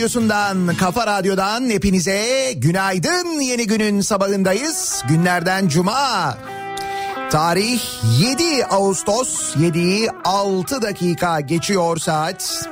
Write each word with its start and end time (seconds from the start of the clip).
radyosundan, 0.00 0.76
kafa 0.76 1.06
radyodan 1.06 1.70
hepinize 1.70 2.52
günaydın. 2.56 3.40
Yeni 3.40 3.66
günün 3.66 4.00
sabahındayız. 4.00 5.04
Günlerden 5.08 5.68
cuma. 5.68 6.38
Tarih 7.30 7.80
7 8.20 8.64
Ağustos 8.64 9.56
7'yi 9.56 10.10
6 10.24 10.82
dakika 10.82 11.40
geçiyor 11.40 11.96
saat. 11.96 12.68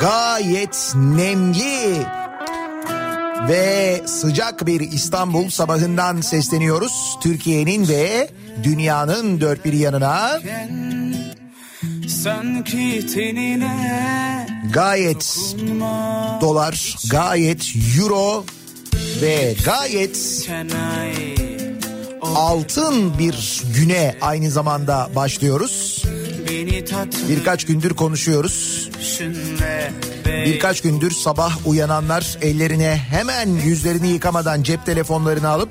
Gayet 0.00 0.92
nemli 0.94 2.06
ve 3.48 4.02
sıcak 4.06 4.66
bir 4.66 4.80
İstanbul 4.80 5.48
sabahından 5.48 6.20
sesleniyoruz. 6.20 7.18
Türkiye'nin 7.22 7.88
ve 7.88 8.28
dünyanın 8.62 9.40
dört 9.40 9.64
bir 9.64 9.72
yanına. 9.72 10.40
Sanki 12.06 13.06
tenine 13.06 14.46
gayet 14.72 15.36
dolar, 16.40 16.96
gayet 17.10 17.72
euro 17.98 18.44
ve 19.22 19.56
gayet 19.64 20.48
altın 22.22 23.18
bir 23.18 23.62
güne 23.76 24.14
aynı 24.20 24.50
zamanda 24.50 25.10
başlıyoruz. 25.16 26.04
Birkaç 27.28 27.66
gündür 27.66 27.90
konuşuyoruz. 27.90 28.88
Birkaç 30.26 30.80
gündür 30.80 31.10
sabah 31.10 31.66
uyananlar 31.66 32.38
ellerine 32.42 32.96
hemen 33.10 33.48
yüzlerini 33.48 34.08
yıkamadan 34.08 34.62
cep 34.62 34.86
telefonlarını 34.86 35.48
alıp 35.48 35.70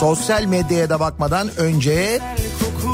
sosyal 0.00 0.44
medyaya 0.44 0.90
da 0.90 1.00
bakmadan 1.00 1.50
önce 1.56 2.20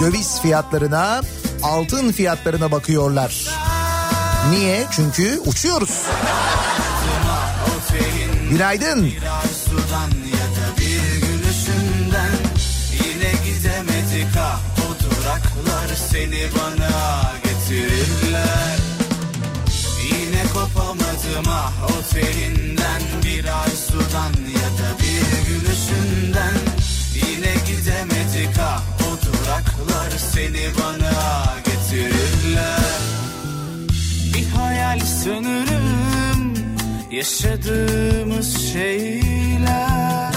döviz 0.00 0.40
fiyatlarına, 0.40 1.20
altın 1.62 2.12
fiyatlarına 2.12 2.72
bakıyorlar. 2.72 3.48
Niye? 4.50 4.86
Çünkü 4.90 5.40
uçuyoruz. 5.46 6.02
Günaydın. 8.50 9.12
Seni 16.12 16.48
bana 16.54 17.22
getirirler 17.44 18.78
Yine 20.04 20.42
kopamadım 20.52 21.48
ah 21.48 21.72
o 21.84 22.14
telinden 22.14 23.02
Bir 23.24 23.44
ay 23.44 23.70
sudan 23.70 24.32
ya 24.52 24.68
da 24.78 24.98
bir 24.98 25.48
gülüşünden 25.48 26.54
Yine 27.14 27.61
o 29.52 29.54
duraklar 29.54 30.10
seni 30.18 30.66
bana 30.78 31.12
getirirler. 31.64 33.00
Bir 34.34 34.46
hayal 34.48 35.00
sanırım 35.00 36.54
yaşadığımız 37.10 38.72
şeyler. 38.72 40.34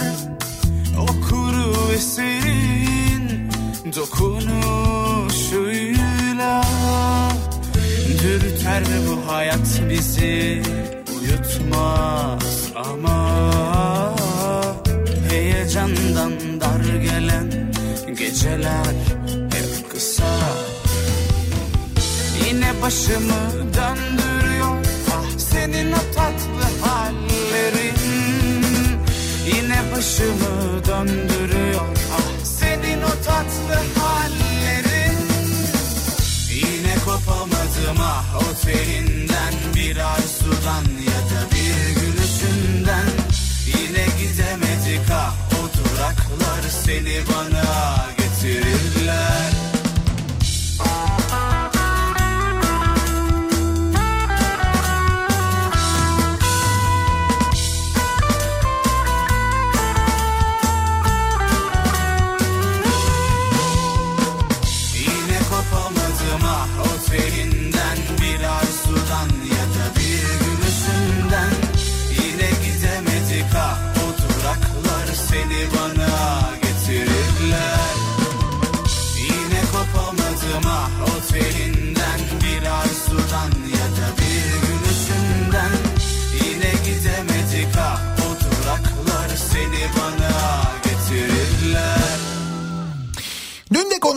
O 0.99 1.05
kuru 1.05 1.89
ve 1.89 1.97
serin 1.97 3.49
dokunuşuyla 3.95 6.65
Dürter 8.23 8.83
bu 9.07 9.31
hayat 9.31 9.81
bizi 9.89 10.61
uyutmaz 11.19 12.71
ama 12.75 13.35
yandan 15.75 16.61
dar 16.61 17.01
gelen 17.01 17.64
geceler 18.13 18.95
hep 19.51 19.89
kısa. 19.91 20.23
Yine 22.47 22.81
başımı 22.81 23.51
döndürüyor. 23.53 24.85
Ah 25.11 25.37
senin 25.37 25.91
o 25.91 26.13
tatlı 26.15 26.85
hallerin. 26.87 27.95
Yine 29.47 29.79
başımı 29.95 30.85
döndürüyor. 30.87 31.81
Ah 32.13 32.45
senin 32.45 33.01
o 33.01 33.23
tatlı 33.25 33.94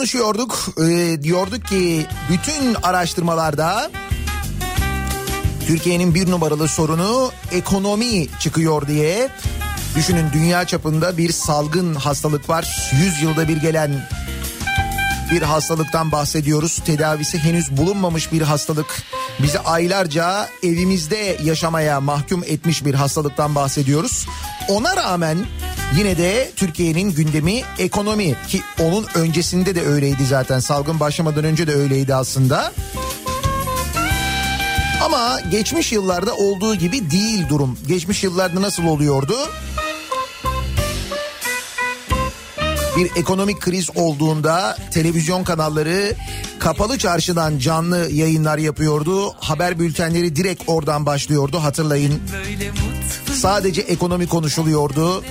konuşuyorduk. 0.09 0.69
Ee, 0.77 1.21
diyorduk 1.21 1.67
ki 1.67 2.05
bütün 2.29 2.73
araştırmalarda 2.83 3.91
Türkiye'nin 5.67 6.15
bir 6.15 6.31
numaralı 6.31 6.67
sorunu 6.67 7.31
ekonomi 7.51 8.27
çıkıyor 8.39 8.87
diye. 8.87 9.29
Düşünün 9.95 10.25
dünya 10.33 10.65
çapında 10.65 11.17
bir 11.17 11.31
salgın 11.31 11.95
hastalık 11.95 12.49
var. 12.49 12.91
100 13.03 13.21
yılda 13.21 13.47
bir 13.47 13.57
gelen 13.57 14.09
bir 15.31 15.41
hastalıktan 15.41 16.11
bahsediyoruz. 16.11 16.79
Tedavisi 16.85 17.37
henüz 17.37 17.77
bulunmamış 17.77 18.31
bir 18.31 18.41
hastalık. 18.41 19.03
Bizi 19.39 19.59
aylarca 19.59 20.47
evimizde 20.63 21.37
yaşamaya 21.43 22.01
mahkum 22.01 22.43
etmiş 22.43 22.85
bir 22.85 22.93
hastalıktan 22.93 23.55
bahsediyoruz. 23.55 24.27
Ona 24.69 24.95
rağmen 24.95 25.37
yine 25.97 26.17
de 26.17 26.51
Türkiye'nin 26.55 27.11
gündemi 27.11 27.61
ekonomi 27.79 28.35
ki 28.47 28.61
onun 28.79 29.05
öncesinde 29.15 29.75
de 29.75 29.81
öyleydi 29.81 30.25
zaten. 30.25 30.59
Salgın 30.59 30.99
başlamadan 30.99 31.43
önce 31.43 31.67
de 31.67 31.73
öyleydi 31.73 32.15
aslında. 32.15 32.71
Ama 35.05 35.39
geçmiş 35.51 35.91
yıllarda 35.91 36.35
olduğu 36.35 36.75
gibi 36.75 37.11
değil 37.11 37.49
durum. 37.49 37.79
Geçmiş 37.87 38.23
yıllarda 38.23 38.61
nasıl 38.61 38.83
oluyordu? 38.83 39.35
bir 42.99 43.11
ekonomik 43.15 43.59
kriz 43.59 43.89
olduğunda 43.95 44.77
televizyon 44.91 45.43
kanalları 45.43 46.15
kapalı 46.59 46.97
çarşıdan 46.97 47.57
canlı 47.57 48.09
yayınlar 48.11 48.57
yapıyordu. 48.57 49.33
Haber 49.39 49.79
bültenleri 49.79 50.35
direkt 50.35 50.63
oradan 50.67 51.05
başlıyordu 51.05 51.63
hatırlayın. 51.63 52.21
Sadece 53.33 53.81
ekonomi 53.81 54.27
konuşuluyordu. 54.27 55.23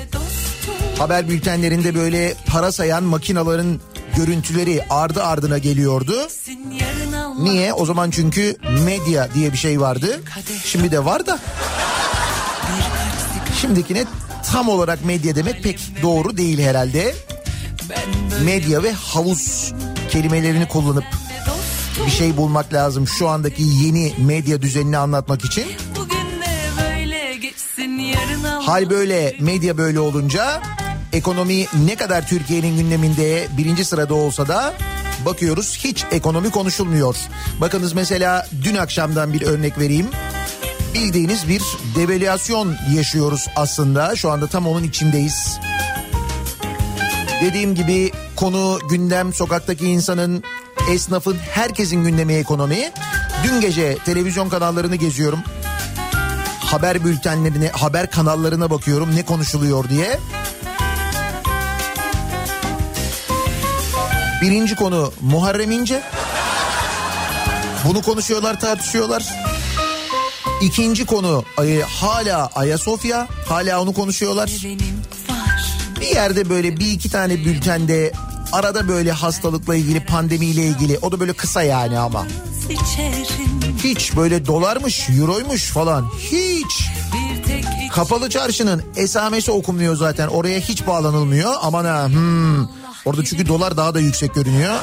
Haber 0.99 1.29
bültenlerinde 1.29 1.95
böyle 1.95 2.35
para 2.47 2.73
sayan 2.73 3.03
makinaların 3.05 3.81
görüntüleri 4.17 4.83
ardı 4.91 5.23
ardına 5.25 5.59
geliyordu. 5.59 6.29
Niye? 7.43 7.73
O 7.73 7.87
zaman 7.87 8.11
çünkü 8.11 8.57
medya 8.85 9.29
diye 9.35 9.53
bir 9.53 9.57
şey 9.57 9.81
vardı. 9.81 10.21
Şimdi 10.65 10.91
de 10.91 11.05
var 11.05 11.27
da. 11.27 11.39
Şimdikine 13.61 14.05
tam 14.53 14.69
olarak 14.69 15.05
medya 15.05 15.37
demek 15.37 15.63
pek 15.63 15.79
doğru 16.03 16.37
değil 16.37 16.59
herhalde. 16.59 17.15
Medya 18.45 18.83
ve 18.83 18.93
havuz 18.93 19.73
kelimelerini 20.11 20.69
kullanıp 20.69 21.05
bir 22.07 22.11
şey 22.11 22.37
bulmak 22.37 22.73
lazım 22.73 23.07
şu 23.07 23.29
andaki 23.29 23.63
yeni 23.63 24.15
medya 24.19 24.63
düzenini 24.63 24.99
anlatmak 24.99 25.45
için. 25.45 25.65
Hal 28.63 28.91
böyle, 28.91 29.37
medya 29.41 29.79
böyle 29.79 30.01
olunca 30.01 30.63
ekonomi 31.19 31.67
ne 31.87 31.97
kadar 31.97 32.27
Türkiye'nin 32.27 32.77
gündeminde 32.77 33.49
birinci 33.59 33.85
sırada 33.85 34.15
olsa 34.15 34.49
da 34.49 34.75
bakıyoruz 35.27 35.79
hiç 35.85 36.05
ekonomi 36.11 36.51
konuşulmuyor. 36.51 37.17
Bakınız 37.61 37.93
mesela 37.93 38.47
dün 38.63 38.77
akşamdan 38.77 39.33
bir 39.33 39.43
örnek 39.43 39.79
vereyim. 39.79 40.07
Bildiğiniz 40.95 41.49
bir 41.49 41.63
devalüasyon 41.97 42.77
yaşıyoruz 42.97 43.47
aslında. 43.57 44.17
Şu 44.17 44.31
anda 44.31 44.47
tam 44.47 44.67
onun 44.67 44.83
içindeyiz. 44.83 45.59
Dediğim 47.43 47.75
gibi 47.75 48.13
konu 48.37 48.79
gündem 48.91 49.33
sokaktaki 49.33 49.87
insanın, 49.87 50.45
esnafın, 50.91 51.37
herkesin 51.37 52.05
gündemi 52.05 52.35
ekonomi. 52.35 52.91
Dün 53.45 53.61
gece 53.61 53.99
televizyon 54.05 54.49
kanallarını 54.49 54.97
geziyorum. 54.97 55.39
Haber 56.61 57.05
bültenlerine, 57.05 57.69
haber 57.69 58.11
kanallarına 58.11 58.71
bakıyorum 58.71 59.17
ne 59.17 59.25
konuşuluyor 59.25 59.89
diye. 59.89 60.19
Birinci 64.43 64.77
konu 64.77 65.13
Muharrem 65.21 65.71
İnce. 65.71 66.03
Bunu 67.85 68.03
konuşuyorlar, 68.03 68.61
tartışıyorlar. 68.61 69.25
İkinci 70.63 71.07
konu 71.07 71.45
e, 71.65 71.83
hala 71.83 72.47
Ayasofya. 72.47 73.29
Hala 73.49 73.83
onu 73.83 73.93
konuşuyorlar. 73.93 74.51
Bir 76.01 76.07
yerde 76.07 76.51
böyle 76.51 76.77
bir 76.77 76.93
iki 76.93 77.11
tane 77.11 77.45
bültende 77.45 78.13
arada 78.53 78.89
böyle 78.89 79.13
hastalıkla 79.13 79.75
ilgili 79.75 80.05
pandemiyle 80.07 80.63
ilgili 80.63 80.99
o 81.03 81.13
da 81.13 81.21
böyle 81.21 81.33
kısa 81.33 81.63
yani 81.63 81.99
ama. 81.99 82.27
Hiç 83.85 84.17
böyle 84.17 84.47
dolarmış, 84.47 85.09
euroymuş 85.21 85.65
falan 85.65 86.11
hiç. 86.19 86.89
Kapalı 87.93 88.31
çarşının 88.31 88.83
esamesi 88.97 89.51
okunmuyor 89.51 89.97
zaten 89.97 90.29
oraya 90.29 90.61
hiç 90.61 90.87
bağlanılmıyor. 90.87 91.55
Aman 91.63 91.85
ha 91.85 92.07
hmm. 92.07 92.78
Orada 93.05 93.25
çünkü 93.25 93.49
dolar 93.49 93.77
daha 93.77 93.95
da 93.95 94.01
yüksek 94.01 94.35
görünüyor. 94.35 94.75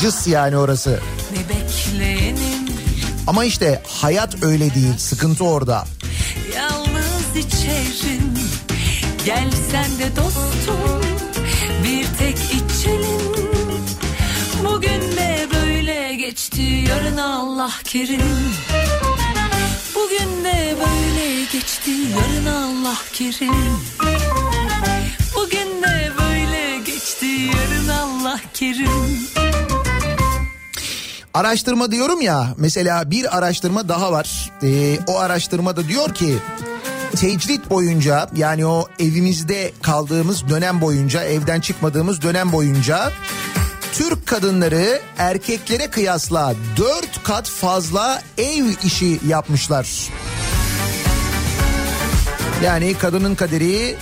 Cıs 0.00 0.26
yani 0.26 0.56
orası. 0.56 1.00
Ama 3.26 3.44
işte 3.44 3.82
hayat 3.88 4.42
öyle 4.42 4.74
değil 4.74 4.98
sıkıntı 4.98 5.44
orada. 5.44 5.84
Yalnız 6.56 7.36
içerim 7.36 8.34
Gel 9.24 9.50
sen 9.70 9.98
de 9.98 10.16
dostum 10.16 11.02
bir 11.84 12.06
tek 12.18 12.38
içelim 12.38 13.48
Bugün 14.64 15.00
de 15.16 15.46
böyle 15.54 16.14
geçti 16.14 16.62
yarın 16.62 17.16
Allah 17.16 17.72
kerim 17.84 18.20
Bugün 19.94 20.44
de 20.44 20.76
böyle 20.78 21.44
geçti 21.52 21.90
yarın 21.90 22.46
Allah 22.46 22.96
kerim 23.12 23.80
Allah 28.28 28.40
kerim 28.54 28.88
Araştırma 31.34 31.90
diyorum 31.92 32.20
ya 32.20 32.54
mesela 32.56 33.10
bir 33.10 33.38
araştırma 33.38 33.88
daha 33.88 34.12
var. 34.12 34.50
Ee, 34.62 34.98
o 35.06 35.18
araştırmada 35.18 35.88
diyor 35.88 36.14
ki 36.14 36.34
tecrit 37.16 37.70
boyunca 37.70 38.28
yani 38.36 38.66
o 38.66 38.86
evimizde 38.98 39.72
kaldığımız 39.82 40.48
dönem 40.48 40.80
boyunca 40.80 41.22
evden 41.22 41.60
çıkmadığımız 41.60 42.22
dönem 42.22 42.52
boyunca 42.52 43.12
Türk 43.92 44.26
kadınları 44.26 45.00
erkeklere 45.18 45.86
kıyasla 45.86 46.54
4 46.76 47.22
kat 47.22 47.48
fazla 47.48 48.22
ev 48.38 48.64
işi 48.84 49.20
yapmışlar. 49.26 50.08
Yani 52.64 52.94
kadının 52.94 53.34
kaderi 53.34 53.96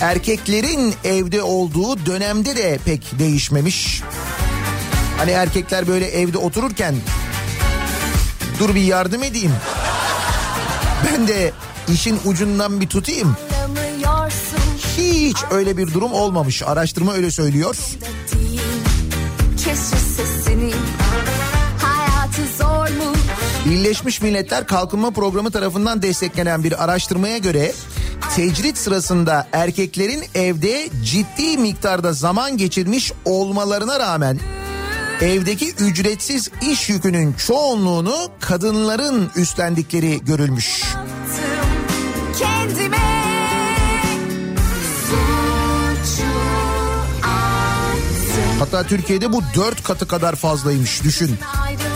erkeklerin 0.00 0.94
evde 1.04 1.42
olduğu 1.42 2.06
dönemde 2.06 2.56
de 2.56 2.78
pek 2.84 3.18
değişmemiş. 3.18 4.02
Hani 5.18 5.30
erkekler 5.30 5.88
böyle 5.88 6.06
evde 6.06 6.38
otururken 6.38 6.94
dur 8.58 8.74
bir 8.74 8.82
yardım 8.82 9.22
edeyim. 9.22 9.52
Ben 11.06 11.28
de 11.28 11.52
işin 11.92 12.18
ucundan 12.24 12.80
bir 12.80 12.86
tutayım. 12.86 13.36
hiç 14.98 15.36
öyle 15.50 15.76
bir 15.76 15.94
durum 15.94 16.12
olmamış. 16.12 16.62
Araştırma 16.62 17.12
öyle 17.14 17.30
söylüyor. 17.30 17.76
Kes 19.64 20.07
Birleşmiş 23.70 24.22
Milletler 24.22 24.66
Kalkınma 24.66 25.10
Programı 25.10 25.50
tarafından 25.50 26.02
desteklenen 26.02 26.64
bir 26.64 26.84
araştırmaya 26.84 27.38
göre 27.38 27.72
tecrit 28.36 28.78
sırasında 28.78 29.48
erkeklerin 29.52 30.24
evde 30.34 30.88
ciddi 31.04 31.58
miktarda 31.58 32.12
zaman 32.12 32.56
geçirmiş 32.56 33.12
olmalarına 33.24 34.00
rağmen 34.00 34.38
evdeki 35.20 35.74
ücretsiz 35.74 36.50
iş 36.70 36.88
yükünün 36.88 37.32
çoğunluğunu 37.32 38.16
kadınların 38.40 39.30
üstlendikleri 39.36 40.24
görülmüş. 40.24 40.84
Kendime 42.38 42.96
Hatta 48.58 48.82
Türkiye'de 48.82 49.32
bu 49.32 49.42
dört 49.54 49.82
katı 49.82 50.08
kadar 50.08 50.36
fazlaymış 50.36 51.04
düşün. 51.04 51.38
Ayrılık 51.62 51.87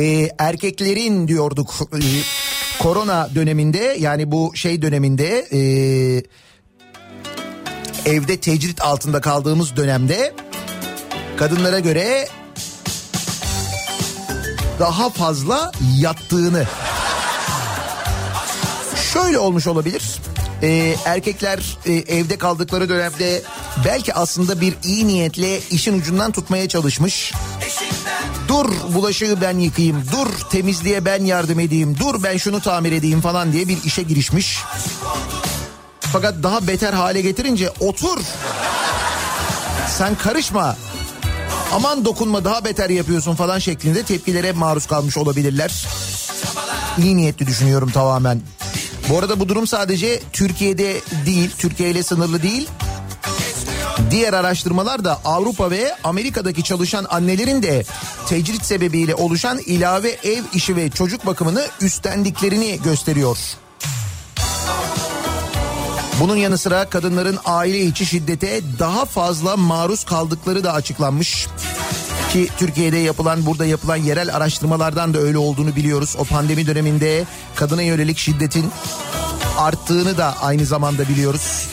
e, 0.00 0.30
erkeklerin 0.38 1.28
diyorduk. 1.28 1.74
E, 1.92 1.98
korona 2.82 3.28
döneminde 3.34 3.96
yani 4.00 4.32
bu 4.32 4.52
şey 4.54 4.82
döneminde 4.82 5.46
e, 5.52 5.60
evde 8.06 8.36
tecrit 8.36 8.82
altında 8.82 9.20
kaldığımız 9.20 9.76
dönemde 9.76 10.34
kadınlara 11.36 11.78
göre 11.78 12.28
daha 14.78 15.10
fazla 15.10 15.72
yattığını 15.98 16.64
şöyle 19.12 19.38
olmuş 19.38 19.66
olabilir. 19.66 20.02
Ee, 20.62 20.96
erkekler 21.04 21.78
e, 21.86 21.92
evde 21.92 22.38
kaldıkları 22.38 22.88
dönemde 22.88 23.42
belki 23.84 24.14
aslında 24.14 24.60
bir 24.60 24.74
iyi 24.84 25.06
niyetle 25.06 25.60
işin 25.70 25.98
ucundan 25.98 26.32
tutmaya 26.32 26.68
çalışmış. 26.68 27.32
Dur 28.50 28.94
bulaşığı 28.94 29.40
ben 29.40 29.58
yıkayayım, 29.58 30.04
dur 30.12 30.26
temizliğe 30.50 31.04
ben 31.04 31.24
yardım 31.24 31.60
edeyim, 31.60 31.96
dur 31.98 32.22
ben 32.22 32.36
şunu 32.36 32.60
tamir 32.60 32.92
edeyim 32.92 33.20
falan 33.20 33.52
diye 33.52 33.68
bir 33.68 33.84
işe 33.84 34.02
girişmiş. 34.02 34.58
Fakat 36.00 36.34
daha 36.42 36.66
beter 36.66 36.92
hale 36.92 37.20
getirince 37.20 37.70
otur. 37.80 38.18
Sen 39.98 40.14
karışma. 40.14 40.76
Aman 41.72 42.04
dokunma 42.04 42.44
daha 42.44 42.64
beter 42.64 42.90
yapıyorsun 42.90 43.34
falan 43.34 43.58
şeklinde 43.58 44.02
tepkilere 44.02 44.52
maruz 44.52 44.86
kalmış 44.86 45.16
olabilirler. 45.16 45.86
İyi 46.98 47.16
niyetli 47.16 47.46
düşünüyorum 47.46 47.90
tamamen. 47.90 48.40
Bu 49.08 49.18
arada 49.18 49.40
bu 49.40 49.48
durum 49.48 49.66
sadece 49.66 50.22
Türkiye'de 50.32 51.00
değil, 51.26 51.50
Türkiye 51.58 51.90
ile 51.90 52.02
sınırlı 52.02 52.42
değil. 52.42 52.68
Diğer 54.10 54.32
araştırmalar 54.32 55.04
da 55.04 55.20
Avrupa 55.24 55.70
ve 55.70 55.96
Amerika'daki 56.04 56.62
çalışan 56.62 57.06
annelerin 57.10 57.62
de 57.62 57.84
tecrit 58.30 58.64
sebebiyle 58.64 59.14
oluşan 59.14 59.58
ilave 59.58 60.08
ev 60.10 60.42
işi 60.54 60.76
ve 60.76 60.90
çocuk 60.90 61.26
bakımını 61.26 61.66
üstlendiklerini 61.80 62.80
gösteriyor. 62.84 63.38
Bunun 66.20 66.36
yanı 66.36 66.58
sıra 66.58 66.84
kadınların 66.84 67.38
aile 67.44 67.80
içi 67.80 68.06
şiddete 68.06 68.60
daha 68.78 69.04
fazla 69.04 69.56
maruz 69.56 70.04
kaldıkları 70.04 70.64
da 70.64 70.72
açıklanmış. 70.72 71.46
Ki 72.32 72.48
Türkiye'de 72.58 72.96
yapılan 72.96 73.46
burada 73.46 73.66
yapılan 73.66 73.96
yerel 73.96 74.36
araştırmalardan 74.36 75.14
da 75.14 75.18
öyle 75.18 75.38
olduğunu 75.38 75.76
biliyoruz. 75.76 76.16
O 76.18 76.24
pandemi 76.24 76.66
döneminde 76.66 77.24
kadına 77.54 77.82
yönelik 77.82 78.18
şiddetin 78.18 78.70
arttığını 79.58 80.18
da 80.18 80.34
aynı 80.42 80.66
zamanda 80.66 81.08
biliyoruz. 81.08 81.68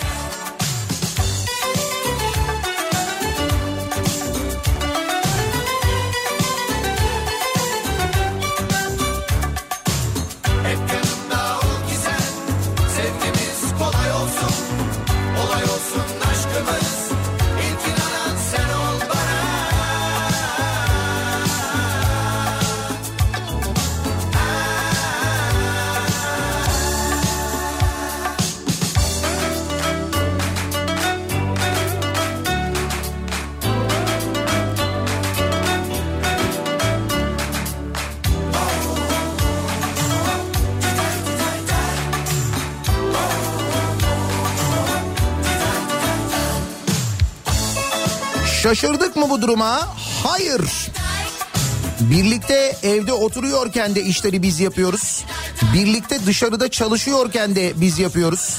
Oturuyorken 53.28 53.96
de 53.96 54.04
işleri 54.04 54.42
biz 54.42 54.60
yapıyoruz. 54.60 55.26
Birlikte 55.74 56.26
dışarıda 56.26 56.72
çalışıyorken 56.72 57.56
de 57.56 57.74
biz 57.76 58.00
yapıyoruz. 58.00 58.58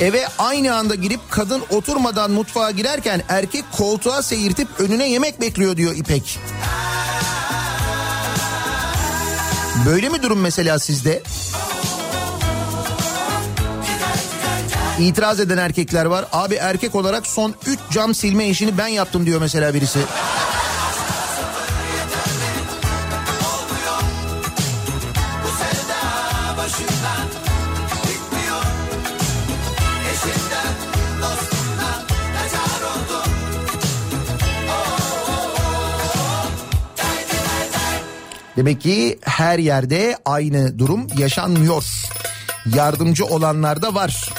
Eve 0.00 0.28
aynı 0.38 0.74
anda 0.74 0.94
girip 0.94 1.20
kadın 1.30 1.62
oturmadan 1.70 2.30
mutfağa 2.30 2.70
girerken 2.70 3.22
erkek 3.28 3.64
koltuğa 3.72 4.22
seyirtip 4.22 4.68
önüne 4.78 5.08
yemek 5.08 5.40
bekliyor 5.40 5.76
diyor 5.76 5.96
İpek. 5.96 6.38
Böyle 9.86 10.08
mi 10.08 10.22
durum 10.22 10.40
mesela 10.40 10.78
sizde? 10.78 11.22
İtiraz 15.00 15.40
eden 15.40 15.58
erkekler 15.58 16.04
var. 16.04 16.24
Abi 16.32 16.54
erkek 16.54 16.94
olarak 16.94 17.26
son 17.26 17.54
3 17.66 17.78
cam 17.90 18.14
silme 18.14 18.48
işini 18.48 18.78
ben 18.78 18.88
yaptım 18.88 19.26
diyor 19.26 19.40
mesela 19.40 19.74
birisi. 19.74 19.98
Demek 38.58 38.80
ki 38.80 39.18
her 39.22 39.58
yerde 39.58 40.18
aynı 40.24 40.78
durum 40.78 41.06
yaşanmıyor. 41.18 41.84
Yardımcı 42.74 43.26
olanlar 43.26 43.82
da 43.82 43.94
var. 43.94 44.32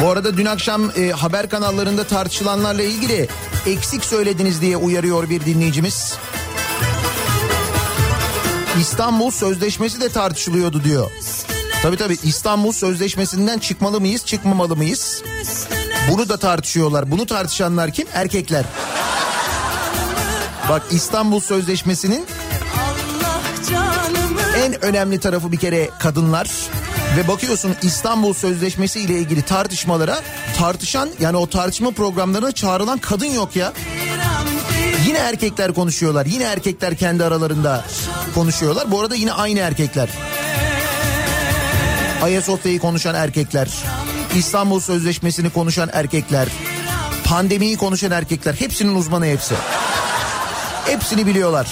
Bu 0.00 0.10
arada 0.10 0.36
dün 0.36 0.46
akşam 0.46 0.92
e, 0.96 1.10
haber 1.10 1.48
kanallarında 1.48 2.04
tartışılanlarla 2.04 2.82
ilgili 2.82 3.28
eksik 3.66 4.04
söylediniz 4.04 4.60
diye 4.60 4.76
uyarıyor 4.76 5.30
bir 5.30 5.44
dinleyicimiz. 5.44 6.16
İstanbul 8.80 9.30
Sözleşmesi 9.30 10.00
de 10.00 10.08
tartışılıyordu 10.08 10.84
diyor. 10.84 11.10
Tabii 11.82 11.96
tabii 11.96 12.18
İstanbul 12.24 12.72
Sözleşmesi'nden 12.72 13.58
çıkmalı 13.58 14.00
mıyız, 14.00 14.26
çıkmamalı 14.26 14.76
mıyız? 14.76 15.22
Bunu 16.10 16.28
da 16.28 16.36
tartışıyorlar. 16.36 17.10
Bunu 17.10 17.26
tartışanlar 17.26 17.90
kim? 17.90 18.06
Erkekler. 18.14 18.64
Bak 20.68 20.82
İstanbul 20.90 21.40
Sözleşmesi'nin 21.40 22.26
en 24.56 24.84
önemli 24.84 25.20
tarafı 25.20 25.52
bir 25.52 25.56
kere 25.56 25.90
kadınlar. 25.98 26.50
Ve 27.16 27.28
bakıyorsun 27.28 27.74
İstanbul 27.82 28.34
Sözleşmesi 28.34 29.00
ile 29.00 29.18
ilgili 29.18 29.42
tartışmalara 29.42 30.20
tartışan 30.58 31.08
yani 31.20 31.36
o 31.36 31.46
tartışma 31.46 31.90
programlarına 31.90 32.52
çağrılan 32.52 32.98
kadın 32.98 33.26
yok 33.26 33.56
ya. 33.56 33.72
Yine 35.06 35.18
erkekler 35.18 35.74
konuşuyorlar. 35.74 36.26
Yine 36.26 36.44
erkekler 36.44 36.96
kendi 36.96 37.24
aralarında 37.24 37.84
konuşuyorlar. 38.34 38.90
Bu 38.90 39.00
arada 39.00 39.14
yine 39.14 39.32
aynı 39.32 39.58
erkekler. 39.58 40.08
Ayasofya'yı 42.22 42.78
konuşan 42.78 43.14
erkekler. 43.14 43.68
İstanbul 44.36 44.80
Sözleşmesi'ni 44.80 45.50
konuşan 45.50 45.90
erkekler. 45.92 46.48
Pandemiyi 47.24 47.76
konuşan 47.76 48.10
erkekler. 48.10 48.54
Hepsinin 48.54 48.94
uzmanı 48.94 49.26
hepsi. 49.26 49.54
Hepsini 50.86 51.26
biliyorlar. 51.26 51.66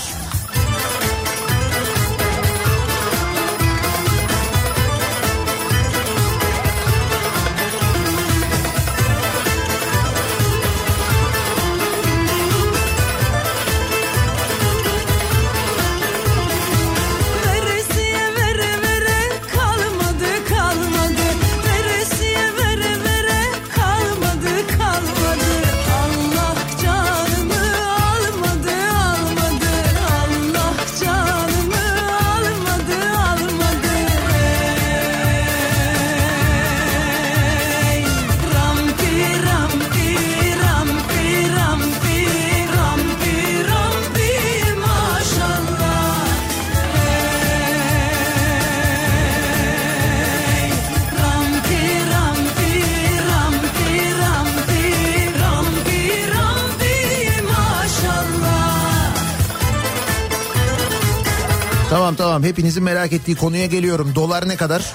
Hepinizin 62.50 62.82
merak 62.82 63.12
ettiği 63.12 63.36
konuya 63.36 63.66
geliyorum. 63.66 64.14
Dolar 64.14 64.48
ne 64.48 64.56
kadar? 64.56 64.92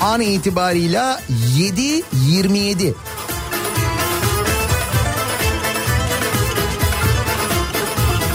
An 0.00 0.20
itibarıyla 0.20 1.20
7.27. 1.58 2.92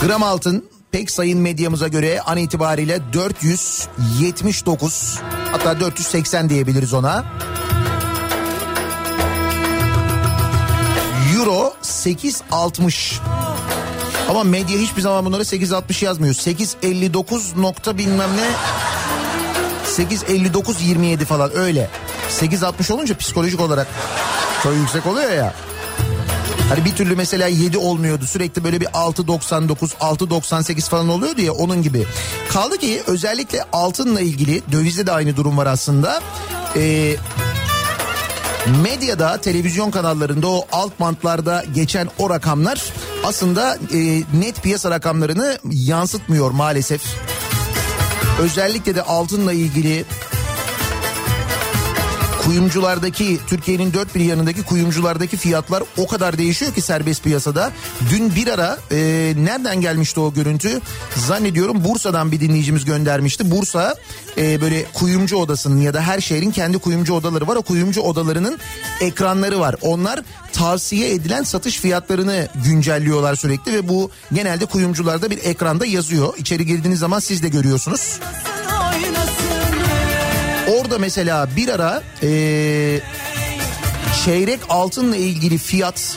Gram 0.02 0.22
altın 0.22 0.64
pek 0.92 1.10
sayın 1.10 1.40
medyamıza 1.40 1.88
göre 1.88 2.20
an 2.20 2.36
itibariyle 2.36 3.00
479 3.12 5.18
hatta 5.52 5.80
480 5.80 6.50
diyebiliriz 6.50 6.94
ona. 6.94 7.24
Euro 11.36 11.74
8.60. 11.82 13.51
Ama 14.32 14.44
medya 14.44 14.78
hiçbir 14.78 15.00
zaman 15.00 15.24
bunlara 15.24 15.42
8.60 15.42 16.04
yazmıyor. 16.04 16.34
8.59 16.34 17.62
nokta 17.62 17.98
bilmem 17.98 18.30
ne 18.36 18.50
8.59 20.04 20.82
27 20.82 21.24
falan 21.24 21.56
öyle. 21.56 21.90
8.60 22.40 22.92
olunca 22.92 23.16
psikolojik 23.16 23.60
olarak 23.60 23.86
çok 24.62 24.74
yüksek 24.74 25.06
oluyor 25.06 25.32
ya. 25.32 25.54
Hani 26.68 26.84
bir 26.84 26.94
türlü 26.94 27.16
mesela 27.16 27.48
7 27.48 27.78
olmuyordu. 27.78 28.26
Sürekli 28.26 28.64
böyle 28.64 28.80
bir 28.80 28.86
6.99, 28.86 29.96
6.98 30.00 30.88
falan 30.88 31.08
oluyordu 31.08 31.40
ya 31.40 31.52
onun 31.52 31.82
gibi. 31.82 32.06
Kaldı 32.48 32.78
ki 32.78 33.02
özellikle 33.06 33.64
altınla 33.72 34.20
ilgili 34.20 34.62
dövizde 34.72 35.06
de 35.06 35.12
aynı 35.12 35.36
durum 35.36 35.56
var 35.56 35.66
aslında. 35.66 36.20
Ee, 36.76 37.16
medyada, 38.66 39.40
televizyon 39.40 39.90
kanallarında 39.90 40.48
o 40.48 40.66
alt 40.72 41.00
bantlarda 41.00 41.64
geçen 41.74 42.08
o 42.18 42.30
rakamlar 42.30 42.92
aslında 43.24 43.78
e, 43.94 43.98
net 44.40 44.62
piyasa 44.62 44.90
rakamlarını 44.90 45.58
yansıtmıyor 45.70 46.50
maalesef. 46.50 47.02
Özellikle 48.40 48.94
de 48.94 49.02
altınla 49.02 49.52
ilgili 49.52 50.04
kuyumculardaki 52.44 53.38
Türkiye'nin 53.46 53.92
dört 53.92 54.14
bir 54.14 54.20
yanındaki 54.20 54.62
kuyumculardaki 54.62 55.36
fiyatlar 55.36 55.82
o 55.96 56.06
kadar 56.06 56.38
değişiyor 56.38 56.74
ki 56.74 56.80
serbest 56.80 57.24
piyasada. 57.24 57.72
Dün 58.10 58.34
bir 58.34 58.46
ara 58.46 58.78
e, 58.90 58.96
nereden 59.36 59.80
gelmişti 59.80 60.20
o 60.20 60.34
görüntü? 60.34 60.80
Zannediyorum 61.16 61.84
Bursa'dan 61.84 62.32
bir 62.32 62.40
dinleyicimiz 62.40 62.84
göndermişti. 62.84 63.50
Bursa 63.50 63.94
e, 64.38 64.60
böyle 64.60 64.84
kuyumcu 64.94 65.36
odasının 65.36 65.80
ya 65.80 65.94
da 65.94 66.00
her 66.00 66.20
şehrin 66.20 66.50
kendi 66.50 66.78
kuyumcu 66.78 67.14
odaları 67.14 67.46
var. 67.46 67.56
O 67.56 67.62
kuyumcu 67.62 68.00
odalarının 68.00 68.58
ekranları 69.00 69.60
var. 69.60 69.76
Onlar 69.82 70.20
tavsiye 70.52 71.12
edilen 71.12 71.42
satış 71.42 71.78
fiyatlarını 71.78 72.48
güncelliyorlar 72.64 73.34
sürekli 73.34 73.72
ve 73.72 73.88
bu 73.88 74.10
genelde 74.32 74.66
kuyumcularda 74.66 75.30
bir 75.30 75.44
ekranda 75.44 75.86
yazıyor. 75.86 76.34
İçeri 76.38 76.66
girdiğiniz 76.66 76.98
zaman 76.98 77.18
siz 77.18 77.42
de 77.42 77.48
görüyorsunuz. 77.48 78.18
oynasın 78.22 78.51
Orada 80.68 80.98
mesela 80.98 81.48
bir 81.56 81.68
ara 81.68 82.02
eee, 82.22 83.00
çeyrek 84.24 84.60
altınla 84.68 85.16
ilgili 85.16 85.58
fiyat 85.58 86.16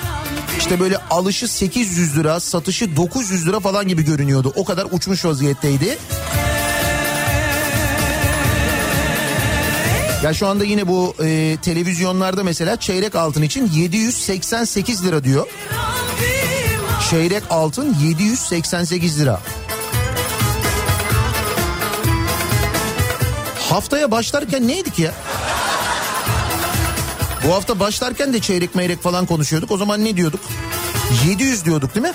işte 0.59 0.79
böyle 0.79 0.97
alışı 0.97 1.47
800 1.47 2.17
lira 2.17 2.39
satışı 2.39 2.95
900 2.95 3.47
lira 3.47 3.59
falan 3.59 3.87
gibi 3.87 4.03
görünüyordu. 4.05 4.53
O 4.55 4.65
kadar 4.65 4.87
uçmuş 4.91 5.25
vaziyetteydi. 5.25 5.97
Ya 10.23 10.33
şu 10.33 10.47
anda 10.47 10.63
yine 10.63 10.87
bu 10.87 11.15
e, 11.23 11.57
televizyonlarda 11.61 12.43
mesela 12.43 12.75
çeyrek 12.79 13.15
altın 13.15 13.41
için 13.41 13.71
788 13.73 15.05
lira 15.05 15.23
diyor. 15.23 15.47
Çeyrek 17.09 17.43
altın 17.49 17.95
788 18.03 19.19
lira. 19.19 19.39
Haftaya 23.69 24.11
başlarken 24.11 24.67
neydik 24.67 24.99
ya? 24.99 25.11
Bu 27.47 27.53
hafta 27.53 27.79
başlarken 27.79 28.33
de 28.33 28.39
çeyrek 28.39 28.75
meyrek 28.75 29.03
falan 29.03 29.25
konuşuyorduk. 29.25 29.71
O 29.71 29.77
zaman 29.77 30.05
ne 30.05 30.17
diyorduk? 30.17 30.39
700 31.27 31.65
diyorduk 31.65 31.95
değil 31.95 32.05
mi? 32.05 32.13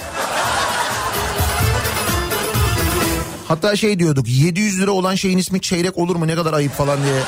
Hatta 3.48 3.76
şey 3.76 3.98
diyorduk 3.98 4.28
700 4.28 4.80
lira 4.80 4.90
olan 4.90 5.14
şeyin 5.14 5.38
ismi 5.38 5.60
çeyrek 5.60 5.98
olur 5.98 6.16
mu 6.16 6.26
ne 6.26 6.34
kadar 6.34 6.52
ayıp 6.52 6.72
falan 6.76 6.98
diye. 7.04 7.22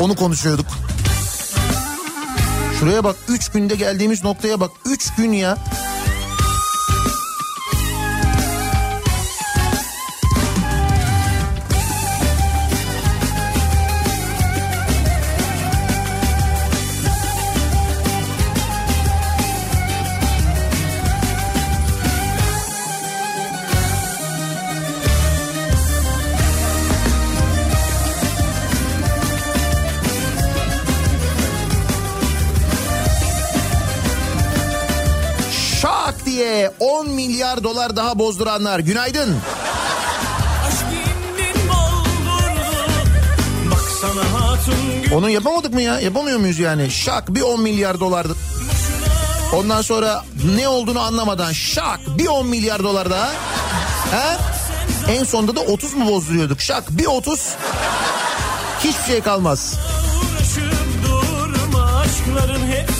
Onu 0.00 0.16
konuşuyorduk. 0.16 0.66
Şuraya 2.80 3.04
bak 3.04 3.16
3 3.28 3.48
günde 3.48 3.74
geldiğimiz 3.74 4.24
noktaya 4.24 4.60
bak 4.60 4.70
3 4.84 5.14
gün 5.16 5.32
ya. 5.32 5.58
Milyar 37.58 37.74
dolar 37.74 37.96
daha 37.96 38.18
bozduranlar 38.18 38.78
günaydın. 38.78 39.36
Onu 45.14 45.30
yapamadık 45.30 45.74
mı 45.74 45.82
ya? 45.82 46.00
Yapamıyor 46.00 46.38
muyuz 46.38 46.58
yani? 46.58 46.90
Şak 46.90 47.34
bir 47.34 47.40
10 47.40 47.60
milyar 47.60 48.00
dolardı. 48.00 48.36
Ondan 49.54 49.82
sonra 49.82 50.24
ne 50.56 50.68
olduğunu 50.68 51.00
anlamadan 51.00 51.52
şak 51.52 52.00
bir 52.18 52.26
10 52.26 52.46
milyar 52.46 52.82
dolar 52.82 53.10
daha. 53.10 53.30
He? 54.10 54.36
En 55.12 55.24
sonunda 55.24 55.56
da 55.56 55.60
30 55.60 55.94
mu 55.94 56.06
bozduruyorduk? 56.06 56.60
Şak 56.60 56.90
bir 56.90 57.06
30. 57.06 57.54
Hiçbir 58.84 59.12
şey 59.12 59.20
kalmaz. 59.20 59.74
uğraşıp 60.18 60.74
durma 61.04 61.84
Aşkların 61.84 62.66
hepsi 62.66 62.97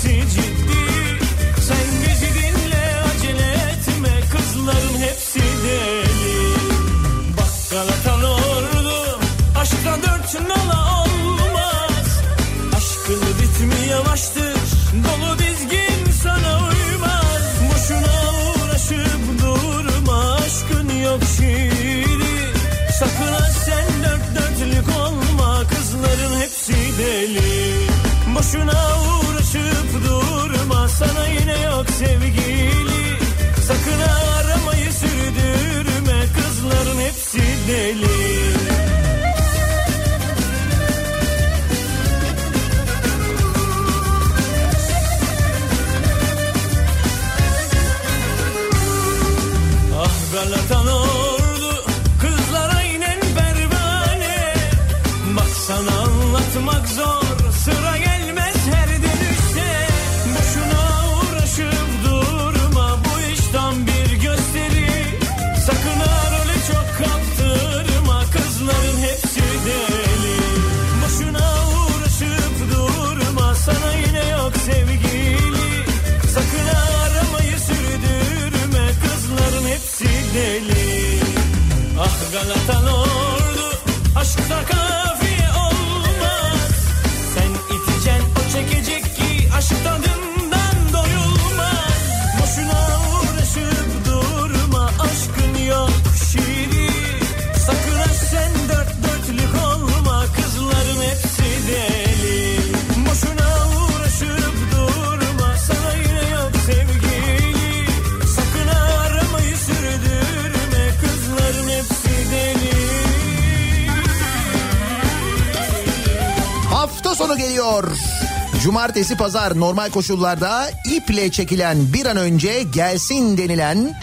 Cumartesi 118.79 119.17
pazar 119.17 119.61
normal 119.61 119.91
koşullarda 119.91 120.71
iple 120.85 121.31
çekilen 121.31 121.93
bir 121.93 122.07
an 122.07 122.17
önce 122.17 122.63
gelsin 122.63 123.39
denilen 123.39 123.95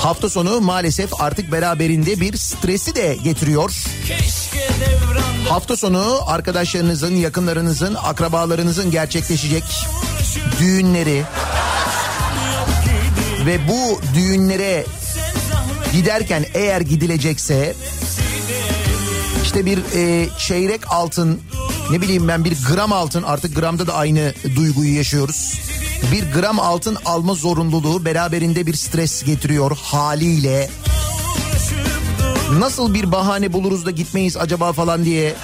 hafta 0.00 0.28
sonu 0.28 0.60
maalesef 0.60 1.20
artık 1.20 1.52
beraberinde 1.52 2.20
bir 2.20 2.36
stresi 2.36 2.94
de 2.94 3.18
getiriyor. 3.24 3.84
Hafta 5.48 5.76
sonu 5.76 6.20
arkadaşlarınızın, 6.26 7.16
yakınlarınızın, 7.16 7.94
akrabalarınızın 7.94 8.90
gerçekleşecek 8.90 9.64
düğünleri 10.60 11.22
ve 13.46 13.68
bu 13.68 14.00
düğünlere 14.14 14.86
giderken 15.92 16.44
eğer 16.54 16.80
gidilecekse 16.80 17.74
işte 19.44 19.66
bir 19.66 19.78
e, 19.94 20.28
çeyrek 20.38 20.92
altın 20.92 21.40
ne 21.90 22.00
bileyim 22.00 22.28
ben 22.28 22.44
bir 22.44 22.56
gram 22.68 22.92
altın 22.92 23.22
artık 23.22 23.56
gramda 23.56 23.86
da 23.86 23.94
aynı 23.94 24.34
duyguyu 24.56 24.96
yaşıyoruz. 24.96 25.60
Bir 26.12 26.32
gram 26.32 26.60
altın 26.60 26.98
alma 27.04 27.34
zorunluluğu 27.34 28.04
beraberinde 28.04 28.66
bir 28.66 28.74
stres 28.74 29.22
getiriyor 29.22 29.76
haliyle. 29.82 30.70
Nasıl 32.58 32.94
bir 32.94 33.12
bahane 33.12 33.52
buluruz 33.52 33.86
da 33.86 33.90
gitmeyiz 33.90 34.36
acaba 34.36 34.72
falan 34.72 35.04
diye. 35.04 35.34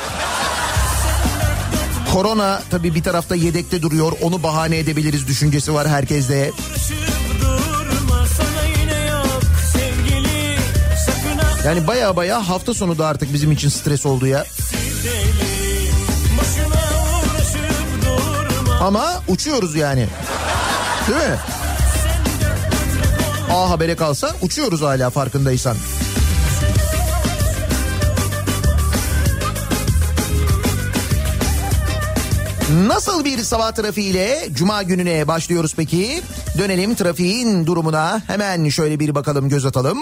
Korona 2.12 2.62
tabii 2.70 2.94
bir 2.94 3.03
tarafta 3.03 3.35
yedekte 3.35 3.83
duruyor. 3.83 4.12
Onu 4.22 4.42
bahane 4.42 4.79
edebiliriz 4.79 5.27
düşüncesi 5.27 5.74
var 5.74 5.88
herkeste. 5.88 6.53
Yani 11.64 11.87
baya 11.87 12.16
baya 12.16 12.48
hafta 12.48 12.74
sonu 12.74 12.98
da 12.98 13.07
artık 13.07 13.33
bizim 13.33 13.53
için 13.53 13.68
stres 13.68 14.07
oldu 14.07 14.27
ya. 14.27 14.46
deli 15.05 15.47
Ama 18.80 19.22
uçuyoruz 19.28 19.74
yani. 19.76 20.06
Değil 21.08 21.30
mi? 21.30 21.36
A 23.52 23.70
habere 23.70 23.96
kalsa 23.96 24.34
uçuyoruz 24.42 24.82
hala 24.82 25.10
farkındaysan. 25.10 25.76
Nasıl 32.86 33.24
bir 33.24 33.38
sabah 33.38 33.72
trafiğiyle 33.72 34.48
cuma 34.52 34.82
gününe 34.82 35.28
başlıyoruz 35.28 35.74
peki? 35.76 36.22
Dönelim 36.58 36.94
trafiğin 36.94 37.66
durumuna 37.66 38.22
hemen 38.26 38.68
şöyle 38.68 39.00
bir 39.00 39.14
bakalım 39.14 39.48
göz 39.48 39.66
atalım. 39.66 39.98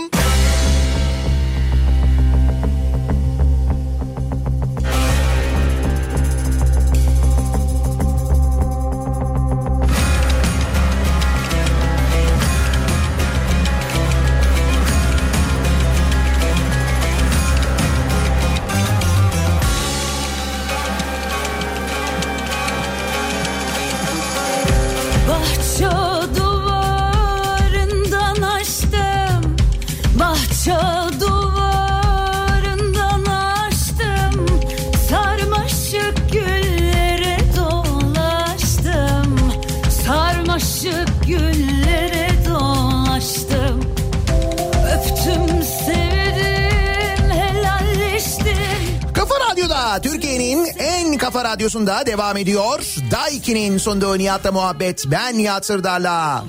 Türkiye'nin 50.03 50.67
en 50.79 51.19
kafa 51.19 51.45
radyosunda 51.45 52.07
devam 52.07 52.37
ediyor. 52.37 52.95
Daiki'nin 53.11 53.79
sunduğu 53.79 54.19
Nihat'la 54.19 54.53
muhabbet. 54.53 55.05
Ben 55.07 55.39
Nihat 55.39 55.67
Sırdar'la. 55.67 56.45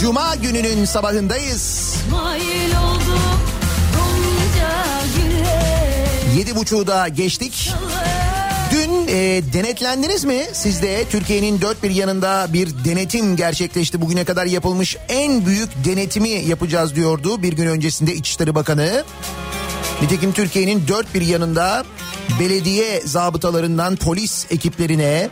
Cuma 0.00 0.34
gününün 0.34 0.84
sabahındayız. 0.84 1.94
Yedi 6.36 6.56
buçuğu 6.56 6.86
da 6.86 7.08
geçtik. 7.08 7.72
Dün 8.72 9.08
e, 9.08 9.42
denetlendiniz 9.52 10.24
mi? 10.24 10.42
Siz 10.52 10.82
de 10.82 11.04
Türkiye'nin 11.10 11.60
dört 11.60 11.82
bir 11.82 11.90
yanında 11.90 12.46
bir 12.52 12.84
denetim 12.84 13.36
gerçekleşti. 13.36 14.00
Bugüne 14.00 14.24
kadar 14.24 14.46
yapılmış 14.46 14.96
en 15.08 15.46
büyük 15.46 15.70
denetimi 15.84 16.28
yapacağız 16.28 16.94
diyordu 16.94 17.42
bir 17.42 17.52
gün 17.52 17.66
öncesinde 17.66 18.14
İçişleri 18.14 18.54
Bakanı. 18.54 19.04
Nitekim 20.02 20.32
Türkiye'nin 20.32 20.88
dört 20.88 21.14
bir 21.14 21.22
yanında 21.22 21.84
belediye 22.40 23.02
zabıtalarından 23.04 23.96
polis 23.96 24.46
ekiplerine 24.50 25.28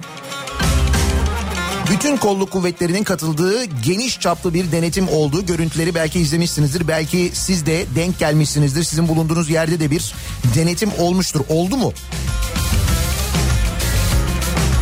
bütün 1.91 2.17
kolluk 2.17 2.51
kuvvetlerinin 2.51 3.05
katıldığı 3.05 3.65
geniş 3.65 4.21
çaplı 4.21 4.55
bir 4.55 4.73
denetim 4.73 5.09
oldu. 5.09 5.47
Görüntüleri 5.47 5.95
belki 5.95 6.21
izlemişsinizdir. 6.21 6.89
Belki 6.89 7.31
siz 7.35 7.67
de 7.67 7.85
denk 7.97 8.19
gelmişsinizdir. 8.19 8.83
Sizin 8.83 9.09
bulunduğunuz 9.09 9.51
yerde 9.51 9.81
de 9.81 9.91
bir 9.91 10.15
denetim 10.55 10.91
olmuştur. 10.99 11.41
Oldu 11.49 11.77
mu? 11.77 11.93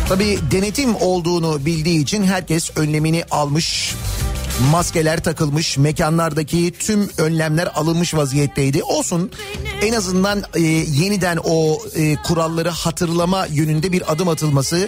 Tabii 0.09 0.39
denetim 0.51 0.95
olduğunu 0.95 1.65
bildiği 1.65 2.01
için 2.01 2.23
herkes 2.23 2.71
önlemini 2.77 3.23
almış. 3.31 3.95
Maskeler 4.71 5.23
takılmış, 5.23 5.77
mekanlardaki 5.77 6.73
tüm 6.79 7.09
önlemler 7.17 7.69
alınmış 7.75 8.13
vaziyetteydi. 8.13 8.83
Olsun 8.83 9.31
en 9.83 9.93
azından 9.93 10.43
e, 10.55 10.61
yeniden 10.61 11.39
o 11.43 11.79
e, 11.95 12.15
kuralları 12.15 12.69
hatırlama 12.69 13.45
yönünde 13.45 13.91
bir 13.91 14.11
adım 14.11 14.27
atılması, 14.27 14.87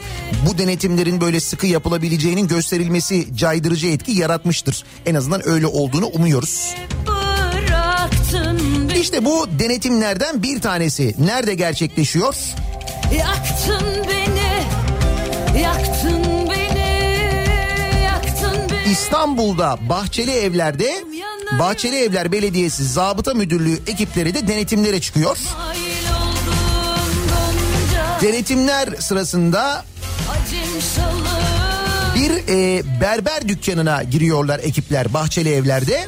bu 0.50 0.58
denetimlerin 0.58 1.22
böyle 1.22 1.40
sıkı 1.40 1.68
yapılabileceğinin 1.68 2.48
gösterilmesi 2.48 3.36
caydırıcı 3.36 3.88
etki 3.88 4.12
yaratmıştır. 4.12 4.84
En 5.06 5.16
azından 5.16 5.48
öyle 5.48 5.68
olduğunu 5.68 6.06
umuyoruz. 6.08 6.74
İşte 9.00 9.26
bu 9.26 9.48
denetimlerden 9.60 10.44
bir 10.44 10.62
tanesi 10.62 11.16
nerede 11.20 11.54
gerçekleşiyor? 11.54 12.36
Yaktın 13.18 13.84
beni 14.08 14.56
Yaktın 15.62 16.24
beni 16.50 17.16
Yaktın 18.04 18.58
beni 18.72 18.92
İstanbul'da 18.92 19.78
Bahçeli 19.90 20.32
Evler'de 20.32 21.04
Bahçeli 21.52 21.96
Evler 21.96 22.32
Belediyesi 22.32 22.86
Zabıta 22.86 23.34
Müdürlüğü 23.34 23.80
ekipleri 23.88 24.34
de 24.34 24.48
denetimlere 24.48 25.02
çıkıyor. 25.02 25.38
Denetimler 28.22 28.90
sırasında 29.00 29.86
bir 32.16 32.32
e, 32.32 32.84
berber 33.02 33.48
dükkanına 33.48 34.04
giriyorlar 34.04 34.60
ekipler 34.64 35.14
Bahçeli 35.14 35.54
Evler'de. 35.54 36.08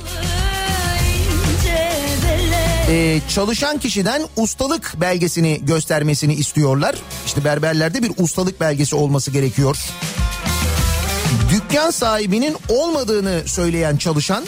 ince 1.59 1.91
bele 2.23 3.15
E, 3.15 3.21
çalışan 3.35 3.77
kişiden 3.77 4.21
ustalık 4.37 4.93
belgesini 5.01 5.59
göstermesini 5.65 6.33
istiyorlar. 6.33 6.95
İşte 7.25 7.43
berberlerde 7.43 8.03
bir 8.03 8.11
ustalık 8.17 8.59
belgesi 8.59 8.95
olması 8.95 9.31
gerekiyor. 9.31 9.77
Dükkan 11.51 11.91
sahibinin 11.91 12.55
olmadığını 12.69 13.41
söyleyen 13.45 13.97
çalışan 13.97 14.45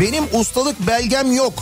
benim 0.00 0.24
ustalık 0.32 0.86
belgem 0.86 1.32
yok. 1.32 1.52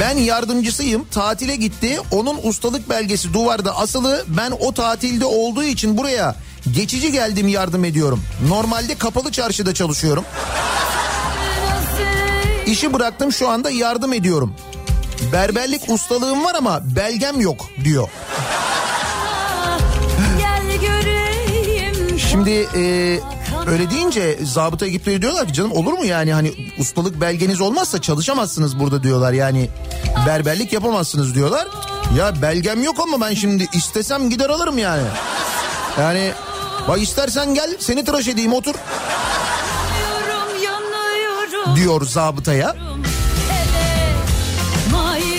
Ben 0.00 0.18
yardımcısıyım 0.18 1.04
tatile 1.10 1.56
gitti 1.56 1.98
onun 2.10 2.38
ustalık 2.42 2.90
belgesi 2.90 3.34
duvarda 3.34 3.76
asılı 3.76 4.24
ben 4.28 4.50
o 4.50 4.74
tatilde 4.74 5.24
olduğu 5.24 5.62
için 5.62 5.96
buraya 5.96 6.34
geçici 6.72 7.12
geldim 7.12 7.48
yardım 7.48 7.84
ediyorum. 7.84 8.22
Normalde 8.48 8.94
kapalı 8.94 9.32
çarşıda 9.32 9.74
çalışıyorum. 9.74 10.24
İşi 12.66 12.92
bıraktım 12.92 13.32
şu 13.32 13.48
anda 13.48 13.70
yardım 13.70 14.12
ediyorum. 14.12 14.54
Berberlik 15.32 15.90
ustalığım 15.90 16.44
var 16.44 16.54
ama 16.54 16.80
belgem 16.96 17.40
yok 17.40 17.66
diyor. 17.84 18.08
Şimdi 22.30 22.68
e, 22.76 23.18
öyle 23.66 23.90
deyince 23.90 24.38
zabıta 24.42 24.86
ekipleri 24.86 25.22
diyorlar 25.22 25.46
ki 25.46 25.52
canım 25.52 25.72
olur 25.72 25.92
mu 25.92 26.04
yani 26.04 26.32
hani 26.32 26.52
ustalık 26.78 27.20
belgeniz 27.20 27.60
olmazsa 27.60 28.00
çalışamazsınız 28.00 28.78
burada 28.78 29.02
diyorlar 29.02 29.32
yani 29.32 29.70
berberlik 30.26 30.72
yapamazsınız 30.72 31.34
diyorlar. 31.34 31.68
Ya 32.18 32.42
belgem 32.42 32.82
yok 32.82 33.00
ama 33.00 33.20
ben 33.20 33.34
şimdi 33.34 33.66
istesem 33.72 34.30
gider 34.30 34.50
alırım 34.50 34.78
yani. 34.78 35.02
Yani 35.98 36.32
bak 36.88 37.02
istersen 37.02 37.54
gel 37.54 37.76
seni 37.80 38.04
tıraş 38.04 38.28
edeyim 38.28 38.52
otur 38.52 38.74
diyor 41.76 42.06
zabıtaya. 42.06 42.76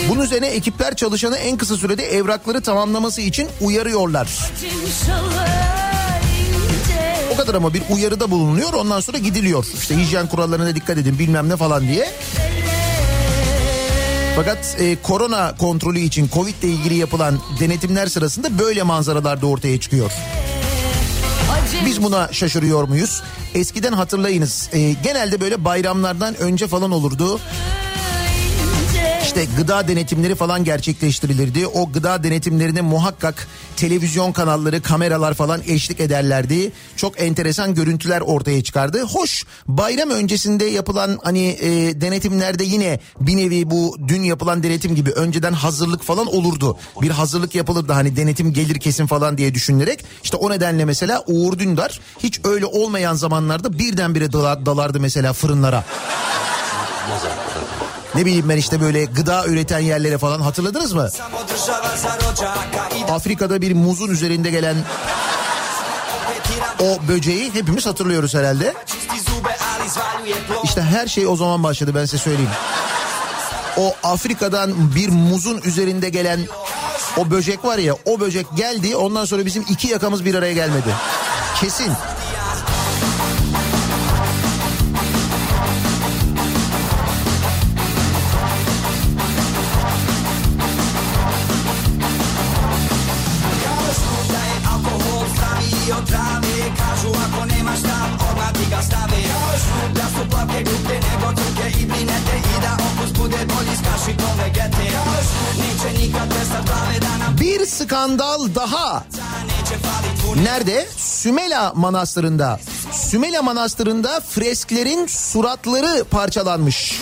Bunun 0.10 0.22
üzerine 0.22 0.48
ekipler 0.48 0.96
çalışanı 0.96 1.38
en 1.38 1.58
kısa 1.58 1.78
sürede 1.78 2.06
evrakları 2.06 2.62
tamamlaması 2.62 3.22
için 3.22 3.48
uyarıyorlar. 3.62 4.28
O 7.36 7.38
kadar 7.38 7.56
ama 7.56 7.74
bir 7.74 7.82
uyarıda 7.90 8.32
bulunuyor 8.32 8.74
ondan 8.74 9.00
sonra 9.00 9.18
gidiliyor. 9.18 9.66
İşte 9.82 9.98
hijyen 9.98 10.28
kurallarına 10.28 10.76
dikkat 10.76 10.98
edin 10.98 11.20
bilmem 11.20 11.50
ne 11.50 11.58
falan 11.58 11.88
diye. 11.88 12.10
Fakat 14.36 14.78
e, 14.80 14.96
korona 15.04 15.56
kontrolü 15.58 16.00
için 16.00 16.30
Covid 16.34 16.64
ile 16.64 16.72
ilgili 16.72 16.96
yapılan 16.96 17.40
denetimler 17.60 18.08
sırasında 18.08 18.60
böyle 18.60 18.84
manzaralar 18.84 19.42
da 19.42 19.48
ortaya 19.48 19.80
çıkıyor. 19.80 20.12
Biz 21.86 22.04
buna 22.04 22.34
şaşırıyor 22.34 22.88
muyuz? 22.88 23.22
Eskiden 23.56 23.94
hatırlayınız 23.94 24.70
e, 24.74 24.92
genelde 25.04 25.42
böyle 25.42 25.66
bayramlardan 25.66 26.36
önce 26.42 26.68
falan 26.68 26.92
olurdu. 26.92 27.40
İşte 29.36 29.48
gıda 29.58 29.88
denetimleri 29.88 30.36
falan 30.36 30.64
gerçekleştirilirdi. 30.64 31.68
O 31.68 31.92
gıda 31.92 32.24
denetimlerine 32.24 32.82
muhakkak 32.82 33.48
televizyon 33.78 34.32
kanalları, 34.32 34.82
kameralar 34.82 35.34
falan 35.34 35.62
eşlik 35.68 36.00
ederlerdi. 36.00 36.72
Çok 36.96 37.22
enteresan 37.22 37.76
görüntüler 37.76 38.22
ortaya 38.22 38.64
çıkardı. 38.64 39.02
Hoş 39.02 39.44
bayram 39.68 40.10
öncesinde 40.10 40.66
yapılan 40.66 41.20
hani 41.24 41.48
e, 41.48 42.02
denetimlerde 42.02 42.64
yine 42.64 43.00
bir 43.20 43.38
nevi 43.38 43.72
bu 43.72 43.98
dün 44.08 44.24
yapılan 44.24 44.64
denetim 44.64 44.96
gibi 44.96 45.12
önceden 45.12 45.54
hazırlık 45.54 46.04
falan 46.04 46.28
olurdu. 46.28 46.78
Bir 47.02 47.10
hazırlık 47.10 47.56
yapılırdı 47.56 47.94
hani 47.94 48.16
denetim 48.16 48.54
gelir 48.54 48.80
kesin 48.80 49.08
falan 49.08 49.38
diye 49.38 49.54
düşünülerek. 49.54 50.06
İşte 50.24 50.38
o 50.38 50.50
nedenle 50.50 50.86
mesela 50.86 51.24
Uğur 51.28 51.60
Dündar 51.60 52.00
hiç 52.20 52.40
öyle 52.44 52.66
olmayan 52.66 53.16
zamanlarda 53.16 53.80
birdenbire 53.80 54.26
dala- 54.26 54.66
dalardı 54.66 55.00
mesela 55.00 55.34
fırınlara. 55.34 55.84
Ne 58.16 58.26
bileyim 58.26 58.50
ben 58.50 58.58
işte 58.58 58.82
böyle 58.82 59.06
gıda 59.06 59.46
üreten 59.46 59.80
yerlere 59.80 60.18
falan 60.18 60.42
hatırladınız 60.42 60.94
mı? 60.94 61.10
Afrika'da 63.10 63.62
bir 63.62 63.74
muzun 63.74 64.10
üzerinde 64.10 64.52
gelen 64.52 64.76
o 66.80 67.08
böceği 67.08 67.54
hepimiz 67.54 67.86
hatırlıyoruz 67.86 68.34
herhalde. 68.36 68.74
İşte 70.64 70.82
her 70.82 71.08
şey 71.08 71.28
o 71.28 71.36
zaman 71.36 71.64
başladı 71.64 71.92
ben 71.96 72.06
size 72.06 72.18
söyleyeyim. 72.18 72.52
O 73.78 73.94
Afrika'dan 74.04 74.96
bir 74.96 75.10
muzun 75.10 75.62
üzerinde 75.62 76.10
gelen 76.10 76.40
o 77.18 77.32
böcek 77.32 77.66
var 77.66 77.78
ya 77.78 77.94
o 78.06 78.20
böcek 78.20 78.48
geldi 78.56 78.96
ondan 78.96 79.26
sonra 79.26 79.46
bizim 79.46 79.66
iki 79.70 79.88
yakamız 79.88 80.26
bir 80.26 80.36
araya 80.36 80.54
gelmedi. 80.54 80.90
Kesin. 81.62 81.92
Skandal 107.96 108.56
daha. 108.56 109.04
Nerede? 110.44 110.88
Sümela 110.98 111.74
Manastırı'nda. 111.76 112.60
Sümela 112.92 113.42
Manastırı'nda 113.42 114.20
fresklerin 114.20 115.08
suratları 115.08 116.04
parçalanmış. 116.04 117.02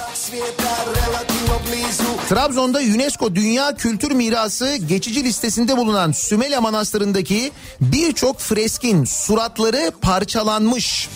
Trabzon'da 2.29 2.79
UNESCO 2.79 3.36
Dünya 3.36 3.75
Kültür 3.75 4.12
Mirası 4.12 4.75
geçici 4.75 5.23
listesinde 5.23 5.77
bulunan 5.77 6.12
Sümela 6.12 6.62
Manastırı'ndaki 6.62 7.51
birçok 7.82 8.39
freskin 8.39 9.06
suratları 9.06 9.91
parçalanmış. 10.01 11.10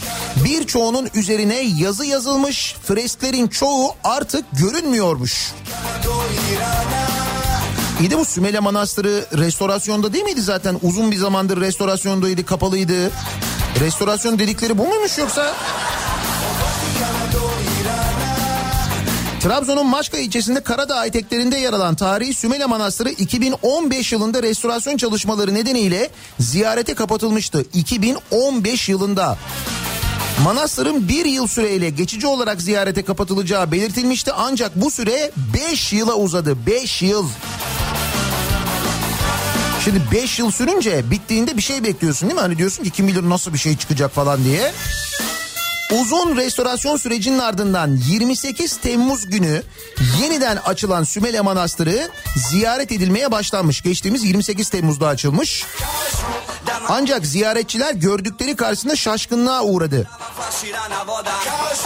Birçoğunun 0.46 1.10
üzerine 1.14 1.60
yazı 1.78 2.06
yazılmış. 2.06 2.76
Fresklerin 2.84 3.48
çoğu 3.48 3.96
artık 4.04 4.46
görünmüyormuş. 4.60 5.54
İyi 8.00 8.12
de 8.12 8.18
bu 8.18 8.26
Sümele 8.26 8.60
Manastırı 8.60 9.26
restorasyonda 9.38 10.14
değil 10.14 10.24
miydi 10.24 10.42
zaten? 10.42 10.80
Uzun 10.82 11.12
bir 11.12 11.18
zamandır 11.18 11.62
restorasyondaydı, 11.62 12.46
kapalıydı. 12.46 13.12
Restorasyon 13.80 14.40
dedikleri 14.40 14.78
bu 14.78 14.88
muymuş 14.88 15.18
yoksa? 15.18 15.54
Trabzon'un 19.42 19.88
Maçka 19.88 20.18
ilçesinde 20.18 20.64
Karadağ 20.64 21.06
eteklerinde 21.06 21.58
yer 21.58 21.74
alan 21.74 21.96
tarihi 21.96 22.34
Sümele 22.34 22.66
Manastırı 22.66 23.10
2015 23.10 24.12
yılında 24.12 24.44
restorasyon 24.44 24.98
çalışmaları 24.98 25.54
nedeniyle 25.54 26.10
ziyarete 26.40 26.94
kapatılmıştı. 26.94 27.66
2015 27.74 28.90
yılında. 28.90 29.38
Manastırın 30.44 31.10
bir 31.10 31.26
yıl 31.26 31.48
süreyle 31.48 31.90
geçici 31.90 32.28
olarak 32.28 32.62
ziyarete 32.62 33.06
kapatılacağı 33.06 33.72
belirtilmişti 33.72 34.32
ancak 34.34 34.76
bu 34.76 34.92
süre 34.92 35.32
5 35.72 35.94
yıla 35.94 36.16
uzadı. 36.16 36.66
5 36.68 37.02
yıl. 37.02 37.26
Şimdi 39.88 40.02
5 40.12 40.40
yıl 40.40 40.52
sürünce 40.52 41.12
bittiğinde 41.12 41.58
bir 41.58 41.62
şey 41.62 41.84
bekliyorsun 41.84 42.30
değil 42.30 42.36
mi? 42.36 42.42
Hani 42.42 42.58
diyorsun 42.58 42.84
ki 42.84 42.90
kim 42.90 43.08
bilir 43.08 43.30
nasıl 43.30 43.54
bir 43.54 43.58
şey 43.58 43.78
çıkacak 43.78 44.12
falan 44.12 44.44
diye. 44.44 44.72
Uzun 46.02 46.38
restorasyon 46.38 46.98
sürecinin 46.98 47.40
ardından 47.40 48.00
28 48.10 48.78
Temmuz 48.78 49.30
günü 49.30 49.64
yeniden 50.22 50.58
açılan 50.66 51.04
Sümele 51.04 51.42
Manastırı 51.42 52.10
ziyaret 52.36 52.92
edilmeye 52.92 53.32
başlanmış. 53.32 53.82
Geçtiğimiz 53.82 54.24
28 54.24 54.70
Temmuz'da 54.70 55.08
açılmış. 55.08 55.66
Ancak 56.90 57.26
ziyaretçiler 57.26 57.94
gördükleri 57.94 58.56
karşısında 58.56 58.96
şaşkınlığa 58.96 59.64
uğradı. 59.64 60.10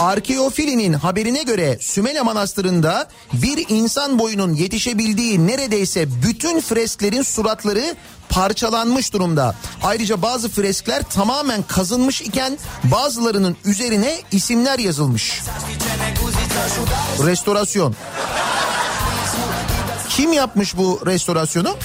Arkeofilinin 0.00 0.92
haberine 0.92 1.42
göre 1.42 1.78
Sümele 1.80 2.22
Manastırı'nda 2.22 3.08
bir 3.32 3.66
insan 3.68 4.18
boyunun 4.18 4.54
yetişebildiği 4.54 5.46
neredeyse 5.46 6.06
bütün 6.22 6.60
fresklerin 6.60 7.22
suratları 7.22 7.96
parçalanmış 8.28 9.12
durumda. 9.12 9.54
Ayrıca 9.82 10.22
bazı 10.22 10.48
freskler 10.48 11.02
tamamen 11.02 11.62
kazınmış 11.62 12.22
iken 12.22 12.58
bazılarının 12.84 13.56
üzerine 13.64 14.18
isimler 14.32 14.78
yazılmış. 14.78 15.42
Restorasyon. 17.24 17.96
Kim 20.08 20.32
yapmış 20.32 20.76
bu 20.76 21.00
restorasyonu? 21.06 21.76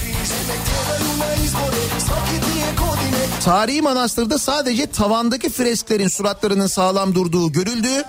Tarihi 3.47 3.81
manastırda 3.81 4.37
sadece 4.39 4.91
tavandaki 4.91 5.49
fresklerin 5.49 6.07
suratlarının 6.07 6.67
sağlam 6.67 7.15
durduğu 7.15 7.51
görüldü. 7.51 8.03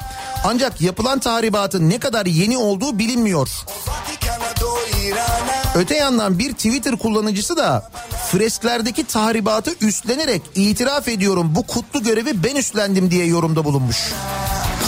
Ancak 0.44 0.80
yapılan 0.80 1.18
tahribatın 1.18 1.90
ne 1.90 1.98
kadar 1.98 2.26
yeni 2.26 2.58
olduğu 2.58 2.98
bilinmiyor. 2.98 3.48
Öte 5.74 5.96
yandan 5.96 6.38
bir 6.38 6.52
Twitter 6.52 6.96
kullanıcısı 6.96 7.56
da 7.56 7.90
fresklerdeki 8.32 9.04
tahribatı 9.04 9.70
üstlenerek 9.80 10.42
itiraf 10.54 11.08
ediyorum 11.08 11.54
bu 11.54 11.66
kutlu 11.66 12.02
görevi 12.02 12.44
ben 12.44 12.56
üstlendim 12.56 13.10
diye 13.10 13.26
yorumda 13.26 13.64
bulunmuş. 13.64 14.12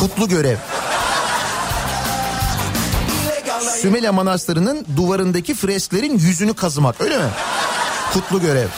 Kutlu 0.01 0.29
görev. 0.29 0.57
Sümele 3.83 4.11
Manastırı'nın 4.11 4.87
duvarındaki 4.97 5.55
fresklerin 5.55 6.19
yüzünü 6.19 6.55
kazımak 6.55 7.01
öyle 7.01 7.19
mi? 7.19 7.31
Kutlu 8.13 8.41
görev. 8.41 8.69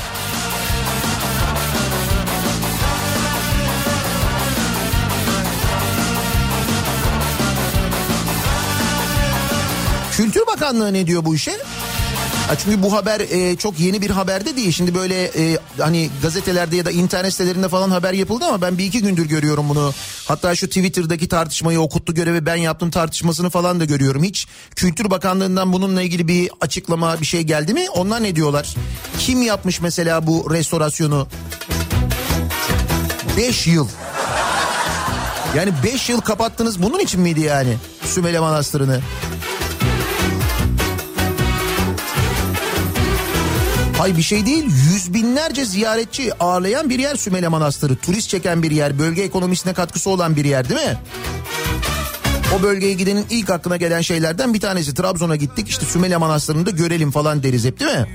Bakanlığı 10.63 10.93
ne 10.93 11.07
diyor 11.07 11.25
bu 11.25 11.35
işe? 11.35 11.53
Ha 12.49 12.57
çünkü 12.57 12.83
bu 12.83 12.93
haber 12.93 13.21
e, 13.21 13.57
çok 13.57 13.81
yeni 13.81 14.03
bir 14.03 14.11
haberde 14.11 14.57
değil. 14.57 14.73
Şimdi 14.73 14.95
böyle 14.95 15.25
e, 15.25 15.59
hani 15.79 16.11
gazetelerde 16.23 16.77
ya 16.77 16.85
da 16.85 16.91
internet 16.91 17.33
sitelerinde 17.33 17.69
falan 17.69 17.91
haber 17.91 18.13
yapıldı 18.13 18.45
ama 18.45 18.63
ben 18.63 18.79
bir 18.79 18.85
iki 18.85 19.03
gündür 19.03 19.27
görüyorum 19.27 19.69
bunu. 19.69 19.93
Hatta 20.29 20.55
şu 20.55 20.67
Twitter'daki 20.67 21.29
tartışmayı 21.29 21.81
o 21.81 21.89
kutlu 21.89 22.15
görevi 22.15 22.47
ben 22.47 22.57
yaptım 22.57 22.91
tartışmasını 22.91 23.51
falan 23.51 23.81
da 23.81 23.85
görüyorum. 23.85 24.23
Hiç 24.23 24.47
Kültür 24.77 25.11
Bakanlığı'ndan 25.11 25.73
bununla 25.73 26.03
ilgili 26.03 26.29
bir 26.29 26.51
açıklama 26.61 27.21
bir 27.21 27.27
şey 27.27 27.43
geldi 27.43 27.75
mi? 27.75 27.91
Onlar 27.91 28.23
ne 28.23 28.37
diyorlar? 28.37 28.75
Kim 29.19 29.43
yapmış 29.43 29.81
mesela 29.81 30.27
bu 30.27 30.51
restorasyonu? 30.51 31.29
5 33.37 33.67
yıl. 33.67 33.89
Yani 35.57 35.73
5 35.85 36.09
yıl 36.09 36.21
kapattınız 36.21 36.83
bunun 36.83 36.99
için 36.99 37.21
miydi 37.21 37.41
yani 37.41 37.77
Sümele 38.05 38.41
Manastırı'nı? 38.41 39.01
Hay 44.03 44.17
bir 44.17 44.23
şey 44.23 44.47
değil 44.47 44.65
yüz 44.65 45.15
binlerce 45.15 45.65
ziyaretçi 45.65 46.35
ağırlayan 46.35 46.91
bir 46.91 46.99
yer 46.99 47.17
Sümele 47.17 47.49
Manastırı. 47.49 47.97
Turist 47.97 48.29
çeken 48.29 48.63
bir 48.63 48.71
yer 48.71 48.99
bölge 48.99 49.23
ekonomisine 49.23 49.73
katkısı 49.73 50.11
olan 50.11 50.37
bir 50.37 50.45
yer 50.45 50.69
değil 50.69 50.81
mi? 50.81 50.99
O 52.59 52.63
bölgeye 52.63 52.95
gidenin 52.95 53.27
ilk 53.31 53.51
aklına 53.51 53.77
gelen 53.77 54.01
şeylerden 54.01 54.55
bir 54.55 54.61
tanesi 54.61 54.95
Trabzon'a 54.95 55.37
gittik 55.37 55.69
işte 55.69 55.87
Sümele 55.87 56.17
Manastırı'nda 56.17 56.71
görelim 56.71 57.11
falan 57.11 57.43
deriz 57.43 57.65
hep 57.65 57.81
değil 57.81 57.93
mi? 57.93 58.07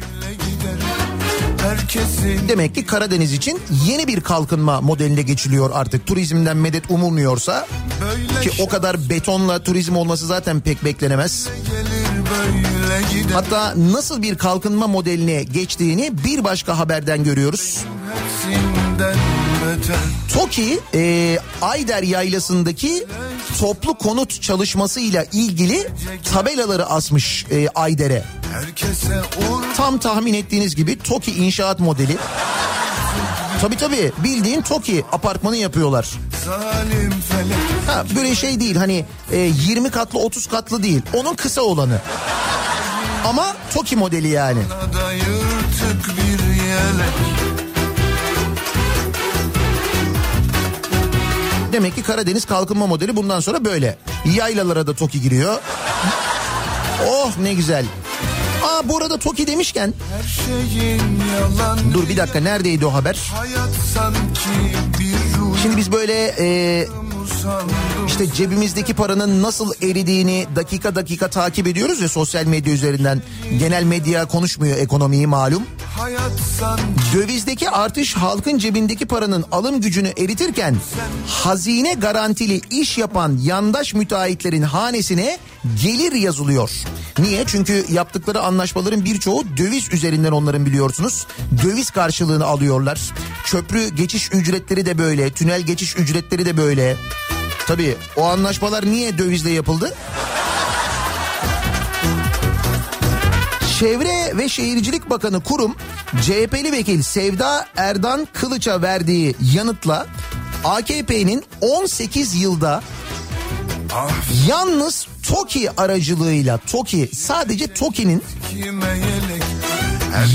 Demek 2.47 2.76
ki 2.76 2.86
Karadeniz 2.86 3.34
için 3.34 3.60
yeni 3.88 4.08
bir 4.08 4.21
kalkınma 4.21 4.82
modeline 4.82 5.21
geçiliyor 5.21 5.69
artık. 5.73 6.08
Turizmden 6.08 6.58
medet 6.58 6.91
umulmuyorsa 6.91 7.67
ki 8.41 8.52
o 8.60 8.67
kadar 8.67 9.10
betonla 9.10 9.63
turizm 9.63 9.95
olması 9.95 10.28
zaten 10.28 10.60
pek 10.60 10.86
beklenemez. 10.86 11.47
Hatta 13.33 13.73
nasıl 13.77 14.21
bir 14.21 14.37
kalkınma 14.37 14.87
modeline 14.87 15.43
geçtiğini 15.43 16.11
bir 16.25 16.43
başka 16.43 16.79
haberden 16.79 17.23
görüyoruz. 17.23 17.77
TOKİ 20.33 20.79
e, 20.93 21.39
Ayder 21.61 22.03
Yaylası'ndaki 22.03 23.07
toplu 23.59 23.97
konut 23.97 24.41
çalışmasıyla 24.41 25.25
ilgili 25.31 25.87
tabelaları 26.33 26.85
asmış 26.85 27.45
e, 27.51 27.67
Ayder'e. 27.75 28.23
Tam 29.77 29.97
tahmin 29.97 30.33
ettiğiniz 30.33 30.75
gibi 30.75 30.99
TOKİ 30.99 31.31
inşaat 31.31 31.79
modeli. 31.79 32.17
Tabii 33.61 33.77
tabii 33.77 34.11
bildiğin 34.23 34.61
TOKİ 34.61 35.05
apartmanı 35.11 35.55
yapıyorlar. 35.57 36.07
Ha, 37.87 38.03
böyle 38.15 38.35
şey 38.35 38.59
değil 38.59 38.75
hani 38.75 39.05
e, 39.31 39.37
20 39.37 39.89
katlı 39.91 40.19
30 40.19 40.47
katlı 40.47 40.83
değil 40.83 41.01
onun 41.13 41.35
kısa 41.35 41.61
olanı. 41.61 42.01
Ama 43.25 43.55
TOKİ 43.73 43.95
modeli 43.95 44.27
yani. 44.27 44.60
Demek 51.73 51.95
ki 51.95 52.03
Karadeniz 52.03 52.45
kalkınma 52.45 52.87
modeli 52.87 53.15
bundan 53.15 53.39
sonra 53.39 53.65
böyle. 53.65 53.97
Yaylalara 54.25 54.87
da 54.87 54.93
TOKİ 54.95 55.21
giriyor. 55.21 55.60
Oh 57.10 57.31
ne 57.41 57.53
güzel. 57.53 57.85
Aa 58.67 58.89
bu 58.89 58.97
arada 58.97 59.17
TOKİ 59.17 59.47
demişken. 59.47 59.93
Dur 61.93 62.09
bir 62.09 62.17
dakika 62.17 62.39
neredeydi 62.39 62.85
o 62.85 62.93
haber? 62.93 63.17
Şimdi 65.61 65.77
biz 65.77 65.91
böyle 65.91 66.35
e, 66.39 66.87
işte 68.21 68.35
cebimizdeki 68.35 68.93
paranın 68.93 69.43
nasıl 69.43 69.73
eridiğini 69.81 70.47
dakika 70.55 70.95
dakika 70.95 71.27
takip 71.27 71.67
ediyoruz 71.67 72.01
ya 72.01 72.09
sosyal 72.09 72.45
medya 72.45 72.73
üzerinden. 72.73 73.21
Genel 73.59 73.83
medya 73.83 74.25
konuşmuyor 74.25 74.77
ekonomiyi 74.77 75.27
malum. 75.27 75.63
Dövizdeki 77.13 77.69
artış 77.69 78.13
halkın 78.13 78.57
cebindeki 78.57 79.05
paranın 79.05 79.45
alım 79.51 79.81
gücünü 79.81 80.07
eritirken 80.07 80.75
hazine 81.27 81.93
garantili 81.93 82.61
iş 82.71 82.97
yapan 82.97 83.37
yandaş 83.41 83.93
müteahhitlerin 83.93 84.61
hanesine 84.61 85.37
gelir 85.83 86.11
yazılıyor. 86.11 86.71
Niye? 87.19 87.43
Çünkü 87.47 87.85
yaptıkları 87.91 88.41
anlaşmaların 88.41 89.05
birçoğu 89.05 89.43
döviz 89.57 89.93
üzerinden 89.93 90.31
onların 90.31 90.65
biliyorsunuz. 90.65 91.27
Döviz 91.63 91.89
karşılığını 91.89 92.45
alıyorlar. 92.45 93.01
Köprü 93.45 93.89
geçiş 93.95 94.29
ücretleri 94.33 94.85
de 94.85 94.97
böyle, 94.97 95.29
tünel 95.29 95.61
geçiş 95.61 95.95
ücretleri 95.97 96.45
de 96.45 96.57
böyle. 96.57 96.97
Tabii 97.67 97.95
o 98.17 98.23
anlaşmalar 98.23 98.85
niye 98.85 99.17
dövizle 99.17 99.49
yapıldı? 99.51 99.93
Çevre 103.79 104.37
ve 104.37 104.49
Şehircilik 104.49 105.09
Bakanı 105.09 105.43
Kurum 105.43 105.75
CHP'li 106.21 106.71
vekil 106.71 107.01
Sevda 107.01 107.67
Erdan 107.75 108.27
Kılıç'a 108.33 108.81
verdiği 108.81 109.35
yanıtla 109.53 110.07
AKP'nin 110.63 111.43
18 111.61 112.35
yılda 112.35 112.81
yalnız 114.47 115.07
TOKİ 115.27 115.71
aracılığıyla 115.81 116.57
TOKİ 116.57 117.09
sadece 117.13 117.73
TOKİ'nin 117.73 118.23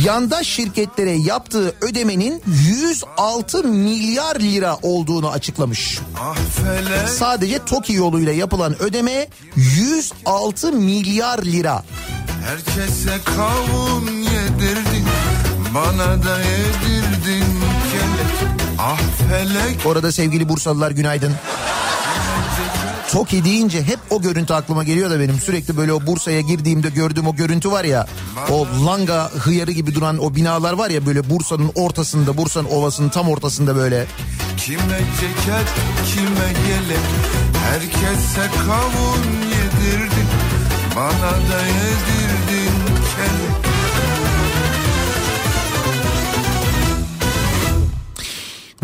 yandaş 0.04 0.46
şirketlere 0.46 1.10
yaptığı 1.10 1.74
ödemenin 1.80 2.42
106 2.46 3.64
milyar 3.64 4.40
lira 4.40 4.78
olduğunu 4.82 5.30
açıklamış. 5.30 5.98
Sadece 7.18 7.64
TOKİ 7.64 7.92
yoluyla 7.92 8.32
yapılan 8.32 8.82
ödeme 8.82 9.28
106 9.56 10.72
milyar 10.72 11.42
lira. 11.42 11.84
Herkese 12.44 13.20
kavun 13.24 14.10
yedirdin 14.10 15.06
Bana 15.74 16.22
da 16.22 16.38
yedirdin 16.38 17.44
Ah 18.78 18.98
felek 19.30 19.84
Bu 19.84 19.90
arada 19.90 20.12
sevgili 20.12 20.48
Bursalılar 20.48 20.90
günaydın. 20.90 21.32
Toki 23.12 23.44
deyince 23.44 23.82
hep 23.82 23.98
o 24.10 24.22
görüntü 24.22 24.52
aklıma 24.52 24.84
geliyor 24.84 25.10
da 25.10 25.20
benim. 25.20 25.38
Sürekli 25.38 25.76
böyle 25.76 25.92
o 25.92 26.06
Bursa'ya 26.06 26.40
girdiğimde 26.40 26.88
gördüğüm 26.88 27.26
o 27.26 27.36
görüntü 27.36 27.70
var 27.70 27.84
ya. 27.84 28.06
O 28.50 28.66
langa 28.86 29.30
hıyarı 29.30 29.70
gibi 29.70 29.94
duran 29.94 30.18
o 30.18 30.34
binalar 30.34 30.72
var 30.72 30.90
ya 30.90 31.06
böyle 31.06 31.30
Bursa'nın 31.30 31.72
ortasında 31.74 32.36
Bursa'nın 32.36 32.68
ovasının 32.68 33.08
tam 33.08 33.28
ortasında 33.28 33.76
böyle. 33.76 34.06
Kime 34.56 35.00
ceket 35.20 35.68
kime 36.14 36.52
gelek 36.66 37.06
Herkese 37.64 38.50
kavun 38.66 39.22
yedirdin 39.48 40.28
Bana 40.96 41.30
da 41.30 41.60
yedirdin 41.66 42.74
kelek 43.16 43.51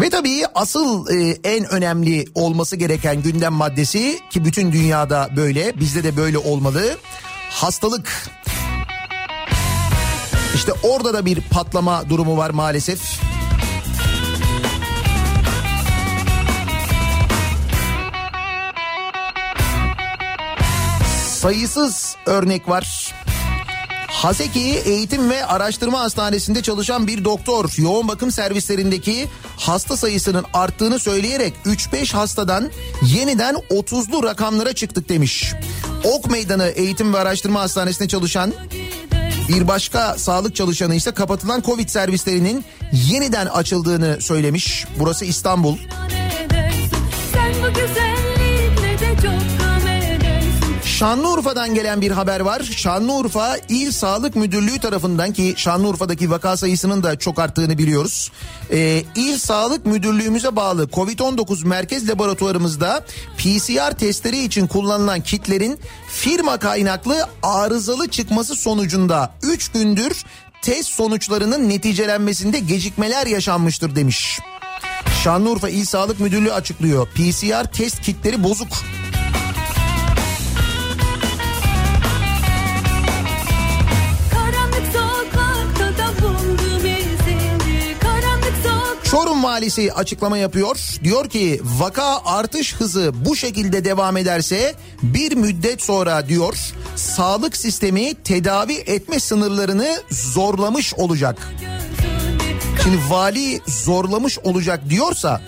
Ve 0.00 0.10
tabii 0.10 0.44
asıl 0.54 1.10
e, 1.10 1.38
en 1.44 1.64
önemli 1.64 2.24
olması 2.34 2.76
gereken 2.76 3.22
gündem 3.22 3.52
maddesi 3.52 4.18
ki 4.30 4.44
bütün 4.44 4.72
dünyada 4.72 5.28
böyle 5.36 5.80
bizde 5.80 6.04
de 6.04 6.16
böyle 6.16 6.38
olmalı 6.38 6.96
hastalık. 7.50 8.28
İşte 10.54 10.72
orada 10.82 11.14
da 11.14 11.24
bir 11.24 11.40
patlama 11.40 12.10
durumu 12.10 12.36
var 12.36 12.50
maalesef. 12.50 13.20
Sayısız 21.38 22.16
örnek 22.26 22.68
var. 22.68 23.14
Haseki 24.18 24.60
Eğitim 24.60 25.30
ve 25.30 25.46
Araştırma 25.46 26.00
Hastanesi'nde 26.00 26.62
çalışan 26.62 27.06
bir 27.06 27.24
doktor 27.24 27.70
yoğun 27.76 28.08
bakım 28.08 28.32
servislerindeki 28.32 29.28
hasta 29.56 29.96
sayısının 29.96 30.44
arttığını 30.54 30.98
söyleyerek 30.98 31.52
3-5 31.66 32.12
hastadan 32.12 32.70
yeniden 33.02 33.54
30'lu 33.54 34.22
rakamlara 34.22 34.72
çıktık 34.72 35.08
demiş. 35.08 35.52
Ok 36.04 36.30
Meydanı 36.30 36.66
Eğitim 36.66 37.14
ve 37.14 37.18
Araştırma 37.18 37.60
Hastanesi'nde 37.60 38.08
çalışan 38.08 38.52
bir 39.48 39.68
başka 39.68 40.18
sağlık 40.18 40.56
çalışanı 40.56 40.94
ise 40.94 41.10
kapatılan 41.10 41.62
Covid 41.62 41.88
servislerinin 41.88 42.64
yeniden 42.92 43.46
açıldığını 43.46 44.20
söylemiş. 44.20 44.84
Burası 44.98 45.24
İstanbul. 45.24 45.76
Sen 47.32 47.52
bu 47.62 47.74
güzellikle 47.74 48.27
Şanlıurfa'dan 50.98 51.74
gelen 51.74 52.00
bir 52.00 52.10
haber 52.10 52.40
var. 52.40 52.62
Şanlıurfa 52.62 53.56
İl 53.68 53.92
Sağlık 53.92 54.36
Müdürlüğü 54.36 54.78
tarafından 54.78 55.32
ki 55.32 55.54
Şanlıurfa'daki 55.56 56.30
vaka 56.30 56.56
sayısının 56.56 57.02
da 57.02 57.18
çok 57.18 57.38
arttığını 57.38 57.78
biliyoruz. 57.78 58.32
Ee, 58.70 59.02
İl 59.14 59.38
Sağlık 59.38 59.86
Müdürlüğümüze 59.86 60.56
bağlı 60.56 60.84
COVID-19 60.84 61.66
merkez 61.66 62.08
laboratuvarımızda 62.08 63.04
PCR 63.36 63.98
testleri 63.98 64.44
için 64.44 64.66
kullanılan 64.66 65.20
kitlerin 65.20 65.78
firma 66.08 66.58
kaynaklı 66.58 67.28
arızalı 67.42 68.08
çıkması 68.08 68.54
sonucunda 68.54 69.34
3 69.42 69.68
gündür 69.68 70.24
test 70.62 70.88
sonuçlarının 70.88 71.68
neticelenmesinde 71.68 72.58
gecikmeler 72.58 73.26
yaşanmıştır 73.26 73.96
demiş. 73.96 74.40
Şanlıurfa 75.24 75.68
İl 75.68 75.84
Sağlık 75.84 76.20
Müdürlüğü 76.20 76.52
açıklıyor. 76.52 77.08
PCR 77.14 77.72
test 77.72 78.02
kitleri 78.02 78.44
bozuk. 78.44 78.68
Çorum 89.38 89.50
valisi 89.50 89.92
açıklama 89.92 90.38
yapıyor. 90.38 90.76
Diyor 91.04 91.28
ki 91.28 91.60
vaka 91.64 92.20
artış 92.24 92.74
hızı 92.74 93.12
bu 93.14 93.36
şekilde 93.36 93.84
devam 93.84 94.16
ederse 94.16 94.74
bir 95.02 95.36
müddet 95.36 95.82
sonra 95.82 96.28
diyor 96.28 96.56
sağlık 96.96 97.56
sistemi 97.56 98.14
tedavi 98.14 98.72
etme 98.72 99.20
sınırlarını 99.20 100.02
zorlamış 100.10 100.94
olacak. 100.94 101.48
Şimdi 102.82 102.96
vali 103.08 103.60
zorlamış 103.66 104.38
olacak 104.38 104.80
diyorsa 104.90 105.40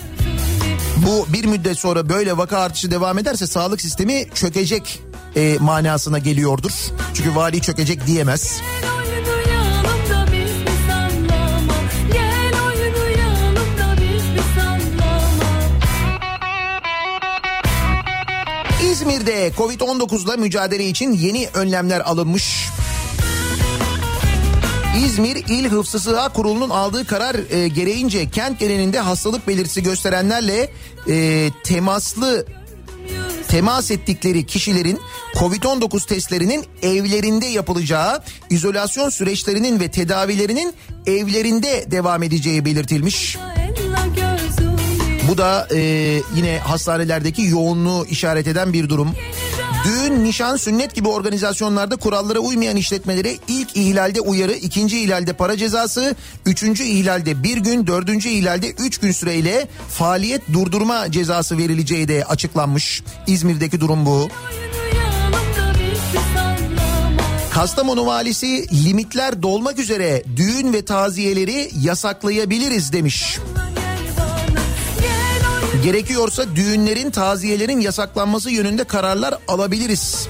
bu 0.97 1.27
bir 1.33 1.45
müddet 1.45 1.79
sonra 1.79 2.09
böyle 2.09 2.37
vaka 2.37 2.59
artışı 2.59 2.91
devam 2.91 3.19
ederse 3.19 3.47
sağlık 3.47 3.81
sistemi 3.81 4.27
çökecek 4.35 5.01
e, 5.37 5.57
manasına 5.61 6.19
geliyordur. 6.19 6.73
Çünkü 7.15 7.35
vali 7.35 7.61
çökecek 7.63 8.07
diyemez. 8.07 8.61
İzmir'de 19.01 19.53
Covid-19'la 19.57 20.37
mücadele 20.37 20.89
için 20.89 21.13
yeni 21.13 21.49
önlemler 21.55 22.01
alınmış. 22.01 22.69
İzmir 25.05 25.37
İl 25.37 25.69
Hıfzı 25.69 26.01
Sıha 26.01 26.29
Kurulu'nun 26.29 26.71
aldığı 26.71 27.07
karar 27.07 27.37
e, 27.51 27.69
gereğince 27.69 28.31
kent 28.31 28.59
genelinde 28.59 29.01
hastalık 29.01 29.49
belirtisi 29.49 29.83
gösterenlerle 29.83 30.71
e, 31.09 31.49
temaslı 31.65 32.47
temas 33.49 33.91
ettikleri 33.91 34.47
kişilerin 34.47 35.01
Covid-19 35.35 36.09
testlerinin 36.09 36.65
evlerinde 36.83 37.47
yapılacağı, 37.47 38.23
izolasyon 38.51 39.09
süreçlerinin 39.09 39.81
ve 39.81 39.91
tedavilerinin 39.91 40.75
evlerinde 41.07 41.85
devam 41.91 42.23
edeceği 42.23 42.65
belirtilmiş. 42.65 43.39
Gözünü. 43.67 43.90
Bu 45.29 45.39
da 45.39 45.69
e, 45.75 45.79
yine 46.35 46.59
hastanelerdeki 46.59 47.43
yoğunluğu 47.43 48.07
işaret 48.07 48.47
eden 48.47 48.73
bir 48.73 48.89
durum. 48.89 49.15
Düğün, 49.85 50.25
nişan, 50.25 50.57
sünnet 50.57 50.95
gibi 50.95 51.09
organizasyonlarda 51.09 51.97
kurallara 51.97 52.39
uymayan 52.39 52.77
işletmelere 52.77 53.37
ilk 53.49 53.77
ihlalde 53.77 54.21
uyarı, 54.21 54.53
ikinci 54.53 55.01
ihlalde 55.01 55.33
para 55.33 55.57
cezası, 55.57 56.17
üçüncü 56.47 56.85
ihlalde 56.85 57.43
bir 57.43 57.57
gün, 57.57 57.87
dördüncü 57.87 58.29
ihlalde 58.29 58.71
üç 58.71 58.99
gün 58.99 59.13
süreyle 59.13 59.69
faaliyet 59.89 60.43
durdurma 60.53 61.11
cezası 61.11 61.59
verileceği 61.59 62.09
de 62.09 62.25
açıklanmış. 62.25 63.03
İzmir'deki 63.27 63.81
durum 63.81 64.07
bu. 64.07 64.29
Kastamonu 67.51 68.07
valisi 68.07 68.85
limitler 68.85 69.43
dolmak 69.43 69.79
üzere 69.79 70.23
düğün 70.37 70.73
ve 70.73 70.85
taziyeleri 70.85 71.71
yasaklayabiliriz 71.83 72.93
demiş. 72.93 73.39
Oyun 73.39 73.80
Gerekiyorsa 75.83 76.57
düğünlerin, 76.57 77.11
taziyelerin 77.11 77.81
yasaklanması 77.81 78.51
yönünde 78.51 78.85
kararlar 78.85 79.35
alabiliriz. 79.49 80.29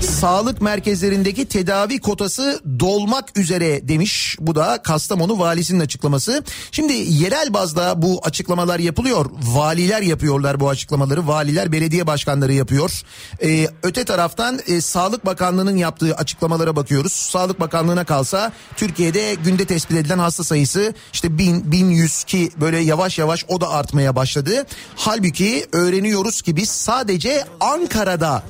Sağlık 0.00 0.62
merkezlerindeki 0.62 1.48
tedavi 1.48 2.00
kotası 2.00 2.60
dolmak 2.80 3.38
üzere 3.38 3.88
demiş. 3.88 4.36
Bu 4.40 4.54
da 4.54 4.82
Kastamonu 4.82 5.38
valisinin 5.38 5.80
açıklaması. 5.80 6.44
Şimdi 6.72 6.92
yerel 6.92 7.54
bazda 7.54 8.02
bu 8.02 8.20
açıklamalar 8.24 8.78
yapılıyor. 8.78 9.26
Valiler 9.42 10.02
yapıyorlar 10.02 10.60
bu 10.60 10.68
açıklamaları. 10.68 11.28
Valiler, 11.28 11.72
belediye 11.72 12.06
başkanları 12.06 12.52
yapıyor. 12.52 13.02
Ee, 13.42 13.68
öte 13.82 14.04
taraftan 14.04 14.60
e, 14.66 14.80
Sağlık 14.80 15.26
Bakanlığı'nın 15.26 15.76
yaptığı 15.76 16.14
açıklamalara 16.14 16.76
bakıyoruz. 16.76 17.12
Sağlık 17.12 17.60
Bakanlığı'na 17.60 18.04
kalsa 18.04 18.52
Türkiye'de 18.76 19.34
günde 19.34 19.64
tespit 19.64 19.96
edilen 19.96 20.18
hasta 20.18 20.44
sayısı 20.44 20.94
işte 21.12 21.38
1000 21.38 21.72
1100 21.72 22.24
ki 22.24 22.50
böyle 22.60 22.78
yavaş 22.78 23.18
yavaş 23.18 23.44
o 23.48 23.60
da 23.60 23.70
artmaya 23.70 24.16
başladı. 24.16 24.66
Halbuki 24.96 25.66
öğreniyoruz 25.72 26.42
ki 26.42 26.56
biz 26.56 26.68
sadece 26.68 27.44
Ankara'da 27.60 28.42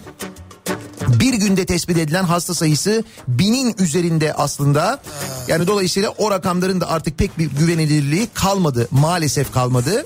bir 1.09 1.35
günde 1.35 1.67
tespit 1.67 1.99
edilen 1.99 2.25
hasta 2.25 2.55
sayısı 2.55 3.05
binin 3.29 3.75
üzerinde 3.79 4.35
aslında. 4.35 5.03
Yani 5.49 5.67
dolayısıyla 5.67 6.15
o 6.19 6.31
rakamların 6.31 6.81
da 6.81 6.89
artık 6.91 7.19
pek 7.19 7.39
bir 7.39 7.51
güvenilirliği 7.51 8.29
kalmadı. 8.35 8.89
Maalesef 8.91 9.53
kalmadı. 9.53 10.05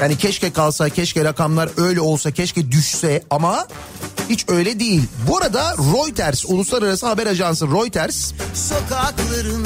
Yani 0.00 0.18
keşke 0.18 0.52
kalsa, 0.52 0.88
keşke 0.88 1.24
rakamlar 1.24 1.70
öyle 1.76 2.00
olsa, 2.00 2.30
keşke 2.30 2.72
düşse 2.72 3.22
ama 3.30 3.66
hiç 4.28 4.44
öyle 4.48 4.80
değil. 4.80 5.02
Bu 5.28 5.38
arada 5.38 5.74
Reuters, 5.94 6.44
uluslararası 6.44 7.06
haber 7.06 7.26
ajansı 7.26 7.66
Reuters 7.66 8.32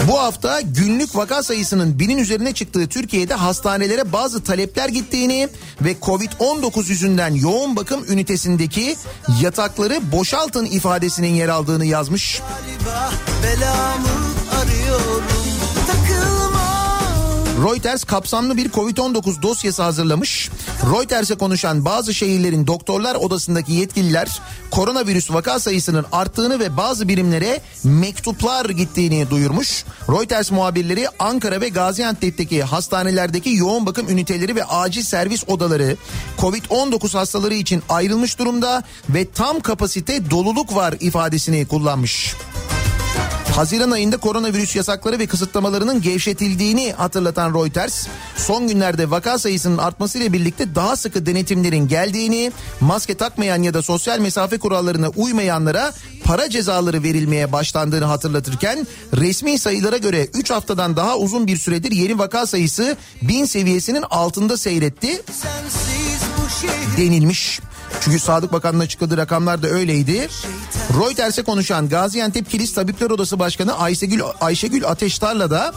bu 0.08 0.18
hafta 0.20 0.60
günlük 0.60 1.16
vaka 1.16 1.42
sayısının 1.42 1.98
binin 1.98 2.18
üzerine 2.18 2.52
çıktığı 2.52 2.88
Türkiye'de 2.88 3.34
hastanelere 3.34 4.12
bazı 4.12 4.44
talepler 4.44 4.88
gittiğini 4.88 5.48
ve 5.82 5.96
Covid-19 6.02 6.88
yüzünden 6.88 7.34
yoğun 7.34 7.76
bakım 7.76 8.04
ünitesindeki 8.08 8.96
yatakları 9.42 10.12
boşaltın 10.12 10.64
ifadesinin 10.64 11.34
yer 11.34 11.48
aldığını 11.48 11.86
yazmış. 11.86 12.40
galiba 12.40 13.10
belamı 13.42 14.08
arıyorum 14.60 15.39
Reuters 17.64 18.04
kapsamlı 18.04 18.56
bir 18.56 18.70
Covid-19 18.70 19.42
dosyası 19.42 19.82
hazırlamış. 19.82 20.50
Reuters'e 20.94 21.34
konuşan 21.34 21.84
bazı 21.84 22.14
şehirlerin 22.14 22.66
doktorlar 22.66 23.14
odasındaki 23.14 23.72
yetkililer 23.72 24.40
koronavirüs 24.70 25.32
vaka 25.32 25.60
sayısının 25.60 26.06
arttığını 26.12 26.60
ve 26.60 26.76
bazı 26.76 27.08
birimlere 27.08 27.60
mektuplar 27.84 28.70
gittiğini 28.70 29.30
duyurmuş. 29.30 29.84
Reuters 30.08 30.50
muhabirleri 30.50 31.06
Ankara 31.18 31.60
ve 31.60 31.68
Gaziantep'teki 31.68 32.62
hastanelerdeki 32.62 33.50
yoğun 33.50 33.86
bakım 33.86 34.08
üniteleri 34.08 34.56
ve 34.56 34.64
acil 34.64 35.02
servis 35.02 35.44
odaları 35.48 35.96
Covid-19 36.38 37.12
hastaları 37.12 37.54
için 37.54 37.82
ayrılmış 37.88 38.38
durumda 38.38 38.82
ve 39.08 39.30
tam 39.30 39.60
kapasite 39.60 40.30
doluluk 40.30 40.74
var 40.74 40.94
ifadesini 41.00 41.66
kullanmış. 41.66 42.34
Haziran 43.56 43.90
ayında 43.90 44.16
koronavirüs 44.16 44.76
yasakları 44.76 45.18
ve 45.18 45.26
kısıtlamalarının 45.26 46.02
gevşetildiğini 46.02 46.92
hatırlatan 46.92 47.54
Reuters, 47.54 48.06
son 48.36 48.68
günlerde 48.68 49.10
vaka 49.10 49.38
sayısının 49.38 49.78
artmasıyla 49.78 50.32
birlikte 50.32 50.74
daha 50.74 50.96
sıkı 50.96 51.26
denetimlerin 51.26 51.88
geldiğini, 51.88 52.52
maske 52.80 53.14
takmayan 53.14 53.62
ya 53.62 53.74
da 53.74 53.82
sosyal 53.82 54.18
mesafe 54.18 54.58
kurallarına 54.58 55.08
uymayanlara 55.08 55.92
para 56.24 56.50
cezaları 56.50 57.02
verilmeye 57.02 57.52
başlandığını 57.52 58.04
hatırlatırken, 58.04 58.86
resmi 59.16 59.58
sayılara 59.58 59.96
göre 59.96 60.28
3 60.34 60.50
haftadan 60.50 60.96
daha 60.96 61.18
uzun 61.18 61.46
bir 61.46 61.56
süredir 61.56 61.92
yeni 61.92 62.18
vaka 62.18 62.46
sayısı 62.46 62.96
1000 63.22 63.44
seviyesinin 63.44 64.04
altında 64.10 64.56
seyretti 64.56 65.22
denilmiş. 66.96 67.60
Çünkü 68.00 68.18
Sağlık 68.18 68.52
Bakanı'nın 68.52 68.84
açıkladığı 68.84 69.16
rakamlar 69.16 69.62
da 69.62 69.68
öyleydi. 69.68 70.28
Reuters'e 71.00 71.42
konuşan 71.42 71.88
Gaziantep 71.88 72.50
Kilis 72.50 72.74
Tabipler 72.74 73.10
Odası 73.10 73.38
Başkanı 73.38 73.78
Ayşegül, 73.78 74.20
Ayşegül 74.40 74.84
Ateştar'la 74.84 75.50
da 75.50 75.72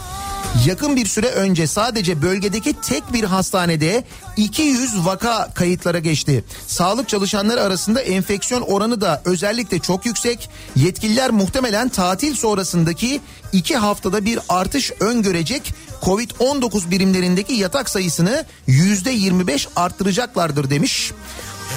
yakın 0.66 0.96
bir 0.96 1.06
süre 1.06 1.26
önce 1.26 1.66
sadece 1.66 2.22
bölgedeki 2.22 2.74
tek 2.80 3.12
bir 3.12 3.24
hastanede 3.24 4.04
200 4.36 5.06
vaka 5.06 5.50
kayıtlara 5.54 5.98
geçti. 5.98 6.44
Sağlık 6.66 7.08
çalışanları 7.08 7.62
arasında 7.62 8.00
enfeksiyon 8.00 8.62
oranı 8.62 9.00
da 9.00 9.22
özellikle 9.24 9.78
çok 9.78 10.06
yüksek. 10.06 10.50
Yetkililer 10.76 11.30
muhtemelen 11.30 11.88
tatil 11.88 12.34
sonrasındaki 12.34 13.20
iki 13.52 13.76
haftada 13.76 14.24
bir 14.24 14.38
artış 14.48 14.92
öngörecek. 15.00 15.74
Covid-19 16.02 16.90
birimlerindeki 16.90 17.54
yatak 17.54 17.90
sayısını 17.90 18.44
%25 18.68 19.66
arttıracaklardır 19.76 20.70
demiş. 20.70 21.12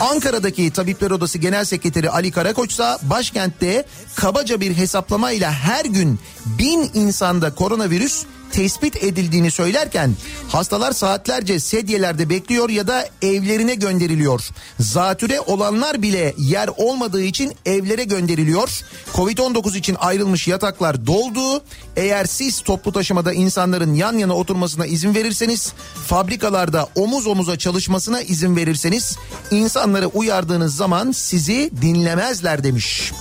Ankara'daki 0.02 0.72
Tabipler 0.72 1.12
Odası 1.12 1.38
Genel 1.38 1.66
Sekreteri 1.66 2.10
Ali 2.10 2.32
Karakoç 2.32 2.72
ise 2.72 2.98
başkentte 3.02 3.86
kabaca 4.16 4.62
bir 4.62 4.78
hesaplamayla 4.78 5.52
her 5.52 5.86
gün 5.86 6.20
bin 6.46 6.92
insanda 6.94 7.56
koronavirüs 7.56 8.26
tespit 8.52 9.04
edildiğini 9.04 9.52
söylerken 9.52 10.16
hastalar 10.50 10.92
saatlerce 10.92 11.60
sedyelerde 11.60 12.30
bekliyor 12.30 12.70
ya 12.70 12.88
da 12.88 13.10
evlerine 13.22 13.76
gönderiliyor. 13.76 14.50
Zatüre 14.80 15.40
olanlar 15.40 16.02
bile 16.02 16.34
yer 16.38 16.70
olmadığı 16.78 17.24
için 17.24 17.54
evlere 17.66 18.04
gönderiliyor. 18.04 18.70
Covid-19 19.14 19.78
için 19.78 19.96
ayrılmış 20.00 20.48
yataklar 20.48 21.08
doldu. 21.08 21.64
Eğer 21.96 22.26
siz 22.26 22.62
toplu 22.62 22.92
taşımada 22.92 23.34
insanların 23.34 23.94
yan 23.94 24.18
yana 24.18 24.34
oturmasına 24.34 24.86
izin 24.86 25.16
verirseniz, 25.16 25.74
fabrikalarda 26.08 26.88
omuz 26.96 27.28
omuza 27.28 27.58
çalışmasına 27.58 28.22
izin 28.22 28.56
verirseniz 28.56 29.18
insanları 29.52 30.08
uyardığınız 30.08 30.76
zaman 30.76 31.12
sizi 31.12 31.72
dinlemezler 31.82 32.64
demiş. 32.64 33.12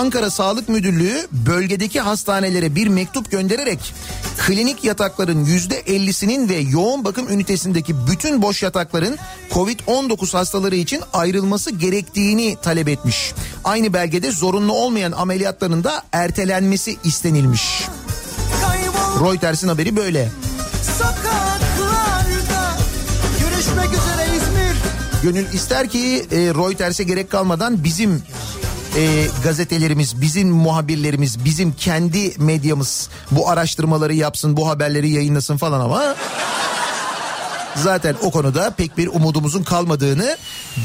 Ankara 0.00 0.30
Sağlık 0.30 0.68
Müdürlüğü 0.68 1.26
bölgedeki 1.32 2.00
hastanelere 2.00 2.74
bir 2.74 2.86
mektup 2.86 3.30
göndererek 3.30 3.94
klinik 4.38 4.84
yatakların 4.84 5.44
%50'sinin 5.44 6.48
ve 6.48 6.56
yoğun 6.56 7.04
bakım 7.04 7.28
ünitesindeki 7.28 8.06
bütün 8.06 8.42
boş 8.42 8.62
yatakların 8.62 9.18
Covid-19 9.50 10.32
hastaları 10.32 10.76
için 10.76 11.02
ayrılması 11.12 11.70
gerektiğini 11.70 12.56
talep 12.62 12.88
etmiş. 12.88 13.32
Aynı 13.64 13.92
belgede 13.92 14.32
zorunlu 14.32 14.72
olmayan 14.72 15.12
ameliyatların 15.12 15.84
da 15.84 16.02
ertelenmesi 16.12 16.96
istenilmiş. 17.04 17.82
Reuters'in 19.24 19.68
haberi 19.68 19.96
böyle. 19.96 20.28
sokaklarda 20.98 22.76
Görüşmek 23.40 23.88
üzere 23.88 24.36
İzmir 24.36 24.76
Gönül 25.22 25.52
ister 25.52 25.88
ki 25.88 26.26
e, 26.32 26.36
Reuters'e 26.36 27.04
gerek 27.04 27.30
kalmadan 27.30 27.84
bizim 27.84 28.22
e, 28.96 29.26
gazetelerimiz, 29.44 30.20
bizim 30.20 30.48
muhabirlerimiz, 30.48 31.44
bizim 31.44 31.72
kendi 31.72 32.32
medyamız 32.38 33.08
bu 33.30 33.48
araştırmaları 33.48 34.14
yapsın, 34.14 34.56
bu 34.56 34.68
haberleri 34.68 35.10
yayınlasın 35.10 35.56
falan 35.56 35.80
ama 35.80 36.16
zaten 37.76 38.16
o 38.22 38.30
konuda 38.30 38.70
pek 38.70 38.98
bir 38.98 39.06
umudumuzun 39.06 39.62
kalmadığını 39.62 40.36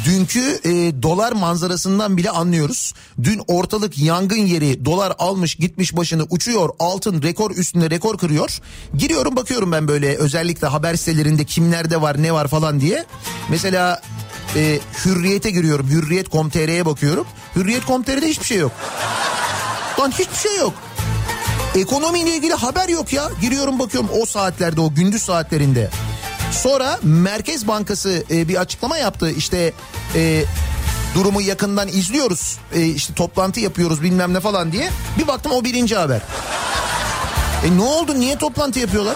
dünkü 0.06 0.60
e, 0.64 1.04
dolar 1.04 1.32
manzarasından 1.32 2.18
bile 2.18 2.30
anlıyoruz. 2.30 2.94
Dün 3.24 3.42
ortalık 3.48 3.98
yangın 3.98 4.46
yeri 4.46 4.86
dolar 4.86 5.14
almış 5.20 5.56
gitmiş 5.56 5.98
başını 5.98 6.24
uçuyor 6.30 6.70
altın 6.80 7.22
rekor 7.22 7.52
üstünde 7.52 7.90
rekor 7.90 8.18
kırıyor. 8.18 8.60
Giriyorum 8.98 9.36
bakıyorum 9.36 9.72
ben 9.72 9.88
böyle 9.88 10.16
özellikle 10.16 10.68
haber 10.68 10.96
sitelerinde 10.96 11.46
kimlerde 11.46 12.02
var 12.02 12.24
ne 12.24 12.34
var 12.34 12.48
falan 12.48 12.82
diye. 12.82 13.06
Mesela 13.50 14.02
e, 14.56 14.80
Hürriyet'e 15.06 15.52
giriyorum 15.52 15.90
Hürriyet.com.tr'ye 15.90 16.86
bakıyorum. 16.86 17.28
Hürriyet.com.tr'de 17.56 18.28
hiçbir 18.28 18.46
şey 18.46 18.58
yok. 18.58 18.72
Lan 20.00 20.12
hiçbir 20.12 20.50
şey 20.50 20.58
yok. 20.58 20.74
Ekonomiyle 21.76 22.36
ilgili 22.36 22.54
haber 22.54 22.90
yok 22.90 23.14
ya. 23.14 23.30
Giriyorum 23.42 23.80
bakıyorum 23.80 24.10
o 24.22 24.26
saatlerde 24.26 24.82
o 24.82 24.94
gündüz 24.94 25.22
saatlerinde. 25.22 25.90
Sonra 26.52 27.00
Merkez 27.04 27.68
Bankası 27.68 28.24
e, 28.32 28.48
bir 28.48 28.56
açıklama 28.56 28.98
yaptı. 28.98 29.32
İşte 29.32 29.74
e, 30.16 30.44
durumu 31.16 31.42
yakından 31.42 31.88
izliyoruz. 31.88 32.58
E, 32.76 32.86
işte 32.86 33.14
toplantı 33.14 33.60
yapıyoruz 33.60 34.04
bilmem 34.04 34.34
ne 34.34 34.40
falan 34.40 34.72
diye. 34.72 34.90
Bir 35.18 35.28
baktım 35.28 35.52
o 35.52 35.64
birinci 35.64 35.96
haber. 35.96 36.22
E 37.66 37.78
ne 37.78 37.82
oldu? 37.82 38.20
Niye 38.20 38.38
toplantı 38.38 38.80
yapıyorlar? 38.80 39.16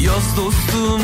Yaz 0.00 0.36
dostum 0.36 1.02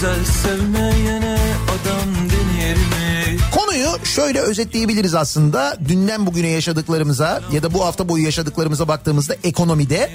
Güzel 0.00 0.24
sevmeyene 0.24 1.38
adam 1.64 2.14
denir 2.14 2.76
mi? 2.76 3.38
Konuyu 3.52 3.88
şöyle 4.04 4.40
özetleyebiliriz 4.40 5.14
aslında. 5.14 5.76
Dünden 5.88 6.26
bugüne 6.26 6.48
yaşadıklarımıza 6.48 7.42
ya 7.52 7.62
da 7.62 7.74
bu 7.74 7.84
hafta 7.84 8.08
boyu 8.08 8.24
yaşadıklarımıza 8.24 8.88
baktığımızda 8.88 9.36
ekonomide 9.44 10.10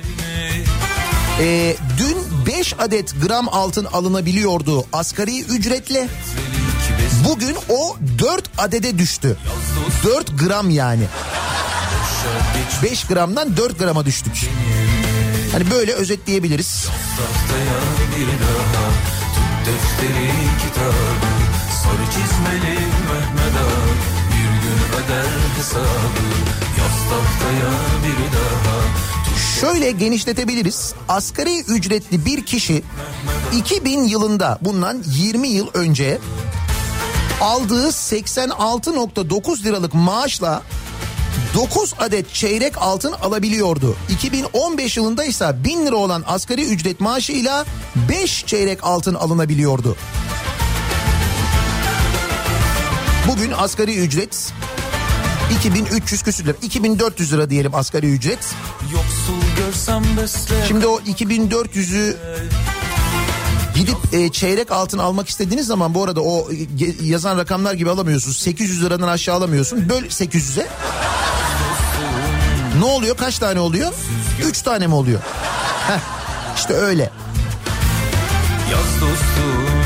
e, 1.40 1.76
dün 1.98 2.18
5 2.46 2.76
adet 2.80 3.14
gram 3.28 3.50
altın 3.50 3.86
alınabiliyordu 3.86 4.86
asgari 4.94 5.42
ücretle. 5.42 6.08
Bugün 7.30 7.56
o 7.70 7.96
4 8.20 8.50
adede 8.58 8.98
düştü. 8.98 9.38
4 10.04 10.40
gram 10.40 10.70
yani. 10.70 11.04
5 12.84 13.04
gramdan 13.04 13.58
4 13.58 13.80
grama 13.80 14.06
düştük. 14.06 14.50
Hani 15.52 15.72
böyle 15.72 15.94
özetleyebiliriz. 15.94 16.88
Defteri 19.66 20.32
kitabı 20.62 21.32
Sarı 21.84 22.06
çizmeli 22.06 22.80
Mehmet 22.80 23.56
Ağa 23.62 23.84
Bir 24.32 24.52
gün 24.64 24.80
öder 24.98 25.30
hesabı 25.58 26.26
Yaz 26.80 26.98
tahtaya 27.10 27.72
bir 28.04 28.38
daha 28.38 28.82
Şöyle 29.62 29.92
genişletebiliriz. 29.92 30.94
Asgari 31.10 31.60
ücretli 31.60 32.26
bir 32.26 32.46
kişi 32.46 32.84
2000 33.58 34.04
yılında 34.04 34.60
bundan 34.62 35.04
20 35.06 35.48
yıl 35.48 35.68
önce 35.74 36.18
aldığı 37.42 37.88
86.9 37.88 39.64
liralık 39.64 39.94
maaşla 39.94 40.62
9 41.54 41.94
adet 42.00 42.34
çeyrek 42.34 42.78
altın 42.78 43.12
alabiliyordu. 43.12 43.96
2015 44.10 44.98
yılında 44.98 45.24
ise 45.24 45.56
1000 45.64 45.86
lira 45.86 45.96
olan 45.96 46.24
asgari 46.28 46.66
ücret 46.66 47.00
maaşıyla 47.00 47.66
5 48.10 48.46
çeyrek 48.46 48.84
altın 48.84 49.16
alınabiliyordu. 49.16 49.96
Bugün 53.28 53.52
asgari 53.52 53.98
ücret 53.98 54.54
2300 55.58 56.24
küsür 56.24 56.46
lira. 56.46 56.56
2400 56.62 57.34
lira 57.34 57.50
diyelim 57.50 57.76
asgari 57.76 58.12
ücret. 58.14 58.40
Şimdi 60.68 60.88
o 60.88 61.00
2400'ü 61.00 62.18
gidip 63.76 63.98
e, 64.14 64.32
çeyrek 64.32 64.72
altın 64.72 64.98
almak 64.98 65.30
istediğiniz 65.30 65.68
zaman 65.68 65.94
bu 65.94 66.04
arada 66.04 66.22
o 66.22 66.52
e, 66.52 66.56
yazan 67.04 67.38
rakamlar 67.38 67.74
gibi 67.74 67.90
alamıyorsun. 67.90 68.32
800 68.32 68.84
liradan 68.84 69.08
aşağı 69.08 69.36
alamıyorsun. 69.36 69.90
Böl 69.90 70.04
800'e. 70.04 70.68
Ne 72.82 72.86
oluyor? 72.86 73.18
Kaç 73.18 73.40
tane 73.40 73.60
oluyor? 73.60 73.94
Süzgün. 73.94 74.50
Üç 74.50 74.62
tane 74.62 74.88
mi 74.88 74.94
oluyor? 74.94 75.20
Heh, 75.88 76.00
işte 76.56 76.74
öyle. 76.74 77.10
Yaz 78.72 79.02
dostum 79.02 79.82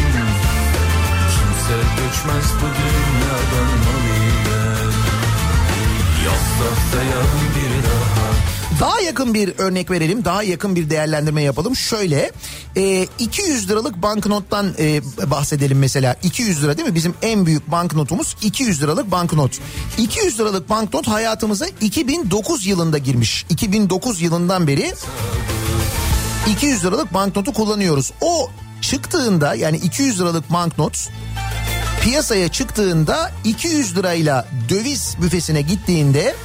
kimse 1.33 1.77
göçmez 1.97 2.51
bu 2.61 2.67
dünyadan 2.77 3.71
malı 3.85 4.15
Yaz 6.25 6.45
tahtaya 6.59 7.21
bir 7.55 7.64
daha 8.79 9.01
yakın 9.01 9.33
bir 9.33 9.53
örnek 9.57 9.91
verelim, 9.91 10.25
daha 10.25 10.43
yakın 10.43 10.75
bir 10.75 10.89
değerlendirme 10.89 11.41
yapalım. 11.41 11.75
Şöyle, 11.75 12.31
e, 12.75 13.07
200 13.19 13.69
liralık 13.69 14.01
banknottan 14.01 14.73
e, 14.79 15.01
bahsedelim 15.31 15.79
mesela. 15.79 16.15
200 16.23 16.63
lira 16.63 16.77
değil 16.77 16.89
mi? 16.89 16.95
Bizim 16.95 17.13
en 17.21 17.45
büyük 17.45 17.71
banknotumuz 17.71 18.35
200 18.41 18.81
liralık 18.81 19.11
banknot. 19.11 19.59
200 19.97 20.39
liralık 20.39 20.69
banknot 20.69 21.07
hayatımıza 21.07 21.65
2009 21.81 22.65
yılında 22.65 22.97
girmiş. 22.97 23.45
2009 23.49 24.21
yılından 24.21 24.67
beri 24.67 24.93
200 26.51 26.85
liralık 26.85 27.13
banknotu 27.13 27.53
kullanıyoruz. 27.53 28.11
O 28.21 28.49
çıktığında 28.81 29.55
yani 29.55 29.77
200 29.77 30.19
liralık 30.19 30.53
banknot 30.53 31.09
piyasaya 32.01 32.47
çıktığında 32.47 33.31
200 33.43 33.97
lirayla 33.97 34.47
döviz 34.69 35.15
büfesine 35.21 35.61
gittiğinde 35.61 36.35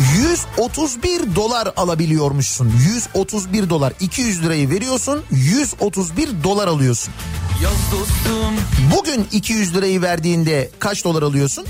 131 0.00 1.34
dolar 1.36 1.72
alabiliyormuşsun. 1.76 2.72
131 2.94 3.70
dolar. 3.70 3.92
200 4.00 4.42
lirayı 4.42 4.70
veriyorsun, 4.70 5.22
131 5.30 6.28
dolar 6.44 6.68
alıyorsun. 6.68 7.14
Yaz 7.62 7.72
dostum 7.92 8.54
Bugün 8.96 9.28
200 9.32 9.74
lirayı 9.74 10.02
verdiğinde 10.02 10.70
kaç 10.78 11.04
dolar 11.04 11.22
alıyorsun? 11.22 11.66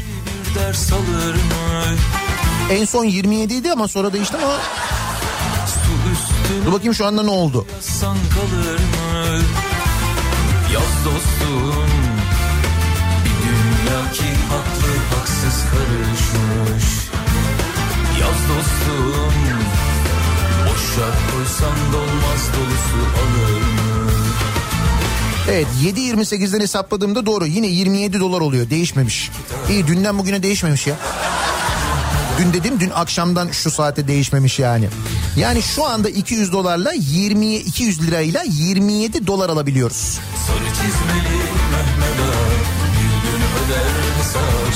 En 2.70 2.84
son 2.84 3.04
27 3.04 3.54
idi 3.54 3.72
ama 3.72 3.88
sonra 3.88 4.12
değişti 4.12 4.36
ama 4.42 4.56
dur 6.66 6.72
bakayım 6.72 6.94
şu 6.94 7.06
anda 7.06 7.22
ne 7.22 7.30
oldu? 7.30 7.66
Yaz 10.74 11.04
dostum 11.04 11.86
Bir 13.24 13.48
dünya 13.48 14.12
ki 14.12 14.22
haklı 14.50 15.16
haksız 15.16 15.62
karışmış 15.70 16.79
dostum 18.50 19.30
Boşa 20.64 21.06
koysan 21.32 21.92
dolmaz 21.92 22.42
dolusu 22.56 23.00
alır 23.20 23.60
mı? 23.60 24.10
Evet 25.50 25.66
7.28'den 25.84 26.60
hesapladığımda 26.60 27.26
doğru 27.26 27.46
yine 27.46 27.66
27 27.66 28.20
dolar 28.20 28.40
oluyor 28.40 28.70
değişmemiş. 28.70 29.30
İyi 29.70 29.86
dünden 29.86 30.18
bugüne 30.18 30.42
değişmemiş 30.42 30.86
ya. 30.86 30.94
Dün 32.38 32.52
dedim 32.52 32.80
dün 32.80 32.90
akşamdan 32.90 33.48
şu 33.50 33.70
saate 33.70 34.08
değişmemiş 34.08 34.58
yani. 34.58 34.88
Yani 35.36 35.62
şu 35.62 35.84
anda 35.84 36.08
200 36.08 36.52
dolarla 36.52 36.92
20 36.92 37.54
200 37.56 38.02
lirayla 38.02 38.42
27 38.46 39.26
dolar 39.26 39.48
alabiliyoruz. 39.50 40.18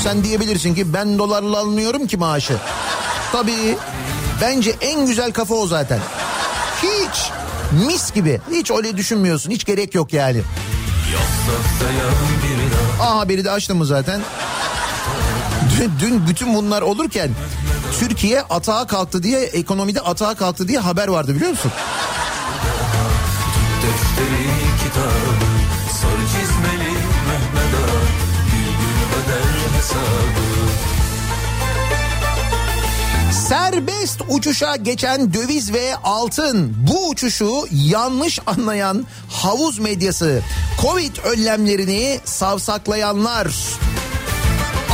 Sen 0.03 0.23
diyebilirsin 0.23 0.75
ki 0.75 0.93
ben 0.93 1.17
dolarla 1.17 1.57
almıyorum 1.57 2.07
ki 2.07 2.17
maaşı. 2.17 2.57
Tabii 3.35 3.77
bence 4.41 4.75
en 4.81 5.05
güzel 5.05 5.31
kafa 5.31 5.55
o 5.55 5.67
zaten. 5.67 5.99
Hiç 6.83 7.31
mis 7.87 8.13
gibi 8.13 8.41
hiç 8.51 8.71
öyle 8.71 8.97
düşünmüyorsun 8.97 9.51
hiç 9.51 9.65
gerek 9.65 9.95
yok 9.95 10.13
yani. 10.13 10.41
A 13.01 13.17
haberi 13.17 13.45
de 13.45 13.51
açtım 13.51 13.77
mı 13.77 13.85
zaten? 13.85 14.21
Dün, 15.77 15.91
dün 15.99 16.27
bütün 16.27 16.53
bunlar 16.55 16.81
olurken 16.81 17.29
Türkiye 17.99 18.41
atağa 18.41 18.87
kalktı 18.87 19.23
diye 19.23 19.39
ekonomide 19.39 20.01
atağa 20.01 20.35
kalktı 20.35 20.67
diye 20.67 20.79
haber 20.79 21.07
vardı 21.07 21.35
biliyor 21.35 21.51
musun? 21.51 21.71
Kitabı 24.83 25.09
Sarı 26.01 26.25
çizmeli 26.27 26.91
Mehmet 27.27 27.73
Bir 28.47 28.65
gün 28.65 29.07
öder 29.17 29.77
hesabı 29.77 30.24
Serbest 33.49 34.21
uçuşa 34.29 34.75
geçen 34.75 35.33
döviz 35.33 35.73
ve 35.73 35.95
altın. 36.03 36.73
Bu 36.87 37.09
uçuşu 37.09 37.51
yanlış 37.71 38.39
anlayan 38.45 39.05
havuz 39.29 39.79
medyası 39.79 40.41
Covid 40.81 41.15
önlemlerini 41.23 42.19
savsaklayanlar. 42.25 43.47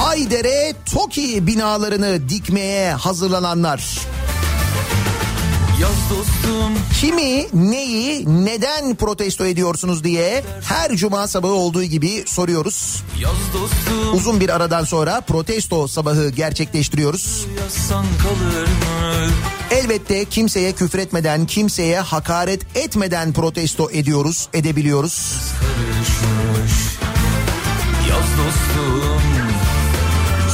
Aydere 0.05 0.73
TOKİ 0.93 1.47
binalarını 1.47 2.29
dikmeye 2.29 2.93
hazırlananlar 2.93 3.99
Kimi, 6.99 7.47
neyi, 7.53 8.45
neden 8.45 8.95
protesto 8.95 9.45
ediyorsunuz 9.45 10.03
diye 10.03 10.43
her 10.63 10.95
cuma 10.95 11.27
sabahı 11.27 11.51
olduğu 11.51 11.83
gibi 11.83 12.23
soruyoruz. 12.27 13.03
Uzun 14.13 14.39
bir 14.39 14.55
aradan 14.55 14.83
sonra 14.83 15.21
protesto 15.21 15.87
sabahı 15.87 16.29
gerçekleştiriyoruz. 16.29 17.45
Elbette 19.71 20.25
kimseye 20.25 20.71
küfretmeden, 20.71 21.45
kimseye 21.45 21.99
hakaret 21.99 22.77
etmeden 22.77 23.33
protesto 23.33 23.91
ediyoruz, 23.91 24.47
edebiliyoruz. 24.53 25.37
Karışmış 25.59 25.90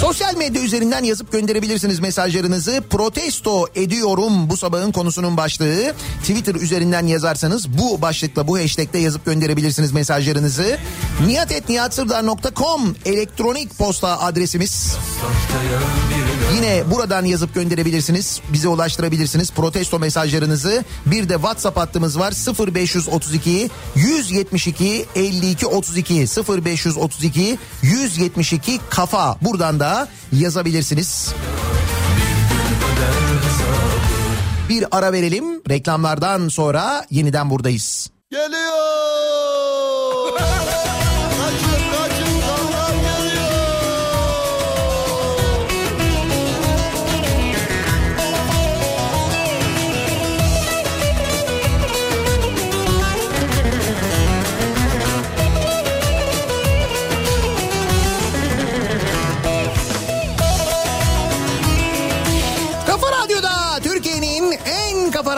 Sosyal 0.01 0.35
medya 0.35 0.61
üzerinden 0.61 1.03
yazıp 1.03 1.31
gönderebilirsiniz 1.31 1.99
mesajlarınızı. 1.99 2.83
Protesto 2.89 3.67
ediyorum 3.75 4.49
bu 4.49 4.57
sabahın 4.57 4.91
konusunun 4.91 5.37
başlığı. 5.37 5.93
Twitter 6.21 6.55
üzerinden 6.55 7.07
yazarsanız 7.07 7.77
bu 7.77 8.01
başlıkla 8.01 8.47
bu 8.47 8.59
hashtagle 8.59 8.99
yazıp 8.99 9.25
gönderebilirsiniz 9.25 9.91
mesajlarınızı. 9.91 10.77
niyatetniyatsırdar.com 11.25 12.95
elektronik 13.05 13.77
posta 13.77 14.19
adresimiz. 14.19 14.97
Bir 16.09 16.26
Yine 16.55 16.83
buradan 16.91 17.25
yazıp 17.25 17.55
gönderebilirsiniz. 17.55 18.41
Bize 18.53 18.67
ulaştırabilirsiniz 18.67 19.51
protesto 19.51 19.99
mesajlarınızı. 19.99 20.83
Bir 21.05 21.29
de 21.29 21.33
WhatsApp 21.33 21.77
hattımız 21.77 22.19
var 22.19 22.33
0532 22.73 23.69
172 23.95 25.05
52 25.15 25.67
32 25.67 26.13
0532 26.13 27.57
172 27.81 28.79
kafa. 28.89 29.37
Buradan 29.41 29.79
da 29.79 30.07
yazabilirsiniz. 30.31 31.33
Bir 34.69 34.85
ara 34.91 35.13
verelim. 35.13 35.61
Reklamlardan 35.69 36.49
sonra 36.49 37.05
yeniden 37.11 37.49
buradayız. 37.49 38.09
Geliyor. 38.31 38.57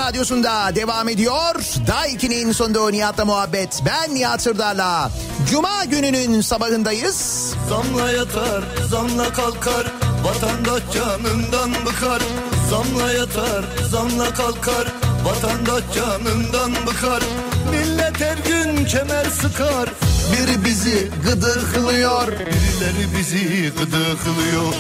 radyosunda 0.10 0.76
devam 0.76 1.10
ediyor. 1.10 1.56
Daiki'nin 1.88 2.52
sonunda 2.52 2.90
Nihat'la 2.90 3.26
muhabbet. 3.26 3.84
Ben 3.86 4.16
Nihat 4.16 4.42
Sırdar'la. 4.42 5.12
Cuma 5.52 5.86
gününün 5.86 6.42
sabahındayız. 6.42 7.54
Zamla 7.70 8.12
yatar, 8.12 8.64
zamla 8.90 9.34
kalkar. 9.34 9.88
Vatandaş 10.24 10.84
canından 10.94 11.72
bıkar. 11.86 12.22
Zamla 12.70 13.12
yatar, 13.12 13.66
zamla 13.92 14.34
kalkar. 14.34 14.88
Vatandaş 15.26 15.84
canından 15.96 16.72
bıkar. 16.88 17.24
Millet 17.72 18.22
her 18.22 18.38
gün 18.38 18.86
kemer 18.86 19.26
sıkar. 19.26 19.90
Biri 20.32 20.66
bizi 20.66 21.12
gıdıklıyor. 21.26 22.28
Birileri 22.28 23.18
bizi 23.18 23.72
gıdıklıyor. 23.80 24.74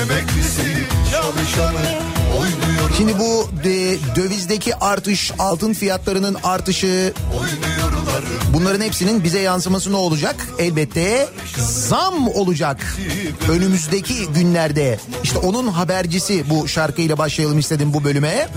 Emeklisi, 0.00 0.86
çalışanı 1.10 1.98
oynuyor. 2.38 2.90
Şimdi 2.96 3.18
bu 3.18 3.50
de, 3.64 3.98
dövizdeki 4.16 4.76
artış, 4.76 5.32
altın 5.38 5.72
fiyatlarının 5.72 6.36
artışı 6.44 7.12
bunların 8.54 8.80
hepsinin 8.80 9.24
bize 9.24 9.38
yansıması 9.40 9.92
ne 9.92 9.96
olacak? 9.96 10.36
Elbette 10.58 11.28
zam 11.58 12.28
olacak. 12.28 12.96
Önümüzdeki 13.48 14.26
günlerde. 14.26 14.98
İşte 15.22 15.38
onun 15.38 15.66
habercisi 15.66 16.50
bu 16.50 16.68
şarkıyla 16.68 17.18
başlayalım 17.18 17.58
istedim 17.58 17.94
bu 17.94 18.04
bölüme. 18.04 18.48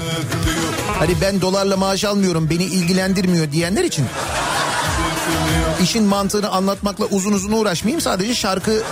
Hani 1.00 1.22
ben 1.22 1.42
dolarla 1.42 1.78
maaş 1.78 2.06
almıyorum 2.06 2.50
beni 2.50 2.64
ilgilendirmiyor 2.64 3.52
diyenler 3.52 3.84
için. 3.84 4.06
İşin 5.84 6.04
mantığını 6.04 6.50
anlatmakla 6.50 7.06
uzun 7.06 7.34
uzun 7.34 7.52
uğraşmayayım 7.52 8.02
sadece 8.02 8.36
şarkı 8.36 8.84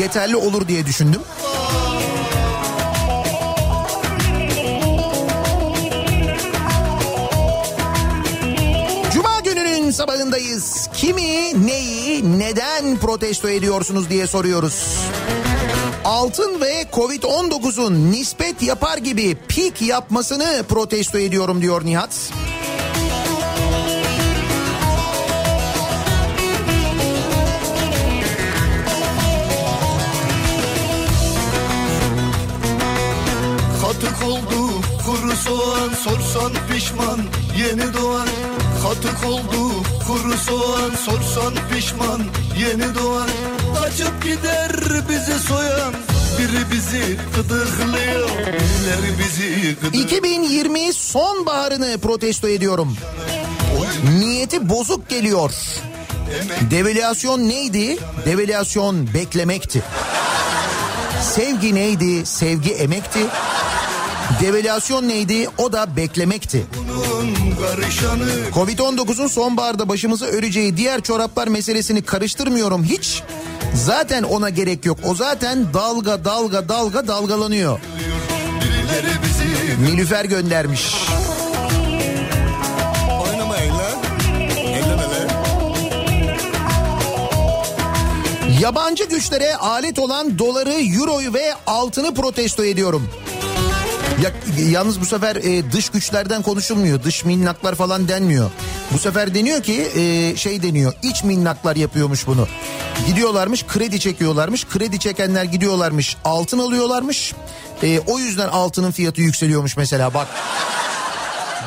yeterli 0.00 0.36
olur 0.36 0.68
diye 0.68 0.86
düşündüm. 0.86 1.20
Cuma 9.12 9.40
gününün 9.44 9.90
sabahındayız. 9.90 10.88
Kimi, 10.94 11.66
neyi, 11.66 12.38
neden 12.38 12.96
protesto 12.96 13.48
ediyorsunuz 13.48 14.10
diye 14.10 14.26
soruyoruz. 14.26 14.98
Altın 16.04 16.60
ve 16.60 16.86
Covid-19'un 16.92 18.12
nispet 18.12 18.62
yapar 18.62 18.98
gibi 18.98 19.36
pik 19.48 19.82
yapmasını 19.82 20.64
protesto 20.68 21.18
ediyorum 21.18 21.62
diyor 21.62 21.84
Nihat. 21.84 22.10
Katık 22.10 22.55
soğan 35.44 35.90
sorsan 36.04 36.52
pişman 36.72 37.20
yeni 37.58 37.94
doğan 37.94 38.28
Katık 38.82 39.24
oldu 39.24 39.72
kuru 40.06 40.36
soğan 40.38 40.90
sorsan 41.04 41.54
pişman 41.74 42.22
yeni 42.58 42.94
doğan 42.94 43.28
Kaçıp 43.80 44.22
gider 44.22 44.70
bizi 45.08 45.38
soyan 45.38 45.94
biri 46.38 46.72
bizi 46.72 47.16
gıdıklıyor 47.36 48.28
birileri 48.28 49.18
bizi 49.18 49.74
gıdıklıyor 49.74 50.04
2020 50.04 50.92
sonbaharını 50.92 51.98
protesto 51.98 52.48
ediyorum. 52.48 52.96
Niyeti 54.18 54.68
bozuk 54.68 55.08
geliyor. 55.08 55.52
Devalüasyon 56.70 57.48
neydi? 57.48 57.98
Devalüasyon 58.26 59.14
beklemekti. 59.14 59.82
Sevgi 61.22 61.74
neydi? 61.74 62.26
Sevgi 62.26 62.72
emekti. 62.72 63.18
Devalüasyon 64.40 65.08
neydi? 65.08 65.48
O 65.58 65.72
da 65.72 65.96
beklemekti. 65.96 66.66
karışanı 67.60 68.28
Covid-19'un 68.54 69.26
sonbaharda 69.26 69.88
başımızı 69.88 70.26
öreceği 70.26 70.76
diğer 70.76 71.00
çoraplar 71.00 71.48
meselesini 71.48 72.02
karıştırmıyorum 72.02 72.84
hiç. 72.84 73.22
Zaten 73.74 74.22
ona 74.22 74.50
gerek 74.50 74.84
yok. 74.84 74.98
O 75.04 75.14
zaten 75.14 75.74
dalga 75.74 76.24
dalga 76.24 76.68
dalga 76.68 77.08
dalgalanıyor. 77.08 77.80
Nilüfer 79.80 80.24
göndermiş. 80.24 80.94
Yabancı 88.60 89.04
güçlere 89.04 89.56
alet 89.56 89.98
olan 89.98 90.38
doları, 90.38 90.72
euroyu 90.72 91.34
ve 91.34 91.54
altını 91.66 92.14
protesto 92.14 92.64
ediyorum. 92.64 93.10
Ya, 94.22 94.32
yalnız 94.70 95.00
bu 95.00 95.06
sefer 95.06 95.36
e, 95.36 95.72
dış 95.72 95.88
güçlerden 95.90 96.42
konuşulmuyor. 96.42 97.02
Dış 97.02 97.24
minnaklar 97.24 97.74
falan 97.74 98.08
denmiyor. 98.08 98.50
Bu 98.92 98.98
sefer 98.98 99.34
deniyor 99.34 99.62
ki 99.62 99.88
e, 99.96 100.36
şey 100.36 100.62
deniyor. 100.62 100.92
iç 101.02 101.24
minnaklar 101.24 101.76
yapıyormuş 101.76 102.26
bunu. 102.26 102.48
Gidiyorlarmış 103.06 103.66
kredi 103.66 104.00
çekiyorlarmış. 104.00 104.66
Kredi 104.66 104.98
çekenler 104.98 105.44
gidiyorlarmış 105.44 106.16
altın 106.24 106.58
alıyorlarmış. 106.58 107.34
E, 107.82 108.00
o 108.06 108.18
yüzden 108.18 108.48
altının 108.48 108.90
fiyatı 108.90 109.20
yükseliyormuş 109.20 109.76
mesela 109.76 110.14
bak. 110.14 110.28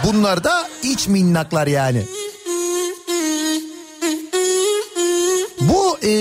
Bunlar 0.03 0.43
da 0.43 0.69
iç 0.83 1.07
minnaklar 1.07 1.67
yani. 1.67 2.05
Bu 5.61 5.97
e, 6.03 6.11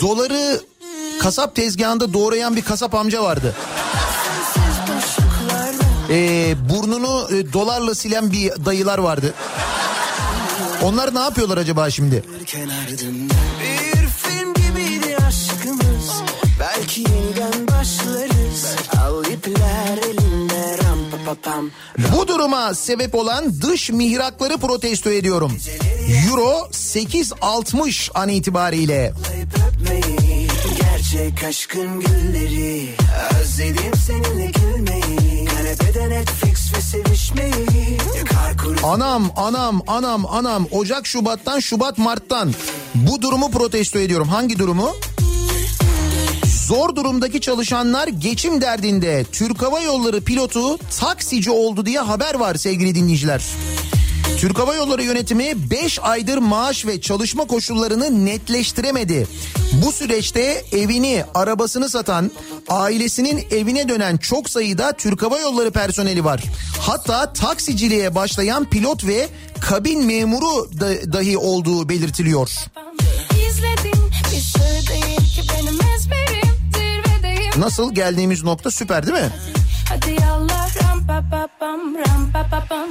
doları 0.00 0.60
kasap 1.20 1.56
tezgahında 1.56 2.12
doğrayan 2.12 2.56
bir 2.56 2.62
kasap 2.62 2.94
amca 2.94 3.22
vardı. 3.22 3.54
E, 6.12 6.54
burnunu 6.68 7.28
e, 7.30 7.52
dolarla 7.52 7.94
silen 7.94 8.32
bir 8.32 8.50
dayılar 8.64 8.98
vardı. 8.98 9.34
Onlar 10.82 11.14
ne 11.14 11.18
yapıyorlar 11.18 11.56
acaba 11.58 11.90
şimdi? 11.90 12.24
Bir 13.60 14.06
film 14.08 14.54
gibiydi 14.54 15.16
aşkımız 15.16 16.22
Belki 16.60 17.00
yeniden 17.00 17.68
başlarız 17.68 18.66
Al 19.06 19.24
ipler 19.24 19.98
elimde 20.10 20.78
ram 20.78 20.98
pa 21.10 21.16
pa 21.24 21.50
pam 21.50 21.70
Bu 22.16 22.28
duruma 22.28 22.74
sebep 22.74 23.14
olan 23.14 23.62
dış 23.62 23.90
mihrakları 23.90 24.58
protesto 24.58 25.10
ediyorum. 25.10 25.58
Euro 26.28 26.68
8.60 26.72 28.10
an 28.14 28.28
itibariyle. 28.28 29.12
Gerçek 30.80 31.44
aşkın 31.44 32.00
gülleri 32.00 32.88
Özledim 33.40 33.92
seninle 34.06 34.46
gülmeyi 34.46 35.31
Anam 38.84 39.30
anam 39.36 39.82
anam 39.86 40.26
anam 40.26 40.66
Ocak 40.70 41.06
Şubat'tan 41.06 41.60
Şubat 41.60 41.98
Mart'tan 41.98 42.52
bu 42.94 43.22
durumu 43.22 43.50
protesto 43.50 43.98
ediyorum. 43.98 44.28
Hangi 44.28 44.58
durumu? 44.58 44.90
Zor 46.66 46.96
durumdaki 46.96 47.40
çalışanlar 47.40 48.08
geçim 48.08 48.60
derdinde 48.60 49.24
Türk 49.32 49.62
Hava 49.62 49.80
Yolları 49.80 50.20
pilotu 50.20 50.78
taksici 51.00 51.50
oldu 51.50 51.86
diye 51.86 51.98
haber 52.00 52.34
var 52.34 52.54
sevgili 52.54 52.94
dinleyiciler. 52.94 53.42
Türk 54.38 54.58
Hava 54.58 54.74
Yolları 54.74 55.02
yönetimi 55.02 55.70
5 55.70 55.98
aydır 56.02 56.38
maaş 56.38 56.86
ve 56.86 57.00
çalışma 57.00 57.44
koşullarını 57.44 58.24
netleştiremedi. 58.26 59.26
Bu 59.72 59.92
süreçte 59.92 60.64
evini, 60.72 61.24
arabasını 61.34 61.88
satan, 61.88 62.30
ailesinin 62.68 63.46
evine 63.50 63.88
dönen 63.88 64.16
çok 64.16 64.50
sayıda 64.50 64.92
Türk 64.92 65.22
Hava 65.22 65.38
Yolları 65.38 65.70
personeli 65.70 66.24
var. 66.24 66.42
Hatta 66.80 67.32
taksiciliğe 67.32 68.14
başlayan 68.14 68.64
pilot 68.64 69.06
ve 69.06 69.28
kabin 69.60 70.04
memuru 70.04 70.80
da- 70.80 71.12
dahi 71.12 71.38
olduğu 71.38 71.88
belirtiliyor. 71.88 72.50
İzledim 73.48 74.10
zirvedeyim. 76.74 77.60
Nasıl 77.60 77.94
geldiğimiz 77.94 78.42
nokta 78.44 78.70
süper 78.70 79.06
değil 79.06 79.18
mi? 79.24 79.30
Hadi 79.88 80.16
yallah 80.22 80.82
ram 80.82 81.06
pa 81.06 81.24
pa 81.30 81.48
pam 81.60 81.80
ram 81.94 82.32
pa 82.32 82.46
pa 82.50 82.64
pam. 82.68 82.88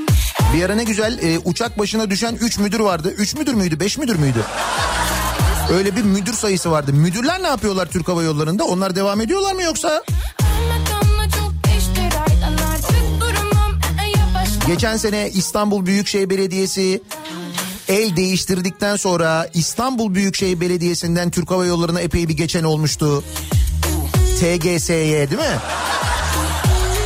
Bir 0.53 0.63
ara 0.63 0.75
ne 0.75 0.83
güzel 0.83 1.19
e, 1.21 1.39
uçak 1.39 1.79
başına 1.79 2.09
düşen 2.09 2.37
3 2.41 2.57
müdür 2.59 2.79
vardı. 2.79 3.13
3 3.17 3.35
müdür 3.35 3.53
müydü 3.53 3.79
5 3.79 3.97
müdür 3.97 4.15
müydü? 4.15 4.43
Öyle 5.73 5.95
bir 5.95 6.03
müdür 6.03 6.33
sayısı 6.33 6.71
vardı. 6.71 6.93
Müdürler 6.93 7.43
ne 7.43 7.47
yapıyorlar 7.47 7.85
Türk 7.85 8.07
Hava 8.07 8.23
Yolları'nda? 8.23 8.63
Onlar 8.63 8.95
devam 8.95 9.21
ediyorlar 9.21 9.53
mı 9.53 9.63
yoksa? 9.63 10.03
Geçen 14.67 14.97
sene 14.97 15.29
İstanbul 15.29 15.85
Büyükşehir 15.85 16.29
Belediyesi 16.29 17.01
el 17.87 18.15
değiştirdikten 18.15 18.95
sonra 18.95 19.49
İstanbul 19.53 20.15
Büyükşehir 20.15 20.61
Belediyesi'nden 20.61 21.31
Türk 21.31 21.51
Hava 21.51 21.65
Yolları'na 21.65 22.01
epey 22.01 22.27
bir 22.27 22.37
geçen 22.37 22.63
olmuştu. 22.63 23.23
TGS'ye 24.39 25.29
değil 25.29 25.41
mi? 25.41 25.57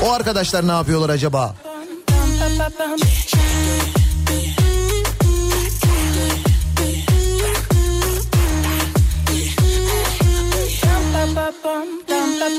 O 0.04 0.12
arkadaşlar 0.12 0.68
ne 0.68 0.72
yapıyorlar 0.72 1.10
acaba? 1.10 1.56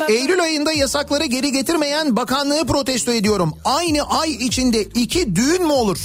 Eylül 0.08 0.42
ayında 0.42 0.72
yasakları 0.72 1.24
geri 1.24 1.52
getirmeyen 1.52 2.16
bakanlığı 2.16 2.66
protesto 2.66 3.12
ediyorum. 3.12 3.54
Aynı 3.64 4.02
ay 4.02 4.30
içinde 4.30 4.82
iki 4.82 5.36
düğün 5.36 5.66
mü 5.66 5.72
olur? 5.72 5.98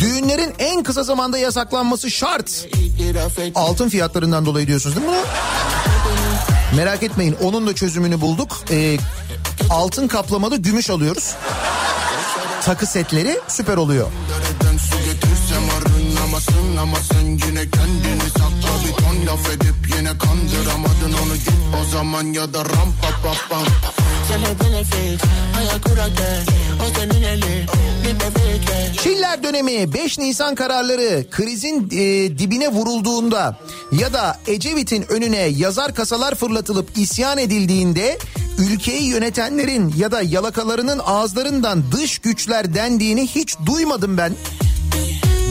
Düğünlerin 0.00 0.54
en 0.58 0.82
kısa 0.82 1.02
zamanda 1.02 1.38
yasaklanması 1.38 2.10
şart. 2.10 2.66
Altın 3.54 3.88
fiyatlarından 3.88 4.46
dolayı 4.46 4.66
diyorsunuz 4.66 4.96
değil 4.96 5.06
mi 5.08 5.12
bunu? 5.12 6.76
Merak 6.76 7.02
etmeyin 7.02 7.36
onun 7.42 7.66
da 7.66 7.74
çözümünü 7.74 8.20
bulduk. 8.20 8.58
Ee, 8.70 8.96
altın 9.70 10.08
kaplamalı 10.08 10.56
gümüş 10.56 10.90
alıyoruz. 10.90 11.34
Takı 12.64 12.86
setleri 12.86 13.40
süper 13.48 13.76
oluyor. 13.76 14.08
Arınamasın 16.40 16.76
ama 16.76 16.96
sen 17.12 17.26
yine 17.26 17.70
kendini 17.70 18.30
sakla 18.30 18.84
bir 18.84 18.92
ton 19.04 19.26
laf 19.26 19.50
edip 19.50 19.74
yine 19.96 20.18
kandıramadın 20.18 21.12
onu 21.24 21.34
git 21.34 21.52
o 21.80 21.84
zaman 21.92 22.24
ya 22.24 22.54
da 22.54 22.64
ram 22.64 22.92
pa 23.02 23.08
pa 23.22 23.34
pam. 23.50 23.64
Çiller 29.02 29.42
dönemi 29.42 29.92
5 29.92 30.18
Nisan 30.18 30.54
kararları 30.54 31.30
krizin 31.30 31.88
e, 31.92 32.38
dibine 32.38 32.68
vurulduğunda 32.68 33.58
ya 33.92 34.12
da 34.12 34.38
Ecevit'in 34.46 35.04
önüne 35.12 35.40
yazar 35.42 35.94
kasalar 35.94 36.34
fırlatılıp 36.34 36.98
isyan 36.98 37.38
edildiğinde 37.38 38.18
ülkeyi 38.58 39.02
yönetenlerin 39.04 39.94
ya 39.96 40.10
da 40.12 40.22
yalakalarının 40.22 41.00
ağızlarından 41.04 41.84
dış 41.92 42.18
güçler 42.18 42.74
dendiğini 42.74 43.26
hiç 43.26 43.56
duymadım 43.66 44.18
ben. 44.18 44.32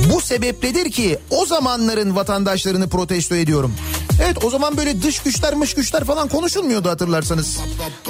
Bu 0.10 0.22
sebepledir 0.22 0.92
ki 0.92 1.20
o 1.30 1.46
zamanların 1.46 2.16
vatandaşlarını 2.16 2.90
protesto 2.90 3.36
ediyorum. 3.36 3.76
Evet 4.24 4.44
o 4.44 4.50
zaman 4.50 4.78
böyle 4.78 5.02
dış 5.02 5.20
güçler 5.20 5.54
mış 5.54 5.74
güçler 5.74 6.04
falan 6.04 6.28
konuşulmuyordu 6.28 6.90
hatırlarsanız. 6.90 7.58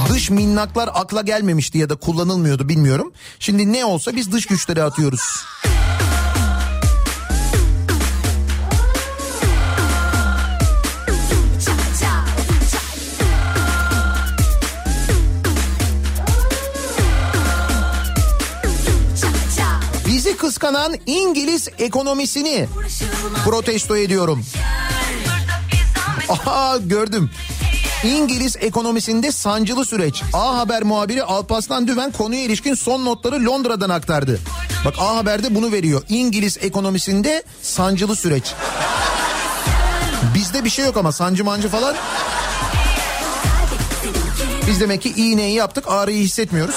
Dış 0.10 0.30
minnaklar 0.30 0.90
akla 0.94 1.22
gelmemişti 1.22 1.78
ya 1.78 1.90
da 1.90 1.96
kullanılmıyordu 1.96 2.70
bilmiyorum. 2.70 3.14
Şimdi 3.40 3.74
ne 3.74 3.86
olsa 3.86 4.16
biz 4.16 4.32
dış 4.32 4.46
güçleri 4.46 4.84
atıyoruz. 4.84 5.22
Kıskanan 20.50 20.96
İngiliz 21.06 21.68
ekonomisini 21.80 22.68
protesto 23.46 23.98
ediyorum. 23.98 24.46
Aha 26.30 26.78
gördüm. 26.78 27.32
İngiliz 28.04 28.56
ekonomisinde 28.60 29.32
sancılı 29.32 29.86
süreç. 29.86 30.24
A 30.34 30.58
Haber 30.58 30.84
muhabiri 30.84 31.24
Alpaslan 31.24 31.88
Düven 31.88 32.12
konuya 32.12 32.42
ilişkin 32.42 32.74
son 32.74 33.06
notları 33.06 33.46
Londra'dan 33.46 33.90
aktardı. 33.90 34.40
Bak 34.86 34.94
A 35.00 35.16
Haber'de 35.16 35.56
bunu 35.56 35.72
veriyor. 35.72 36.02
İngiliz 36.10 36.58
ekonomisinde 36.62 37.44
sancılı 37.62 38.16
süreç. 38.16 38.54
Bizde 40.36 40.66
bir 40.66 40.70
şey 40.70 40.86
yok 40.86 40.98
ama 40.98 41.12
sancı 41.12 41.44
mancı 41.46 41.70
falan. 41.70 41.96
Biz 44.68 44.80
demek 44.80 45.02
ki 45.02 45.14
iğneyi 45.18 45.56
yaptık 45.56 45.86
ağrıyı 45.88 46.24
hissetmiyoruz. 46.24 46.76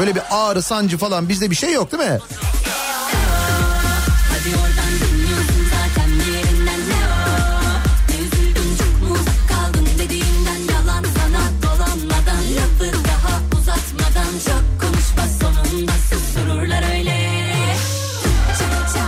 Böyle 0.00 0.14
bir 0.14 0.22
ağrı 0.30 0.62
sancı 0.62 0.98
falan 0.98 1.28
bizde 1.28 1.50
bir 1.50 1.56
şey 1.56 1.72
yok 1.72 1.92
değil 1.92 2.10
mi? 2.10 2.18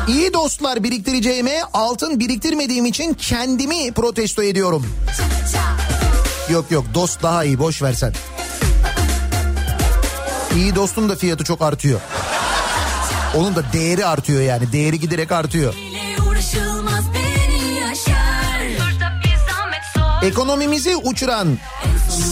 İyi 0.08 0.32
dostlar 0.32 0.84
biriktireceğime 0.84 1.62
altın 1.72 2.20
biriktirmediğim 2.20 2.86
için 2.86 3.14
kendimi 3.14 3.92
protesto 3.92 4.42
ediyorum. 4.42 4.86
Yok 6.50 6.70
yok 6.70 6.84
dost 6.94 7.22
daha 7.22 7.44
iyi 7.44 7.58
boş 7.58 7.82
versen. 7.82 8.12
İyi 10.56 10.74
dostun 10.74 11.08
da 11.08 11.16
fiyatı 11.16 11.44
çok 11.44 11.62
artıyor. 11.62 12.00
Onun 13.36 13.54
da 13.54 13.62
değeri 13.72 14.06
artıyor 14.06 14.42
yani 14.42 14.72
değeri 14.72 15.00
giderek 15.00 15.32
artıyor. 15.32 15.74
Ekonomimizi 20.22 20.96
uçuran 20.96 21.58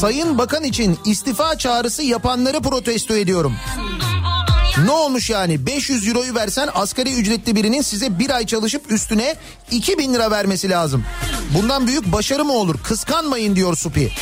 Sayın 0.00 0.38
Bakan 0.38 0.64
için 0.64 0.98
istifa 1.04 1.58
çağrısı 1.58 2.02
yapanları 2.02 2.60
protesto 2.60 3.16
ediyorum. 3.16 3.56
Ne 4.84 4.90
olmuş 4.90 5.30
yani 5.30 5.66
500 5.66 6.08
euroyu 6.08 6.34
versen 6.34 6.68
asgari 6.74 7.14
ücretli 7.14 7.56
birinin 7.56 7.82
size 7.82 8.18
bir 8.18 8.30
ay 8.30 8.46
çalışıp 8.46 8.92
üstüne 8.92 9.36
2000 9.70 10.14
lira 10.14 10.30
vermesi 10.30 10.70
lazım. 10.70 11.04
Bundan 11.54 11.86
büyük 11.86 12.12
başarı 12.12 12.44
mı 12.44 12.52
olur? 12.52 12.78
Kıskanmayın 12.82 13.56
diyor 13.56 13.76
Supi. 13.76 14.12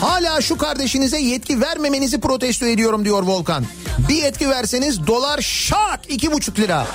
Hala 0.00 0.40
şu 0.40 0.58
kardeşinize 0.58 1.18
yetki 1.18 1.60
vermemenizi 1.60 2.20
protesto 2.20 2.66
ediyorum 2.66 3.04
diyor 3.04 3.22
Volkan. 3.22 3.64
Bir 4.08 4.14
yetki 4.14 4.48
verseniz 4.48 5.06
dolar 5.06 5.40
şak 5.40 6.00
iki 6.08 6.32
buçuk 6.32 6.58
lira. 6.58 6.86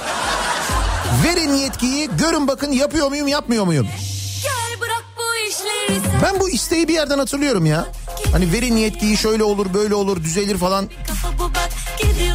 Verin 1.23 1.53
yetkiyi 1.53 2.09
görün 2.19 2.47
bakın 2.47 2.71
yapıyor 2.71 3.07
muyum 3.07 3.27
yapmıyor 3.27 3.65
muyum? 3.65 3.87
Ben 6.23 6.39
bu 6.39 6.49
isteği 6.49 6.87
bir 6.87 6.93
yerden 6.93 7.17
hatırlıyorum 7.17 7.65
ya. 7.65 7.87
Hani 8.31 8.53
verin 8.53 8.75
yetkiyi 8.75 9.17
şöyle 9.17 9.43
olur 9.43 9.73
böyle 9.73 9.95
olur 9.95 10.23
düzelir 10.23 10.57
falan. 10.57 10.89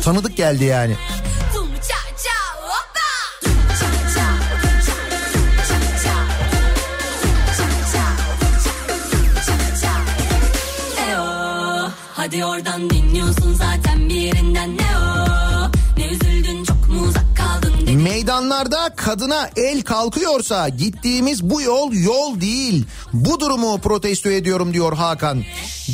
Tanıdık 0.04 0.36
geldi 0.36 0.64
yani. 0.64 0.96
Hadi 12.14 12.44
oradan 12.44 12.90
dinliyorsun 12.90 13.54
zaten 13.54 14.08
bir 14.08 14.14
yerinden 14.14 14.76
ne 14.76 14.98
o 14.98 15.01
Meydanlarda 18.32 18.94
kadına 18.96 19.50
el 19.56 19.82
kalkıyorsa 19.82 20.68
gittiğimiz 20.68 21.50
bu 21.50 21.62
yol 21.62 21.92
yol 21.92 22.40
değil. 22.40 22.84
Bu 23.12 23.40
durumu 23.40 23.78
protesto 23.78 24.30
ediyorum 24.30 24.74
diyor 24.74 24.92
Hakan. 24.92 25.42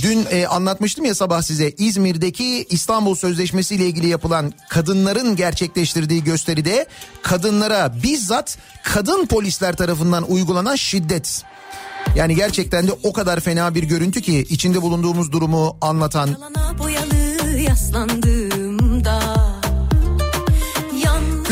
Dün 0.03 0.27
e, 0.31 0.47
anlatmıştım 0.47 1.05
ya 1.05 1.15
sabah 1.15 1.43
size 1.43 1.71
İzmir'deki 1.71 2.67
İstanbul 2.71 3.15
Sözleşmesi 3.15 3.75
ile 3.75 3.87
ilgili 3.87 4.09
yapılan 4.09 4.53
kadınların 4.69 5.37
gerçekleştirdiği 5.37 6.25
gösteride 6.25 6.87
kadınlara 7.23 8.03
bizzat 8.03 8.59
kadın 8.83 9.27
polisler 9.27 9.77
tarafından 9.77 10.31
uygulanan 10.31 10.77
şiddet. 10.77 11.43
Yani 12.17 12.35
gerçekten 12.35 12.89
de 12.89 12.93
o 13.03 13.13
kadar 13.13 13.41
fena 13.41 13.75
bir 13.75 13.83
görüntü 13.83 14.23
ki 14.23 14.47
içinde 14.51 14.83
bulunduğumuz 14.83 15.33
durumu 15.33 15.77
anlatan 15.81 16.27
Yalana 16.27 16.79
boyalı 16.79 17.59
yaslandığımda 17.59 18.48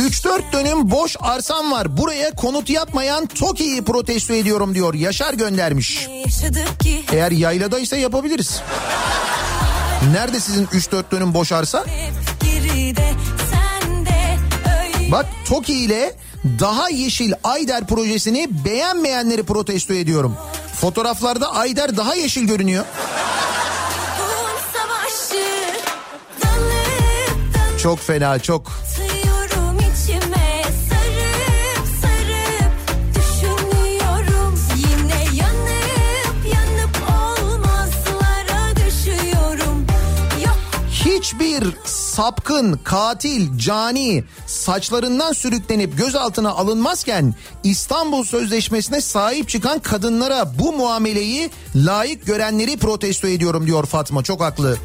3-4 0.06 0.52
dönüm 0.52 0.90
boş 0.90 1.16
arsam 1.20 1.72
var. 1.72 1.96
Buraya 1.96 2.30
konut 2.30 2.70
yapmayan 2.70 3.26
TOKİ'yi 3.26 3.84
protesto 3.84 4.34
ediyorum 4.34 4.74
diyor. 4.74 4.94
Yaşar 4.94 5.34
göndermiş. 5.34 6.08
Eğer 7.12 7.30
yayladaysa 7.30 7.96
yapabiliriz. 7.96 8.60
Nerede 10.12 10.40
sizin 10.40 10.66
3-4 10.66 11.10
dönüm 11.10 11.34
boş 11.34 11.52
arsa? 11.52 11.84
Bak 15.12 15.26
TOKİ 15.48 15.74
ile 15.74 16.14
daha 16.60 16.88
yeşil 16.88 17.32
Ayder 17.44 17.86
projesini 17.86 18.48
beğenmeyenleri 18.64 19.42
protesto 19.42 19.94
ediyorum. 19.94 20.36
Fotoğraflarda 20.80 21.54
Ayder 21.54 21.96
daha 21.96 22.14
yeşil 22.14 22.44
görünüyor. 22.44 22.84
Çok 27.82 27.98
fena 27.98 28.38
çok. 28.38 28.72
Hiçbir 41.56 41.76
sapkın, 41.84 42.80
katil, 42.84 43.58
cani 43.58 44.24
saçlarından 44.46 45.32
sürüklenip 45.32 45.98
gözaltına 45.98 46.50
alınmazken 46.50 47.34
İstanbul 47.64 48.24
Sözleşmesi'ne 48.24 49.00
sahip 49.00 49.48
çıkan 49.48 49.78
kadınlara 49.78 50.58
bu 50.58 50.72
muameleyi 50.72 51.50
layık 51.76 52.26
görenleri 52.26 52.76
protesto 52.76 53.28
ediyorum 53.28 53.66
diyor 53.66 53.86
Fatma. 53.86 54.22
Çok 54.22 54.40
haklı. 54.40 54.76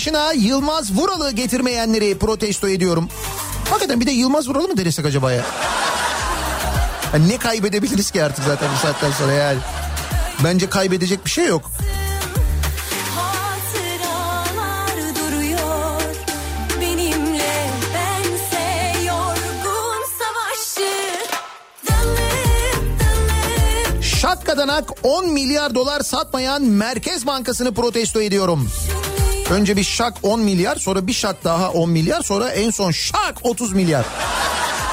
Başına 0.00 0.32
Yılmaz 0.32 0.92
Vural'ı 0.92 1.30
getirmeyenleri 1.30 2.18
protesto 2.18 2.68
ediyorum. 2.68 3.08
Hakikaten 3.70 4.00
bir 4.00 4.06
de 4.06 4.10
Yılmaz 4.10 4.48
Vural'ı 4.48 4.68
mı 4.68 4.76
denesek 4.76 5.06
acaba 5.06 5.32
ya? 5.32 5.44
Ya 7.12 7.18
ne 7.28 7.38
kaybedebiliriz 7.38 8.10
ki 8.10 8.24
artık 8.24 8.44
zaten 8.44 8.68
bu 8.74 8.78
saatten 8.78 9.10
sonra 9.10 9.32
yani. 9.32 9.58
Bence 10.44 10.68
kaybedecek 10.68 11.24
bir 11.24 11.30
şey 11.30 11.46
yok. 11.46 11.70
Şakkadanak 24.00 24.90
10 25.02 25.32
milyar 25.32 25.74
dolar 25.74 26.00
satmayan 26.00 26.62
Merkez 26.62 27.26
Bankası'nı 27.26 27.74
protesto 27.74 28.20
ediyorum. 28.20 28.68
Önce 29.50 29.76
bir 29.76 29.84
şak 29.84 30.14
10 30.22 30.40
milyar 30.40 30.76
sonra 30.76 31.06
bir 31.06 31.12
şak 31.12 31.44
daha 31.44 31.70
10 31.70 31.90
milyar 31.90 32.22
sonra 32.22 32.48
en 32.48 32.70
son 32.70 32.90
şak 32.90 33.38
30 33.42 33.72
milyar. 33.72 34.04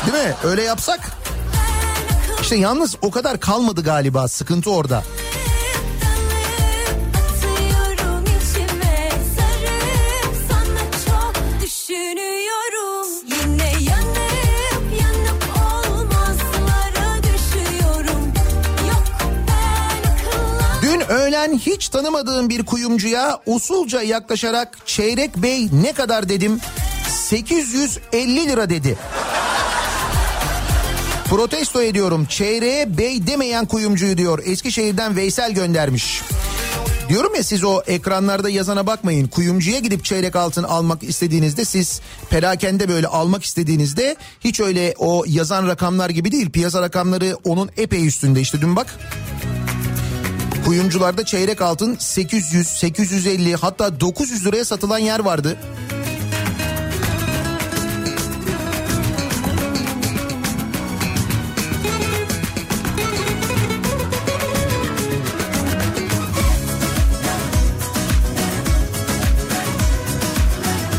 Değil 0.05 0.25
mi? 0.25 0.33
Öyle 0.43 0.63
yapsak. 0.63 0.99
İşte 2.41 2.55
yalnız 2.55 2.95
o 3.01 3.11
kadar 3.11 3.39
kalmadı 3.39 3.83
galiba 3.83 4.27
sıkıntı 4.27 4.71
orada. 4.71 5.03
Ben 21.47 21.57
hiç 21.57 21.89
tanımadığım 21.89 22.49
bir 22.49 22.65
kuyumcuya 22.65 23.39
usulca 23.45 24.01
yaklaşarak 24.01 24.77
çeyrek 24.85 25.37
bey 25.37 25.69
ne 25.71 25.93
kadar 25.93 26.29
dedim. 26.29 26.59
850 27.09 28.47
lira 28.47 28.69
dedi. 28.69 28.97
Protesto 31.25 31.81
ediyorum. 31.81 32.25
Çeyreğe 32.25 32.97
bey 32.97 33.27
demeyen 33.27 33.65
kuyumcuyu 33.65 34.17
diyor. 34.17 34.39
Eskişehir'den 34.45 35.15
Veysel 35.15 35.51
göndermiş. 35.51 36.21
Diyorum 37.09 37.35
ya 37.35 37.43
siz 37.43 37.63
o 37.63 37.81
ekranlarda 37.87 38.49
yazana 38.49 38.87
bakmayın. 38.87 39.27
Kuyumcuya 39.27 39.79
gidip 39.79 40.05
çeyrek 40.05 40.35
altın 40.35 40.63
almak 40.63 41.03
istediğinizde 41.03 41.65
siz 41.65 42.01
perakende 42.29 42.89
böyle 42.89 43.07
almak 43.07 43.43
istediğinizde 43.43 44.15
hiç 44.39 44.59
öyle 44.59 44.93
o 44.97 45.23
yazan 45.27 45.67
rakamlar 45.67 46.09
gibi 46.09 46.31
değil. 46.31 46.49
Piyasa 46.49 46.81
rakamları 46.81 47.37
onun 47.43 47.69
epey 47.77 48.07
üstünde. 48.07 48.41
İşte 48.41 48.61
dün 48.61 48.75
bak 48.75 48.99
kuyumcularda 50.67 51.25
çeyrek 51.25 51.61
altın 51.61 51.95
800, 51.99 52.67
850 52.67 53.55
hatta 53.55 53.99
900 53.99 54.45
liraya 54.45 54.65
satılan 54.65 54.97
yer 54.97 55.19
vardı. 55.19 55.57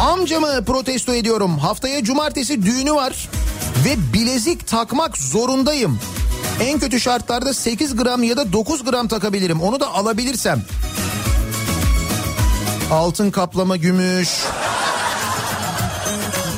Amcamı 0.00 0.64
protesto 0.64 1.14
ediyorum. 1.14 1.58
Haftaya 1.58 2.04
cumartesi 2.04 2.62
düğünü 2.62 2.92
var 2.92 3.28
ve 3.84 4.12
bilezik 4.12 4.66
takmak 4.66 5.16
zorundayım. 5.18 5.98
En 6.60 6.78
kötü 6.78 7.00
şartlarda 7.00 7.54
8 7.54 7.96
gram 7.96 8.22
ya 8.22 8.36
da 8.36 8.52
9 8.52 8.84
gram 8.84 9.08
takabilirim. 9.08 9.60
Onu 9.60 9.80
da 9.80 9.94
alabilirsem. 9.94 10.62
Altın 12.90 13.30
kaplama 13.30 13.76
gümüş. 13.76 14.28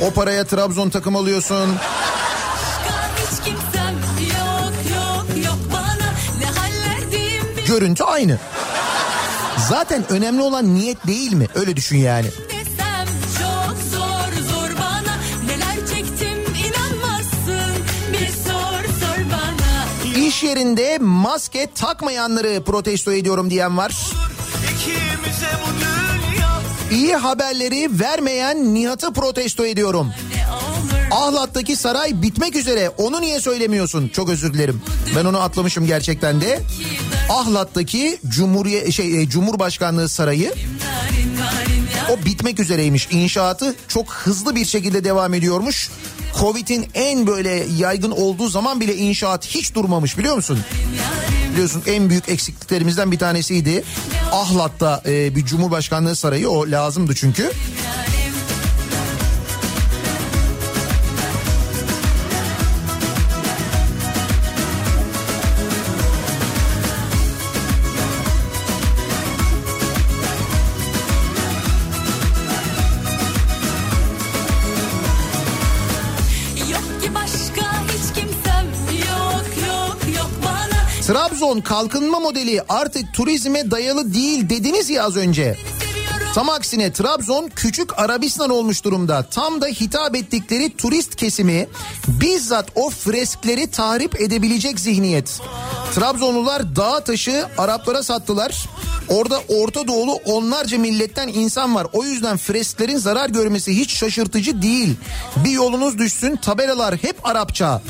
O 0.00 0.10
paraya 0.10 0.44
Trabzon 0.44 0.90
takım 0.90 1.16
alıyorsun. 1.16 1.68
Yok 5.44 5.58
ne 6.38 7.66
Görüntü 7.66 8.04
aynı. 8.04 8.38
Zaten 9.68 10.04
önemli 10.10 10.42
olan 10.42 10.74
niyet 10.74 11.06
değil 11.06 11.32
mi? 11.32 11.46
Öyle 11.54 11.76
düşün 11.76 11.96
yani. 11.98 12.26
desem 12.26 12.59
Yerinde 20.42 20.98
maske 20.98 21.68
takmayanları 21.74 22.62
protesto 22.64 23.12
ediyorum 23.12 23.50
diyen 23.50 23.76
var. 23.76 23.96
İyi 26.90 27.16
haberleri 27.16 28.00
vermeyen 28.00 28.74
Nihat'ı 28.74 29.12
protesto 29.12 29.66
ediyorum. 29.66 30.12
Ahlat'taki 31.10 31.76
saray 31.76 32.22
bitmek 32.22 32.56
üzere. 32.56 32.88
Onu 32.88 33.20
niye 33.20 33.40
söylemiyorsun? 33.40 34.08
Çok 34.08 34.28
özür 34.28 34.54
dilerim. 34.54 34.82
Ben 35.16 35.24
onu 35.24 35.40
atlamışım 35.40 35.86
gerçekten 35.86 36.40
de. 36.40 36.60
Ahlat'taki 37.30 38.18
Cumhuriyet 38.28 38.92
şey 38.92 39.22
e, 39.22 39.28
Cumhurbaşkanlığı 39.28 40.08
sarayı 40.08 40.54
o 42.10 42.24
bitmek 42.24 42.60
üzereymiş. 42.60 43.08
İnşaatı 43.10 43.74
çok 43.88 44.12
hızlı 44.12 44.54
bir 44.54 44.64
şekilde 44.64 45.04
devam 45.04 45.34
ediyormuş. 45.34 45.90
Covid'in 46.38 46.86
en 46.94 47.26
böyle 47.26 47.66
yaygın 47.76 48.10
olduğu 48.10 48.48
zaman 48.48 48.80
bile 48.80 48.96
inşaat 48.96 49.46
hiç 49.46 49.74
durmamış 49.74 50.18
biliyor 50.18 50.36
musun? 50.36 50.58
Biliyorsun 51.52 51.82
en 51.86 52.08
büyük 52.10 52.28
eksikliklerimizden 52.28 53.12
bir 53.12 53.18
tanesiydi. 53.18 53.84
Ahlat'ta 54.32 55.02
e, 55.06 55.36
bir 55.36 55.44
Cumhurbaşkanlığı 55.44 56.16
sarayı 56.16 56.48
o 56.50 56.70
lazımdı 56.70 57.14
çünkü. 57.14 57.50
Trabzon 81.50 81.60
kalkınma 81.60 82.20
modeli 82.20 82.62
artık 82.68 83.14
turizme 83.14 83.70
dayalı 83.70 84.14
değil 84.14 84.48
dediniz 84.48 84.90
ya 84.90 85.04
az 85.04 85.16
önce. 85.16 85.56
Tam 86.34 86.48
aksine 86.48 86.92
Trabzon 86.92 87.50
küçük 87.56 87.98
Arabistan 87.98 88.50
olmuş 88.50 88.84
durumda. 88.84 89.22
Tam 89.30 89.60
da 89.60 89.66
hitap 89.66 90.16
ettikleri 90.16 90.76
turist 90.76 91.16
kesimi 91.16 91.68
bizzat 92.08 92.68
o 92.74 92.90
freskleri 92.90 93.70
tahrip 93.70 94.20
edebilecek 94.20 94.80
zihniyet. 94.80 95.40
Trabzonlular 95.94 96.76
dağ 96.76 97.04
taşı 97.04 97.46
Araplara 97.58 98.02
sattılar. 98.02 98.64
Orada 99.08 99.40
Orta 99.48 99.86
Doğulu 99.86 100.14
onlarca 100.14 100.78
milletten 100.78 101.28
insan 101.28 101.74
var. 101.74 101.86
O 101.92 102.04
yüzden 102.04 102.36
fresklerin 102.36 102.96
zarar 102.96 103.30
görmesi 103.30 103.76
hiç 103.76 103.96
şaşırtıcı 103.96 104.62
değil. 104.62 104.96
Bir 105.36 105.50
yolunuz 105.50 105.98
düşsün 105.98 106.36
tabelalar 106.36 106.96
hep 106.96 107.28
Arapça. 107.28 107.82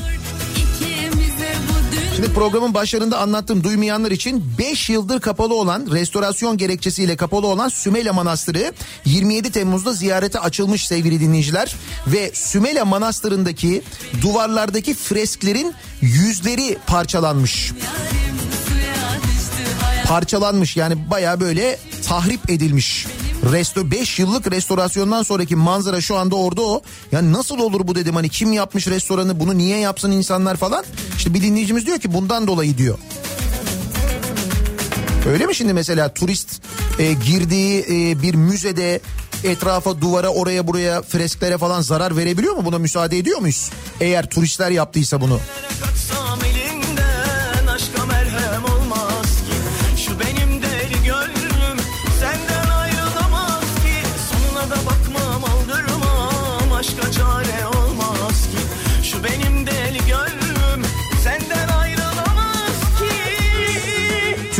Şimdi 2.21 2.33
programın 2.33 2.73
başlarında 2.73 3.19
anlattığım 3.19 3.63
duymayanlar 3.63 4.11
için 4.11 4.43
5 4.57 4.89
yıldır 4.89 5.21
kapalı 5.21 5.55
olan 5.55 5.87
restorasyon 5.91 6.57
gerekçesiyle 6.57 7.15
kapalı 7.15 7.47
olan 7.47 7.69
Sümele 7.69 8.11
Manastırı 8.11 8.73
27 9.05 9.51
Temmuz'da 9.51 9.93
ziyarete 9.93 10.39
açılmış 10.39 10.87
sevgili 10.87 11.19
dinleyiciler 11.19 11.75
ve 12.07 12.31
Sümele 12.33 12.83
Manastırı'ndaki 12.83 13.81
duvarlardaki 14.21 14.93
fresklerin 14.93 15.73
yüzleri 16.01 16.77
parçalanmış. 16.87 17.71
Parçalanmış 20.05 20.77
yani 20.77 21.09
baya 21.09 21.39
böyle 21.39 21.79
tahrip 22.07 22.49
edilmiş. 22.49 23.07
Resto 23.43 23.91
5 23.91 24.19
yıllık 24.19 24.51
restorasyondan 24.51 25.23
sonraki 25.23 25.55
manzara 25.55 26.01
şu 26.01 26.15
anda 26.17 26.35
orada 26.35 26.61
o. 26.61 26.81
Yani 27.11 27.33
nasıl 27.33 27.59
olur 27.59 27.87
bu 27.87 27.95
dedim 27.95 28.15
hani 28.15 28.29
kim 28.29 28.53
yapmış 28.53 28.87
restoranı 28.87 29.39
bunu 29.39 29.57
niye 29.57 29.77
yapsın 29.79 30.11
insanlar 30.11 30.57
falan. 30.57 30.85
İşte 31.17 31.33
bir 31.33 31.41
dinleyicimiz 31.41 31.85
diyor 31.85 31.99
ki 31.99 32.13
bundan 32.13 32.47
dolayı 32.47 32.77
diyor. 32.77 32.97
Öyle 35.29 35.45
mi 35.45 35.55
şimdi 35.55 35.73
mesela 35.73 36.13
turist 36.13 36.61
e, 36.99 37.13
girdiği 37.13 37.85
e, 37.89 38.21
bir 38.21 38.35
müzede 38.35 39.01
etrafa 39.43 40.01
duvara 40.01 40.29
oraya 40.29 40.67
buraya 40.67 41.01
fresklere 41.01 41.57
falan 41.57 41.81
zarar 41.81 42.17
verebiliyor 42.17 42.55
mu? 42.55 42.65
Buna 42.65 42.77
müsaade 42.79 43.17
ediyor 43.17 43.39
muyuz? 43.39 43.69
Eğer 44.01 44.29
turistler 44.29 44.69
yaptıysa 44.71 45.21
bunu. 45.21 45.39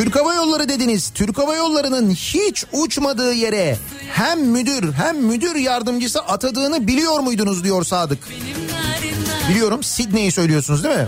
Türk 0.01 0.15
Hava 0.15 0.33
Yolları 0.33 0.69
dediniz. 0.69 1.09
Türk 1.09 1.37
Hava 1.37 1.55
Yolları'nın 1.55 2.09
hiç 2.09 2.65
uçmadığı 2.73 3.33
yere 3.33 3.77
hem 4.09 4.41
müdür 4.41 4.93
hem 4.93 5.17
müdür 5.17 5.55
yardımcısı 5.55 6.19
atadığını 6.19 6.87
biliyor 6.87 7.19
muydunuz 7.19 7.63
diyor 7.63 7.83
Sadık. 7.83 8.19
Biliyorum 9.49 9.83
Sidney'i 9.83 10.31
söylüyorsunuz 10.31 10.83
değil 10.83 10.95
mi? 10.95 11.07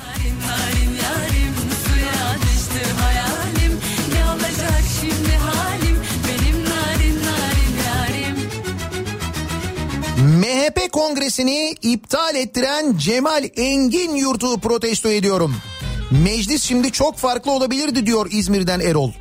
MHP 10.18 10.92
kongresini 10.92 11.76
iptal 11.82 12.36
ettiren 12.36 12.98
Cemal 12.98 13.44
Engin 13.56 14.16
Yurt'u 14.16 14.60
protesto 14.60 15.10
ediyorum. 15.10 15.56
Meclis 16.22 16.64
şimdi 16.64 16.92
çok 16.92 17.18
farklı 17.18 17.52
olabilirdi 17.52 18.06
diyor 18.06 18.28
İzmir'den 18.32 18.80
Erol. 18.80 19.12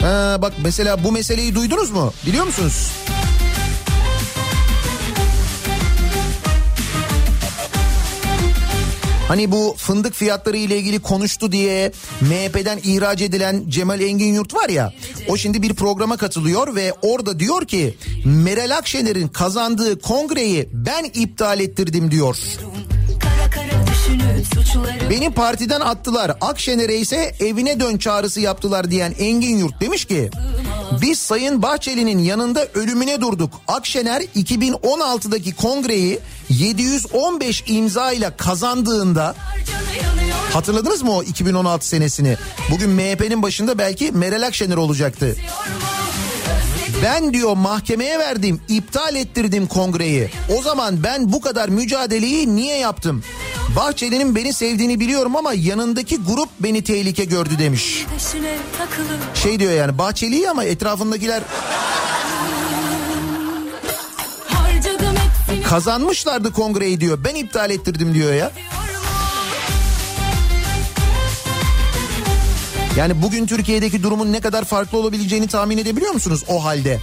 Ha, 0.00 0.38
bak 0.42 0.52
mesela 0.64 1.04
bu 1.04 1.12
meseleyi 1.12 1.54
duydunuz 1.54 1.90
mu? 1.90 2.12
Biliyor 2.26 2.44
musunuz? 2.44 2.90
Hani 9.28 9.52
bu 9.52 9.74
fındık 9.78 10.14
fiyatları 10.14 10.56
ile 10.56 10.78
ilgili 10.78 11.00
konuştu 11.00 11.52
diye 11.52 11.92
MHP'den 12.20 12.80
ihraç 12.84 13.22
edilen 13.22 13.64
Cemal 13.68 14.00
Engin 14.00 14.34
Yurt 14.34 14.54
var 14.54 14.68
ya 14.68 14.92
o 15.28 15.36
şimdi 15.36 15.62
bir 15.62 15.74
programa 15.74 16.16
katılıyor 16.16 16.74
ve 16.74 16.92
orada 17.02 17.38
diyor 17.38 17.66
ki 17.66 17.94
Meral 18.24 18.76
Akşener'in 18.76 19.28
kazandığı 19.28 20.00
kongreyi 20.00 20.68
ben 20.72 21.04
iptal 21.04 21.60
ettirdim 21.60 22.10
diyor. 22.10 22.38
Beni 25.10 25.30
partiden 25.30 25.80
attılar. 25.80 26.36
Akşener'e 26.40 26.96
ise 26.96 27.34
evine 27.40 27.80
dön 27.80 27.98
çağrısı 27.98 28.40
yaptılar 28.40 28.90
diyen 28.90 29.14
Engin 29.18 29.58
Yurt 29.58 29.80
demiş 29.80 30.04
ki 30.04 30.30
biz 31.02 31.18
Sayın 31.18 31.62
Bahçeli'nin 31.62 32.18
yanında 32.18 32.66
ölümüne 32.74 33.20
durduk. 33.20 33.60
Akşener 33.68 34.20
2016'daki 34.22 35.54
kongreyi 35.54 36.18
715 36.48 37.64
imza 37.66 38.12
ile 38.12 38.36
kazandığında 38.36 39.34
hatırladınız 40.52 41.02
mı 41.02 41.16
o 41.16 41.22
2016 41.22 41.88
senesini? 41.88 42.36
Bugün 42.70 42.90
MHP'nin 42.90 43.42
başında 43.42 43.78
belki 43.78 44.12
Meral 44.12 44.42
Akşener 44.42 44.76
olacaktı. 44.76 45.36
Ben 47.02 47.34
diyor 47.34 47.56
mahkemeye 47.56 48.18
verdim, 48.18 48.60
iptal 48.68 49.16
ettirdim 49.16 49.66
kongreyi. 49.66 50.30
O 50.58 50.62
zaman 50.62 51.02
ben 51.04 51.32
bu 51.32 51.40
kadar 51.40 51.68
mücadeleyi 51.68 52.56
niye 52.56 52.78
yaptım? 52.78 53.22
Bahçeli'nin 53.76 54.36
beni 54.36 54.52
sevdiğini 54.52 55.00
biliyorum 55.00 55.36
ama 55.36 55.52
yanındaki 55.54 56.16
grup 56.16 56.48
beni 56.60 56.84
tehlike 56.84 57.24
gördü 57.24 57.58
demiş. 57.58 58.06
Şey 59.34 59.58
diyor 59.60 59.72
yani 59.72 59.98
Bahçeli'yi 59.98 60.50
ama 60.50 60.64
etrafındakiler 60.64 61.42
kazanmışlardı 65.68 66.52
kongreyi 66.52 67.00
diyor. 67.00 67.18
Ben 67.24 67.34
iptal 67.34 67.70
ettirdim 67.70 68.14
diyor 68.14 68.32
ya. 68.34 68.52
Yani 72.96 73.22
bugün 73.22 73.46
Türkiye'deki 73.46 74.02
durumun 74.02 74.32
ne 74.32 74.40
kadar 74.40 74.64
farklı 74.64 74.98
olabileceğini 74.98 75.46
tahmin 75.46 75.78
edebiliyor 75.78 76.12
musunuz 76.12 76.44
o 76.48 76.64
halde? 76.64 77.00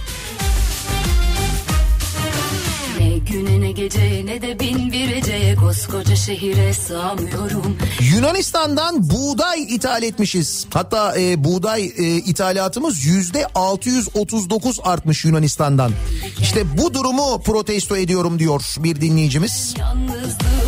De 4.42 4.60
bin 4.60 5.56
koskoca 5.56 6.16
şehire 6.16 6.74
sığamıyorum. 6.74 7.78
Yunanistan'dan 8.14 9.10
buğday 9.10 9.62
ithal 9.62 10.02
etmişiz. 10.02 10.66
Hatta 10.74 11.20
e, 11.20 11.44
buğday 11.44 11.84
e, 11.84 12.16
ithalatımız 12.16 13.04
yüzde 13.04 13.46
639 13.54 14.78
artmış 14.82 15.24
Yunanistan'dan. 15.24 15.92
İşte 16.40 16.78
bu 16.78 16.94
durumu 16.94 17.42
protesto 17.42 17.96
ediyorum 17.96 18.38
diyor 18.38 18.62
bir 18.78 19.00
dinleyicimiz. 19.00 19.74
Yalnızlığıma 19.78 20.59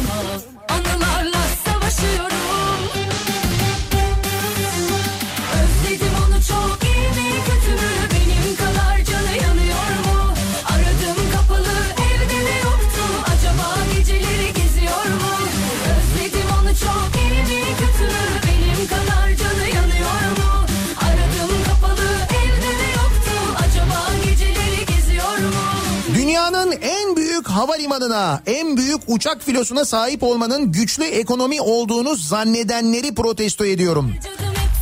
havalimanına, 27.62 28.42
en 28.46 28.76
büyük 28.76 29.00
uçak 29.06 29.42
filosuna 29.42 29.84
sahip 29.84 30.22
olmanın 30.22 30.72
güçlü 30.72 31.04
ekonomi 31.04 31.60
olduğunu 31.60 32.16
zannedenleri 32.16 33.14
protesto 33.14 33.64
ediyorum. 33.64 34.14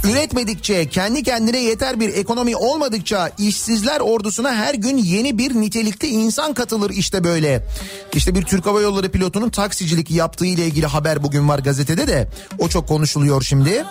Üretmedikçe, 0.04 0.88
kendi 0.88 1.22
kendine 1.22 1.58
yeter 1.58 2.00
bir 2.00 2.08
ekonomi 2.08 2.56
olmadıkça 2.56 3.30
işsizler 3.38 4.00
ordusuna 4.00 4.54
her 4.54 4.74
gün 4.74 4.96
yeni 4.96 5.38
bir 5.38 5.54
nitelikli 5.54 6.08
insan 6.08 6.54
katılır 6.54 6.90
işte 6.90 7.24
böyle. 7.24 7.66
İşte 8.12 8.34
bir 8.34 8.42
Türk 8.42 8.66
Hava 8.66 8.80
Yolları 8.80 9.10
pilotunun 9.10 9.50
taksicilik 9.50 10.10
yaptığı 10.10 10.46
ile 10.46 10.66
ilgili 10.66 10.86
haber 10.86 11.22
bugün 11.22 11.48
var 11.48 11.58
gazetede 11.58 12.08
de 12.08 12.28
o 12.58 12.68
çok 12.68 12.88
konuşuluyor 12.88 13.42
şimdi. 13.42 13.84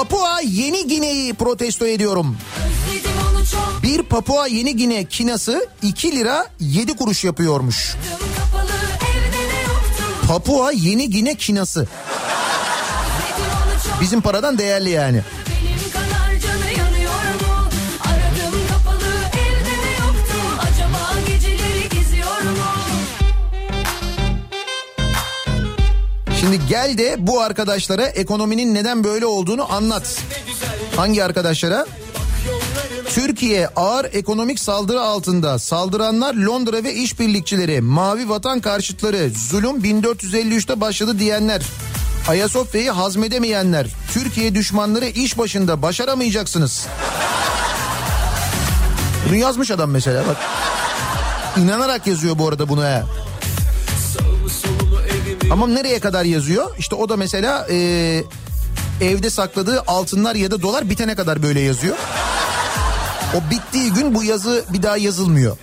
Papua 0.00 0.40
Yeni 0.40 0.88
Gine'yi 0.88 1.34
protesto 1.34 1.86
ediyorum. 1.86 2.36
Bir 3.82 4.02
Papua 4.02 4.46
Yeni 4.46 4.76
Gine 4.76 5.04
kinası 5.04 5.68
2 5.82 6.12
lira 6.16 6.46
7 6.60 6.96
kuruş 6.96 7.24
yapıyormuş. 7.24 7.96
kapalı. 8.52 8.70
Papua 10.28 10.72
Yeni 10.72 11.10
Gine 11.10 11.34
kinası. 11.34 11.88
Bizim 14.00 14.20
paradan 14.20 14.58
değerli 14.58 14.90
yani. 14.90 15.22
Şimdi 26.40 26.60
gel 26.68 26.98
de 26.98 27.16
bu 27.18 27.40
arkadaşlara 27.40 28.06
ekonominin 28.06 28.74
neden 28.74 29.04
böyle 29.04 29.26
olduğunu 29.26 29.72
anlat. 29.72 30.22
Hangi 30.96 31.24
arkadaşlara? 31.24 31.86
Türkiye 33.08 33.68
ağır 33.68 34.04
ekonomik 34.04 34.60
saldırı 34.60 35.00
altında. 35.00 35.58
Saldıranlar 35.58 36.34
Londra 36.34 36.84
ve 36.84 36.94
işbirlikçileri, 36.94 37.80
mavi 37.80 38.28
vatan 38.28 38.60
karşıtları, 38.60 39.30
zulüm 39.30 39.76
1453'te 39.76 40.80
başladı 40.80 41.18
diyenler. 41.18 41.62
Ayasofya'yı 42.28 42.90
hazmedemeyenler, 42.90 43.86
Türkiye 44.12 44.54
düşmanları 44.54 45.06
iş 45.06 45.38
başında 45.38 45.82
başaramayacaksınız. 45.82 46.86
Bunu 49.28 49.36
yazmış 49.36 49.70
adam 49.70 49.90
mesela 49.90 50.26
bak. 50.28 50.36
İnanarak 51.56 52.06
yazıyor 52.06 52.38
bu 52.38 52.48
arada 52.48 52.68
bunu 52.68 52.84
he. 52.84 53.02
Ama 55.50 55.66
nereye 55.66 56.00
kadar 56.00 56.24
yazıyor? 56.24 56.76
İşte 56.78 56.94
o 56.94 57.08
da 57.08 57.16
mesela 57.16 57.66
e, 57.70 57.76
evde 59.00 59.30
sakladığı 59.30 59.82
altınlar 59.86 60.34
ya 60.34 60.50
da 60.50 60.62
dolar 60.62 60.90
bitene 60.90 61.14
kadar 61.14 61.42
böyle 61.42 61.60
yazıyor. 61.60 61.96
O 63.34 63.50
bittiği 63.50 63.92
gün 63.92 64.14
bu 64.14 64.24
yazı 64.24 64.64
bir 64.72 64.82
daha 64.82 64.96
yazılmıyor. 64.96 65.56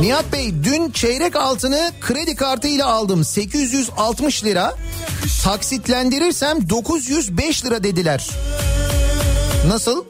Nihat 0.00 0.32
Bey 0.32 0.54
dün 0.64 0.90
çeyrek 0.90 1.36
altını 1.36 1.92
kredi 2.00 2.36
kartı 2.36 2.68
ile 2.68 2.84
aldım 2.84 3.24
860 3.24 4.44
lira. 4.44 4.76
Taksitlendirirsem 5.44 6.68
905 6.68 7.64
lira 7.64 7.84
dediler. 7.84 8.30
Nasıl? 9.68 10.04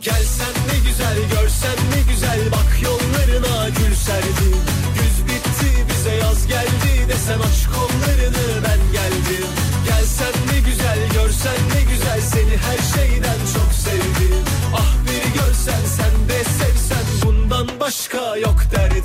Gelsen 0.00 0.54
ne 0.68 0.88
güzel 0.88 1.16
görsen 1.32 1.76
ne 1.94 2.12
güzel. 2.12 2.52
Bak 2.52 2.82
yollarına 2.82 3.68
gül 3.68 3.94
serdim 3.94 4.56
Güz 4.94 5.26
bitti 5.26 5.86
bize 5.88 6.14
yaz 6.14 6.46
geldi. 6.46 7.08
Desem 7.08 7.40
aç 7.40 7.66
kollarını 7.74 8.64
ben 8.64 8.92
geldim. 8.92 9.46
Gelsen 9.86 10.34
ne 10.52 10.60
güzel 10.70 10.98
görsen 11.12 11.56
ne 11.74 11.92
güzel. 11.92 12.20
Seni 12.20 12.56
her 12.56 12.98
şeyden 12.98 13.38
çok 13.54 13.72
sevdim. 13.72 14.44
Ah 14.74 14.94
bir 15.06 15.40
görsen 15.40 15.80
sen 15.96 16.28
de 16.28 16.44
sevsen. 16.44 17.04
Bundan 17.24 17.68
başka 17.80 18.36
yok 18.36 18.60
derdim 18.72 18.99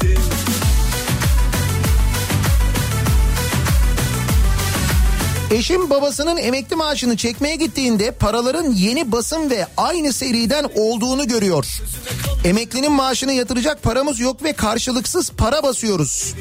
Eşim 5.56 5.90
babasının 5.90 6.38
emekli 6.38 6.76
maaşını 6.76 7.18
çekmeye 7.18 7.56
gittiğinde 7.56 8.12
paraların 8.12 8.72
yeni 8.72 9.12
basım 9.12 9.50
ve 9.50 9.68
aynı 9.78 10.14
seriden 10.14 10.70
olduğunu 10.76 11.28
görüyor. 11.28 11.66
Emeklinin 12.44 12.92
maaşını 12.92 13.34
yatıracak 13.34 13.84
paramız 13.84 14.20
yok 14.20 14.44
ve 14.44 14.54
karşılıksız 14.54 15.32
para 15.32 15.64
basıyoruz. 15.64 16.34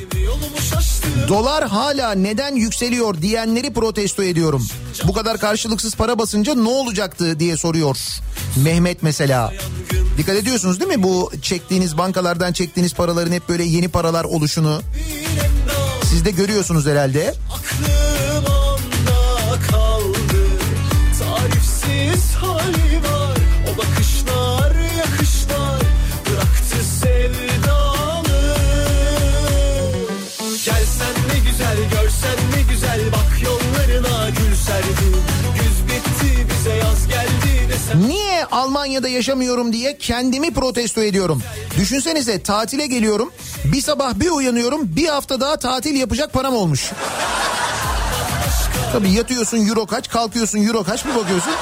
Dolar 1.28 1.68
hala 1.68 2.12
neden 2.12 2.54
yükseliyor 2.54 3.22
diyenleri 3.22 3.72
protesto 3.72 4.22
ediyorum. 4.22 4.66
Bu 5.04 5.12
kadar 5.12 5.38
karşılıksız 5.38 5.94
para 5.94 6.18
basınca 6.18 6.54
ne 6.54 6.68
olacaktı 6.68 7.40
diye 7.40 7.56
soruyor. 7.56 7.96
Mehmet 8.64 9.02
mesela. 9.02 9.52
Dikkat 10.18 10.36
ediyorsunuz 10.36 10.80
değil 10.80 10.90
mi 10.90 11.02
bu 11.02 11.32
çektiğiniz 11.42 11.98
bankalardan 11.98 12.52
çektiğiniz 12.52 12.94
paraların 12.94 13.32
hep 13.32 13.48
böyle 13.48 13.64
yeni 13.64 13.88
paralar 13.88 14.24
oluşunu? 14.24 14.80
Siz 16.10 16.24
de 16.24 16.30
görüyorsunuz 16.30 16.86
herhalde. 16.86 17.34
Aklım 17.52 18.53
Tarifsiz 22.04 22.34
hali 22.34 22.96
var 23.02 23.38
O 23.64 23.78
bakışlar 23.78 24.72
yakışlar 24.98 25.82
Bıraktı 26.26 26.84
sevdalı 27.00 28.56
Gelsen 30.64 31.14
ne 31.28 31.50
güzel 31.50 31.76
görsen 31.76 32.36
ne 32.56 32.72
güzel 32.72 33.00
Bak 33.12 33.42
yollarına 33.42 34.30
gül 34.30 34.56
serdim 34.56 35.16
Güz 35.54 35.84
bitti 35.86 36.46
bize 36.50 36.74
yaz 36.76 37.08
geldi 37.08 37.68
desem 37.68 38.08
Niye 38.08 38.44
Almanya'da 38.44 39.08
yaşamıyorum 39.08 39.72
diye 39.72 39.98
kendimi 39.98 40.54
protesto 40.54 41.02
ediyorum. 41.02 41.42
Düşünsenize 41.78 42.42
tatile 42.42 42.86
geliyorum. 42.86 43.32
Bir 43.64 43.80
sabah 43.80 44.14
bir 44.14 44.30
uyanıyorum. 44.30 44.80
Bir 44.96 45.08
hafta 45.08 45.40
daha 45.40 45.56
tatil 45.56 45.94
yapacak 45.94 46.32
param 46.32 46.54
olmuş. 46.54 46.90
Tabii 48.94 49.10
yatıyorsun 49.10 49.68
euro 49.68 49.86
kaç, 49.86 50.08
kalkıyorsun 50.08 50.66
euro 50.66 50.84
kaç 50.84 51.06
bir 51.06 51.14
bakıyorsun. 51.14 51.52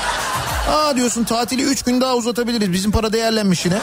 Aa 0.68 0.96
diyorsun 0.96 1.24
tatili 1.24 1.62
3 1.62 1.82
gün 1.82 2.00
daha 2.00 2.14
uzatabiliriz. 2.14 2.72
Bizim 2.72 2.90
para 2.90 3.12
değerlenmiş 3.12 3.64
yine. 3.64 3.78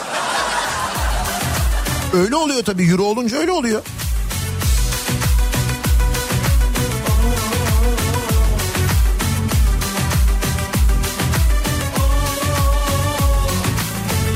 Öyle 2.14 2.36
oluyor 2.36 2.64
tabii 2.64 2.90
euro 2.90 3.02
olunca 3.02 3.36
öyle 3.36 3.52
oluyor. 3.52 3.82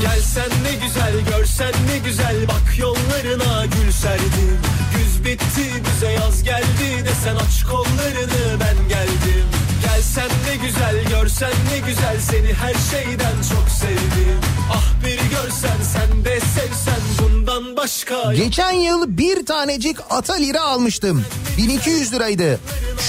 Gelsen 0.01 0.49
ne 0.63 0.85
güzel 0.85 1.13
görsen 1.37 1.73
ne 1.91 1.97
güzel 1.97 2.47
bak 2.47 2.79
yollarına 2.79 3.65
gül 3.65 3.91
serdim 3.91 4.59
Güz 4.97 5.25
bitti 5.25 5.83
bize 5.85 6.11
yaz 6.11 6.43
geldi 6.43 7.05
desen 7.05 7.35
aç 7.35 7.63
kollarını 7.63 8.59
ben 8.59 8.89
geldim 8.89 9.54
Gelsen 10.05 10.29
ne 10.47 10.67
güzel 10.67 11.03
görsen 11.09 11.51
ne 11.71 11.79
güzel 11.87 12.19
seni 12.19 12.53
her 12.53 12.73
şeyden 12.91 13.35
çok 13.51 13.69
sevdim 13.79 14.39
Ah 14.73 15.05
bir 15.05 15.17
görsen 15.17 15.77
sen 15.93 16.25
de 16.25 16.39
sevsen 16.39 17.01
bundan 17.21 17.77
başka 17.77 18.33
Geçen 18.33 18.71
yıl 18.71 19.17
bir 19.17 19.45
tanecik 19.45 19.97
ata 20.09 20.33
lira 20.33 20.61
almıştım. 20.61 21.25
1200 21.57 22.13
liraydı. 22.13 22.59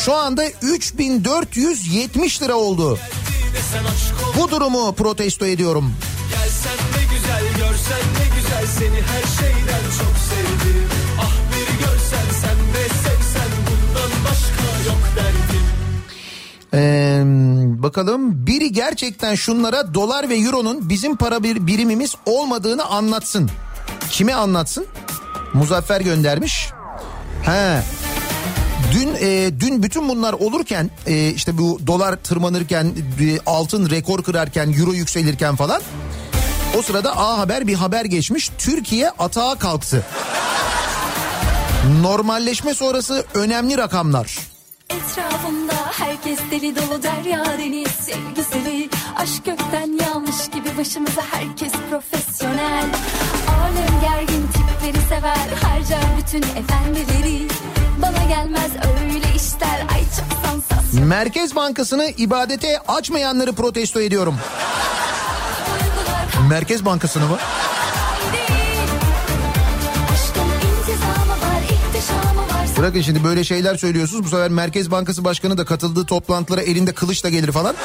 Şu 0.05 0.14
anda 0.14 0.44
3470 0.62 2.43
lira 2.43 2.55
oldu. 2.55 2.98
Bu 4.39 4.51
durumu 4.51 4.94
protesto 4.94 5.47
ediyorum. 5.47 5.94
Gelsen 6.31 6.78
ne 6.97 7.14
güzel 7.16 7.44
görsen 7.56 8.05
ne 8.20 8.26
Ee, 16.74 17.22
bakalım 17.82 18.47
biri 18.47 18.72
gerçekten 18.72 19.34
şunlara 19.34 19.94
dolar 19.94 20.28
ve 20.28 20.36
euronun 20.36 20.88
bizim 20.88 21.16
para 21.16 21.43
bir 21.43 21.66
birimimiz 21.66 22.14
olmadığını 22.26 22.84
anlatsın. 22.84 23.51
Kime 24.10 24.34
anlatsın? 24.34 24.86
Muzaffer 25.55 26.01
göndermiş. 26.01 26.70
He. 27.43 27.82
Dün 28.93 29.14
e, 29.20 29.60
dün 29.60 29.82
bütün 29.82 30.09
bunlar 30.09 30.32
olurken 30.32 30.90
e, 31.06 31.28
işte 31.28 31.59
bu 31.59 31.80
dolar 31.86 32.16
tırmanırken 32.16 32.84
e, 33.20 33.38
altın 33.47 33.90
rekor 33.90 34.22
kırarken 34.22 34.72
euro 34.78 34.93
yükselirken 34.93 35.56
falan 35.56 35.82
o 36.78 36.82
sırada 36.82 37.18
A 37.18 37.38
Haber 37.38 37.66
bir 37.66 37.74
haber 37.74 38.05
geçmiş. 38.05 38.51
Türkiye 38.59 39.10
atağa 39.10 39.55
kalktı. 39.55 40.06
Normalleşme 42.02 42.74
sonrası 42.74 43.24
önemli 43.34 43.78
rakamlar. 43.78 44.56
Etrafımda 44.91 45.75
herkes 45.93 46.39
deli 46.51 46.77
dolu 46.77 47.03
derya 47.03 47.45
deniz 47.59 47.89
sevgiseli 47.91 48.89
Aşk 49.17 49.45
gökten 49.45 49.99
yağmış 50.05 50.49
gibi 50.55 50.79
başımıza 50.79 51.23
herkes 51.31 51.73
profesyonel 51.91 52.85
Alem 53.63 54.01
gergin 54.01 54.47
tipleri 54.47 55.05
sever 55.09 55.49
harcar 55.63 56.01
bütün 56.19 56.43
efendileri 56.43 57.49
Bana 58.03 58.25
gelmez 58.29 58.71
öyle 59.01 59.35
işler 59.37 59.87
ay 59.95 60.01
çok 60.01 60.39
sansasyon 60.51 61.07
Merkez 61.07 61.57
Bankası'nı 61.57 62.09
ibadete 62.17 62.79
açmayanları 62.89 63.53
protesto 63.53 64.01
ediyorum. 64.01 64.37
Merkez 66.49 66.85
Bankası'nı 66.85 67.27
mı? 67.27 67.39
Bırakın 72.78 73.01
şimdi 73.01 73.24
böyle 73.24 73.44
şeyler 73.44 73.77
söylüyorsunuz. 73.77 74.24
Bu 74.24 74.28
sefer 74.28 74.51
Merkez 74.51 74.90
Bankası 74.90 75.24
Başkanı 75.24 75.59
da 75.59 75.65
katıldığı 75.65 76.07
toplantılara 76.07 76.62
elinde 76.62 76.93
kılıçla 76.93 77.28
gelir 77.28 77.53
falan. 77.53 77.77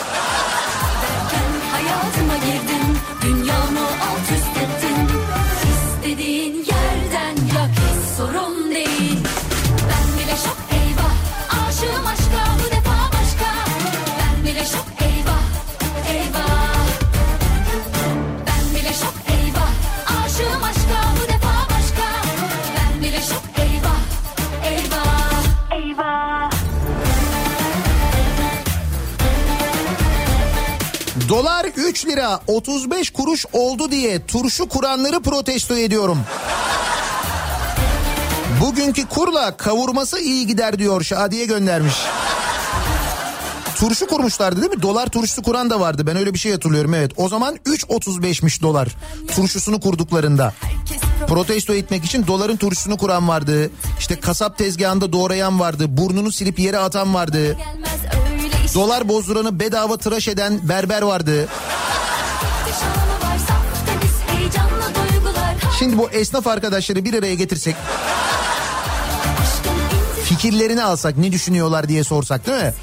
Dolar 31.31 31.65
3 31.75 32.05
lira 32.05 32.39
35 32.47 33.09
kuruş 33.09 33.45
oldu 33.53 33.91
diye 33.91 34.25
turşu 34.25 34.69
kuranları 34.69 35.21
protesto 35.21 35.77
ediyorum. 35.77 36.19
Bugünkü 38.61 39.05
kurla 39.05 39.57
kavurması 39.57 40.19
iyi 40.19 40.47
gider 40.47 40.79
diyor 40.79 41.03
Şadiye 41.03 41.45
göndermiş. 41.45 41.93
Turşu 43.75 44.07
kurmuşlardı 44.07 44.61
değil 44.61 44.73
mi? 44.73 44.81
Dolar 44.81 45.07
turşusu 45.07 45.41
kuran 45.41 45.69
da 45.69 45.79
vardı. 45.79 46.07
Ben 46.07 46.17
öyle 46.17 46.33
bir 46.33 46.39
şey 46.39 46.51
hatırlıyorum 46.51 46.93
evet. 46.93 47.11
O 47.17 47.29
zaman 47.29 47.55
3.35'miş 47.55 48.61
dolar 48.61 48.87
turşusunu 49.35 49.79
kurduklarında. 49.79 50.53
Protesto 51.27 51.73
etmek 51.73 52.05
için 52.05 52.27
doların 52.27 52.57
turşusunu 52.57 52.97
kuran 52.97 53.27
vardı. 53.27 53.71
İşte 53.99 54.19
kasap 54.19 54.57
tezgahında 54.57 55.13
doğrayan 55.13 55.59
vardı. 55.59 55.85
Burnunu 55.97 56.31
silip 56.31 56.59
yere 56.59 56.77
atan 56.77 57.13
vardı. 57.13 57.57
gelmez 57.57 57.90
Dolar 58.75 59.07
bozduranı 59.09 59.59
bedava 59.59 59.97
tıraş 59.97 60.27
eden 60.27 60.59
berber 60.69 61.01
vardı. 61.01 61.47
Şimdi 65.79 65.97
bu 65.97 66.09
esnaf 66.09 66.47
arkadaşları 66.47 67.05
bir 67.05 67.13
araya 67.13 67.35
getirsek 67.35 67.75
fikirlerini 70.23 70.83
alsak 70.83 71.17
ne 71.17 71.31
düşünüyorlar 71.31 71.87
diye 71.89 72.03
sorsak 72.03 72.47
değil 72.47 72.63
mi? 72.63 72.73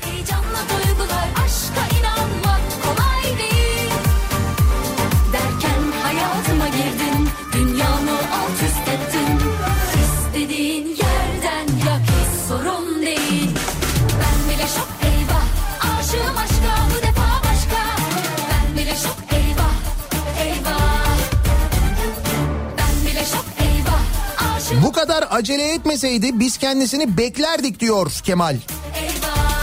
Kadar 25.21 25.39
acele 25.39 25.73
etmeseydi 25.73 26.41
biz 26.41 26.57
kendisini 26.57 27.17
beklerdik 27.17 27.81
diyor 27.81 28.11
Kemal. 28.25 28.57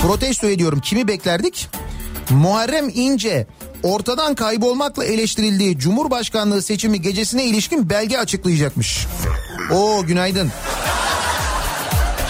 Protesto 0.02 0.48
ediyorum. 0.48 0.80
Kimi 0.80 1.07
beklerdik? 1.07 1.69
Muharrem 2.30 2.90
İnce 2.90 3.48
ortadan 3.84 4.36
kaybolmakla 4.36 5.06
eleştirildiği 5.06 5.77
Cumhurbaşkanlığı 5.77 6.61
seçimi 6.61 7.02
gecesine 7.02 7.45
ilişkin 7.45 7.90
belge 7.90 8.18
açıklayacakmış. 8.18 9.07
Oo 9.72 10.06
günaydın. 10.06 10.52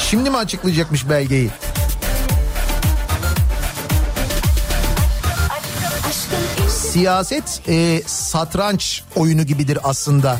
Şimdi 0.09 0.29
mi 0.29 0.37
açıklayacakmış 0.37 1.09
belgeyi? 1.09 1.49
Siyaset 6.69 7.61
e, 7.67 8.01
satranç 8.05 9.03
oyunu 9.15 9.43
gibidir 9.43 9.79
aslında. 9.83 10.37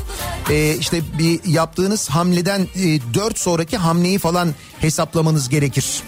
E, 0.49 0.75
işte 0.79 1.01
bir 1.19 1.39
yaptığınız 1.45 2.09
hamleden 2.09 2.61
e, 2.61 2.99
dört 3.13 3.39
sonraki 3.39 3.77
hamleyi 3.77 4.19
falan 4.19 4.55
hesaplamanız 4.79 5.49
gerekir. 5.49 6.03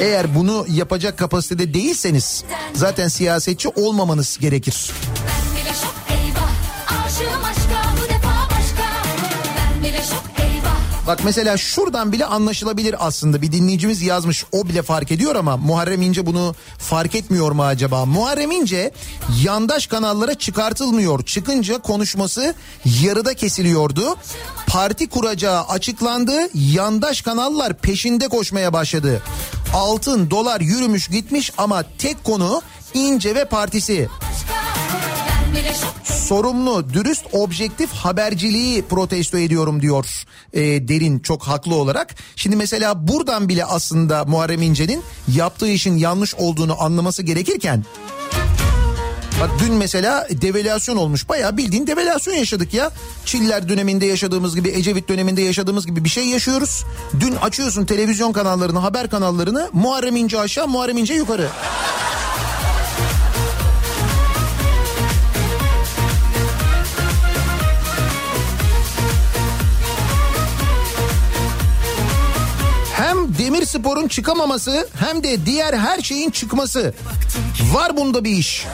Eğer 0.00 0.34
bunu 0.34 0.66
yapacak 0.68 1.18
kapasitede 1.18 1.74
değilseniz 1.74 2.44
zaten 2.74 3.08
siyasetçi 3.08 3.68
olmamanız 3.68 4.38
gerekir. 4.40 4.90
Bak 11.12 11.24
mesela 11.24 11.56
şuradan 11.56 12.12
bile 12.12 12.26
anlaşılabilir 12.26 13.06
aslında. 13.06 13.42
Bir 13.42 13.52
dinleyicimiz 13.52 14.02
yazmış 14.02 14.44
o 14.52 14.68
bile 14.68 14.82
fark 14.82 15.12
ediyor 15.12 15.36
ama 15.36 15.56
Muharrem 15.56 16.02
İnce 16.02 16.26
bunu 16.26 16.54
fark 16.78 17.14
etmiyor 17.14 17.52
mu 17.52 17.64
acaba? 17.64 18.04
Muharrem 18.04 18.50
İnce 18.50 18.92
yandaş 19.42 19.86
kanallara 19.86 20.34
çıkartılmıyor. 20.34 21.24
Çıkınca 21.24 21.78
konuşması 21.78 22.54
yarıda 23.02 23.34
kesiliyordu. 23.34 24.16
Parti 24.66 25.08
kuracağı 25.08 25.62
açıklandı. 25.62 26.32
Yandaş 26.54 27.22
kanallar 27.22 27.74
peşinde 27.74 28.28
koşmaya 28.28 28.72
başladı. 28.72 29.22
Altın, 29.74 30.30
dolar 30.30 30.60
yürümüş 30.60 31.08
gitmiş 31.08 31.52
ama 31.58 31.84
tek 31.98 32.24
konu 32.24 32.62
İnce 32.94 33.34
ve 33.34 33.44
partisi. 33.44 34.08
Sorumlu, 36.04 36.92
dürüst, 36.92 37.24
objektif 37.32 37.92
haberciliği 37.92 38.82
protesto 38.82 39.38
ediyorum 39.38 39.82
diyor 39.82 40.24
e, 40.52 40.88
Derin 40.88 41.18
çok 41.18 41.42
haklı 41.42 41.74
olarak. 41.74 42.14
Şimdi 42.36 42.56
mesela 42.56 43.08
buradan 43.08 43.48
bile 43.48 43.64
aslında 43.64 44.24
Muharrem 44.24 44.62
İnce'nin 44.62 45.02
yaptığı 45.34 45.68
işin 45.68 45.96
yanlış 45.96 46.34
olduğunu 46.34 46.82
anlaması 46.82 47.22
gerekirken... 47.22 47.84
Bak 49.40 49.50
dün 49.60 49.74
mesela 49.74 50.26
devalüasyon 50.30 50.96
olmuş. 50.96 51.28
Bayağı 51.28 51.56
bildiğin 51.56 51.86
devalüasyon 51.86 52.34
yaşadık 52.34 52.74
ya. 52.74 52.90
Çiller 53.24 53.68
döneminde 53.68 54.06
yaşadığımız 54.06 54.56
gibi, 54.56 54.68
Ecevit 54.68 55.08
döneminde 55.08 55.42
yaşadığımız 55.42 55.86
gibi 55.86 56.04
bir 56.04 56.08
şey 56.08 56.26
yaşıyoruz. 56.26 56.84
Dün 57.20 57.36
açıyorsun 57.36 57.86
televizyon 57.86 58.32
kanallarını, 58.32 58.78
haber 58.78 59.10
kanallarını. 59.10 59.70
Muharrem 59.72 60.16
İnce 60.16 60.40
aşağı, 60.40 60.68
Muharrem 60.68 60.98
İnce 60.98 61.14
yukarı. 61.14 61.48
Hem 73.22 73.38
Demirspor'un 73.38 74.08
çıkamaması 74.08 74.88
hem 74.94 75.24
de 75.24 75.46
diğer 75.46 75.74
her 75.74 76.00
şeyin 76.02 76.30
çıkması. 76.30 76.94
Var 77.72 77.96
bunda 77.96 78.24
bir 78.24 78.30
iş. 78.30 78.66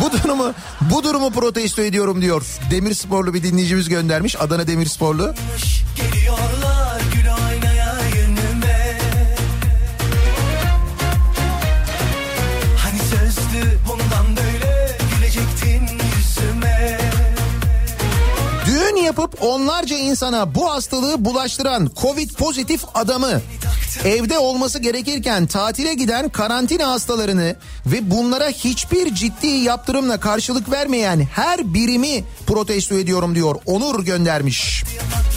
bu 0.00 0.12
durumu 0.12 0.52
bu 0.80 1.04
durumu 1.04 1.30
protesto 1.30 1.82
ediyorum 1.82 2.22
diyor. 2.22 2.46
Demirsporlu 2.70 3.34
bir 3.34 3.42
dinleyicimiz 3.42 3.88
göndermiş. 3.88 4.36
Adana 4.40 4.66
Demirsporlu. 4.66 5.34
Geliyorlar 5.96 6.33
Yapıp 19.24 19.42
onlarca 19.42 19.96
insana 19.96 20.54
bu 20.54 20.70
hastalığı 20.70 21.24
bulaştıran 21.24 21.90
Covid 21.96 22.30
pozitif 22.30 22.84
adamı 22.94 23.40
evde 24.04 24.38
olması 24.38 24.78
gerekirken 24.78 25.46
tatile 25.46 25.94
giden 25.94 26.28
karantina 26.28 26.88
hastalarını 26.88 27.56
ve 27.86 28.10
bunlara 28.10 28.48
hiçbir 28.48 29.14
ciddi 29.14 29.46
yaptırımla 29.46 30.20
karşılık 30.20 30.70
vermeyen 30.70 31.20
her 31.32 31.74
birimi 31.74 32.24
protesto 32.46 32.94
ediyorum 32.94 33.34
diyor. 33.34 33.56
Onur 33.66 34.04
göndermiş. 34.04 34.84
Patlayacağım 34.84 35.33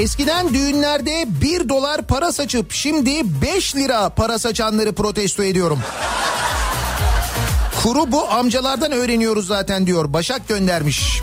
Eskiden 0.00 0.54
düğünlerde 0.54 1.24
1 1.26 1.68
dolar 1.68 2.02
para 2.02 2.32
saçıp 2.32 2.72
şimdi 2.72 3.42
5 3.42 3.76
lira 3.76 4.08
para 4.08 4.38
saçanları 4.38 4.92
protesto 4.92 5.42
ediyorum. 5.42 5.80
Kuru 7.82 8.12
bu 8.12 8.30
amcalardan 8.30 8.92
öğreniyoruz 8.92 9.46
zaten 9.46 9.86
diyor. 9.86 10.12
Başak 10.12 10.48
göndermiş. 10.48 11.20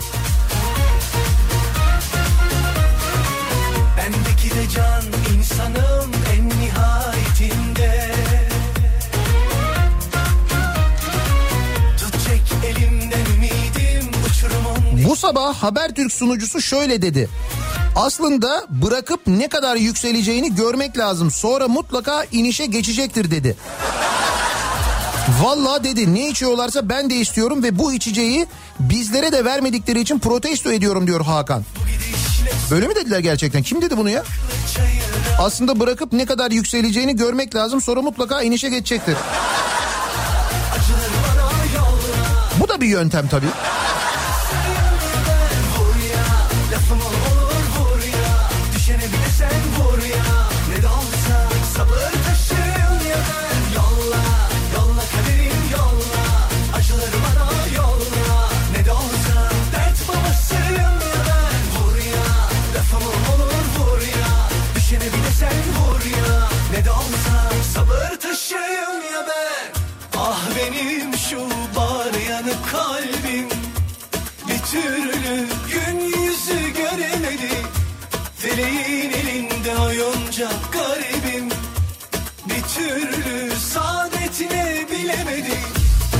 Bendeki 3.96 4.50
de 4.50 4.70
can 4.74 5.36
insanım 5.38 6.10
en 6.36 6.48
nihayetinde 6.48 8.14
Bu 15.08 15.16
sabah 15.16 15.54
Habertürk 15.54 16.12
sunucusu 16.12 16.60
şöyle 16.60 17.02
dedi. 17.02 17.28
Aslında 17.98 18.66
bırakıp 18.68 19.26
ne 19.26 19.48
kadar 19.48 19.76
yükseleceğini 19.76 20.54
görmek 20.54 20.98
lazım. 20.98 21.30
Sonra 21.30 21.68
mutlaka 21.68 22.24
inişe 22.24 22.66
geçecektir 22.66 23.30
dedi. 23.30 23.56
Vallahi 25.42 25.84
dedi 25.84 26.14
ne 26.14 26.28
içiyorlarsa 26.28 26.88
ben 26.88 27.10
de 27.10 27.14
istiyorum 27.14 27.62
ve 27.62 27.78
bu 27.78 27.92
içeceği 27.92 28.46
bizlere 28.80 29.32
de 29.32 29.44
vermedikleri 29.44 30.00
için 30.00 30.18
protesto 30.18 30.72
ediyorum 30.72 31.06
diyor 31.06 31.20
Hakan. 31.20 31.64
Böyle 32.70 32.86
mi 32.86 32.94
dediler 32.94 33.18
gerçekten? 33.18 33.62
Kim 33.62 33.82
dedi 33.82 33.96
bunu 33.96 34.10
ya? 34.10 34.24
Aslında 35.38 35.80
bırakıp 35.80 36.12
ne 36.12 36.26
kadar 36.26 36.50
yükseleceğini 36.50 37.16
görmek 37.16 37.54
lazım 37.54 37.80
sonra 37.80 38.02
mutlaka 38.02 38.42
inişe 38.42 38.68
geçecektir. 38.68 39.16
Bu 42.60 42.68
da 42.68 42.80
bir 42.80 42.86
yöntem 42.86 43.28
tabii. 43.28 43.46
Feleğin 78.58 79.10
elinde 79.10 79.76
oyuncak 79.76 80.72
garibim. 80.72 81.48
Bir 82.46 82.62
türlü 82.74 83.56
saadetine 83.60 84.86
bilemedi 84.90 85.58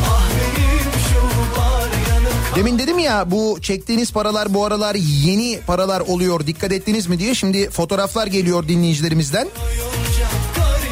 Ah 0.05 0.28
benim 0.31 0.93
şu 1.09 1.60
var 1.60 1.89
yanık 2.10 2.56
Demin 2.56 2.78
dedim 2.78 2.98
ya 2.98 3.31
bu 3.31 3.59
çektiğiniz 3.62 4.12
paralar 4.12 4.55
bu 4.55 4.65
aralar 4.65 4.94
yeni 4.94 5.60
paralar 5.66 6.01
oluyor 6.01 6.47
dikkat 6.47 6.73
ettiniz 6.73 7.06
mi 7.06 7.19
diye. 7.19 7.35
Şimdi 7.35 7.70
fotoğraflar 7.70 8.27
geliyor 8.27 8.69
dinleyicilerimizden. 8.69 9.48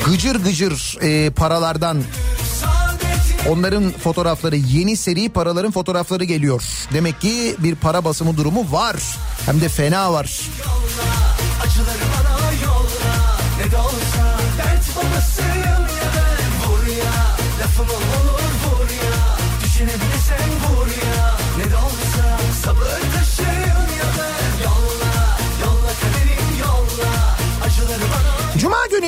Gıcır 0.06 0.44
gıcır 0.44 0.98
e, 1.02 1.30
paralardan. 1.30 2.02
Onların 3.48 3.90
fotoğrafları 3.90 4.56
yeni 4.56 4.96
seri 4.96 5.28
paraların 5.28 5.70
fotoğrafları 5.70 6.24
geliyor. 6.24 6.62
Demek 6.92 7.20
ki 7.20 7.56
bir 7.58 7.74
para 7.74 8.04
basımı 8.04 8.36
durumu 8.36 8.72
var. 8.72 8.96
Hem 9.46 9.60
de 9.60 9.68
fena 9.68 10.12
var. 10.12 10.40
acıları 10.96 11.15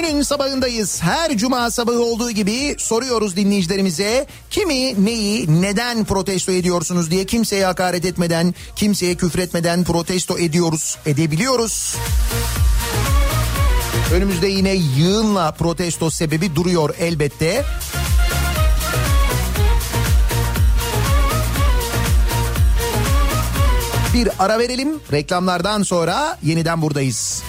Gününün 0.09 0.23
sabahındayız. 0.23 1.03
Her 1.03 1.37
cuma 1.37 1.71
sabahı 1.71 2.03
olduğu 2.03 2.31
gibi 2.31 2.77
soruyoruz 2.79 3.37
dinleyicilerimize 3.37 4.27
kimi, 4.51 5.05
neyi, 5.05 5.63
neden 5.63 6.05
protesto 6.05 6.53
ediyorsunuz 6.53 7.11
diye 7.11 7.27
kimseye 7.27 7.67
hakaret 7.67 8.05
etmeden, 8.05 8.55
kimseye 8.77 9.15
küfretmeden 9.15 9.85
protesto 9.85 10.39
ediyoruz, 10.39 10.99
edebiliyoruz. 11.07 11.97
Önümüzde 14.15 14.47
yine 14.47 14.75
yığınla 14.75 15.53
protesto 15.53 16.11
sebebi 16.11 16.57
duruyor 16.57 16.95
elbette. 16.99 17.65
Bir 24.15 24.29
ara 24.39 24.59
verelim. 24.59 24.89
Reklamlardan 25.13 25.83
sonra 25.83 26.39
yeniden 26.43 26.83
buradayız. 26.83 27.43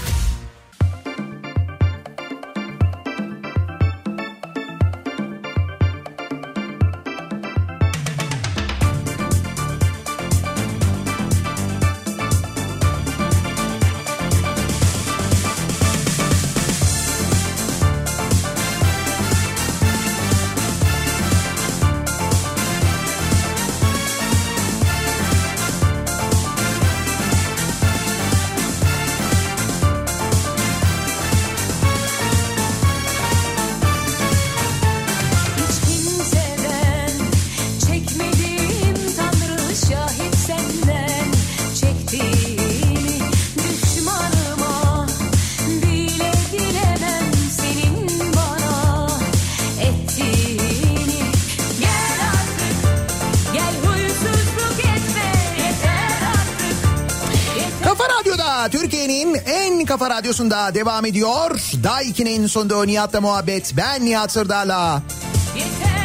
Radyosunda 60.40 60.76
devam 60.76 61.06
ediyor. 61.06 61.61
Daiki'nin 61.84 62.48
sonunda 62.48 62.86
Nihat'la 62.86 63.22
muhabbet. 63.22 63.74
Ben 63.78 64.06
Nihat 64.06 64.32
Sırdar'la. 64.32 65.02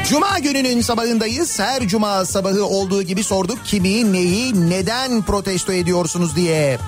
Cuma 0.08 0.38
gününün 0.38 0.80
sabahındayız. 0.80 1.60
Her 1.60 1.88
cuma 1.88 2.24
sabahı 2.24 2.64
olduğu 2.64 3.02
gibi 3.02 3.24
sorduk 3.24 3.58
kimi, 3.64 4.12
neyi, 4.12 4.70
neden 4.70 5.22
protesto 5.22 5.72
ediyorsunuz 5.72 6.36
diye. 6.36 6.78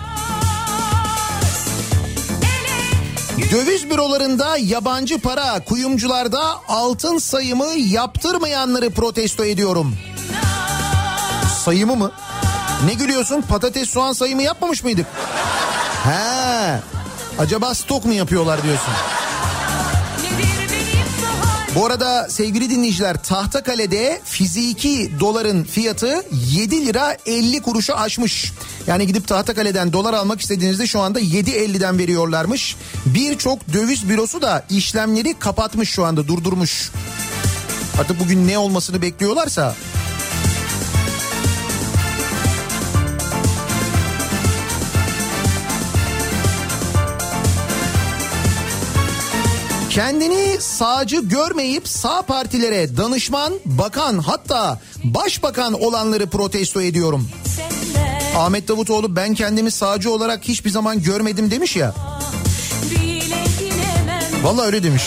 Döviz 3.50 3.90
bürolarında 3.90 4.56
yabancı 4.56 5.18
para, 5.18 5.64
kuyumcularda 5.64 6.42
altın 6.68 7.18
sayımı 7.18 7.72
yaptırmayanları 7.76 8.90
protesto 8.90 9.44
ediyorum. 9.44 9.96
Sayımı 11.64 11.96
mı? 11.96 12.12
Ne 12.86 12.94
gülüyorsun? 12.94 13.42
Patates 13.42 13.90
soğan 13.90 14.12
sayımı 14.12 14.42
yapmamış 14.42 14.84
mıydık? 14.84 15.06
He. 16.04 16.95
Acaba 17.38 17.74
stok 17.74 18.04
mu 18.04 18.12
yapıyorlar 18.12 18.62
diyorsun? 18.62 18.94
Bu 21.74 21.86
arada 21.86 22.28
sevgili 22.28 22.70
dinleyiciler 22.70 23.22
Tahtakale'de 23.22 24.20
fiziki 24.24 25.10
doların 25.20 25.64
fiyatı 25.64 26.22
7 26.50 26.86
lira 26.86 27.16
50 27.26 27.62
kuruşu 27.62 27.96
aşmış. 27.96 28.52
Yani 28.86 29.06
gidip 29.06 29.28
Tahtakale'den 29.28 29.92
dolar 29.92 30.14
almak 30.14 30.40
istediğinizde 30.40 30.86
şu 30.86 31.00
anda 31.00 31.20
7.50'den 31.20 31.98
veriyorlarmış. 31.98 32.76
Birçok 33.06 33.72
döviz 33.72 34.08
bürosu 34.08 34.42
da 34.42 34.64
işlemleri 34.70 35.34
kapatmış 35.38 35.90
şu 35.90 36.04
anda 36.04 36.28
durdurmuş. 36.28 36.90
Artık 38.00 38.20
bugün 38.20 38.48
ne 38.48 38.58
olmasını 38.58 39.02
bekliyorlarsa 39.02 39.74
Kendini 49.96 50.56
sağcı 50.60 51.20
görmeyip 51.20 51.88
sağ 51.88 52.22
partilere 52.22 52.96
danışman, 52.96 53.52
bakan 53.64 54.18
hatta 54.18 54.80
başbakan 55.04 55.72
olanları 55.72 56.26
protesto 56.26 56.80
ediyorum. 56.80 57.28
Ahmet 58.36 58.68
Davutoğlu 58.68 59.16
ben 59.16 59.34
kendimi 59.34 59.70
sağcı 59.70 60.10
olarak 60.10 60.44
hiçbir 60.44 60.70
zaman 60.70 61.02
görmedim 61.02 61.50
demiş 61.50 61.76
ya. 61.76 61.94
Vallahi 64.42 64.66
öyle 64.66 64.82
demiş. 64.82 65.02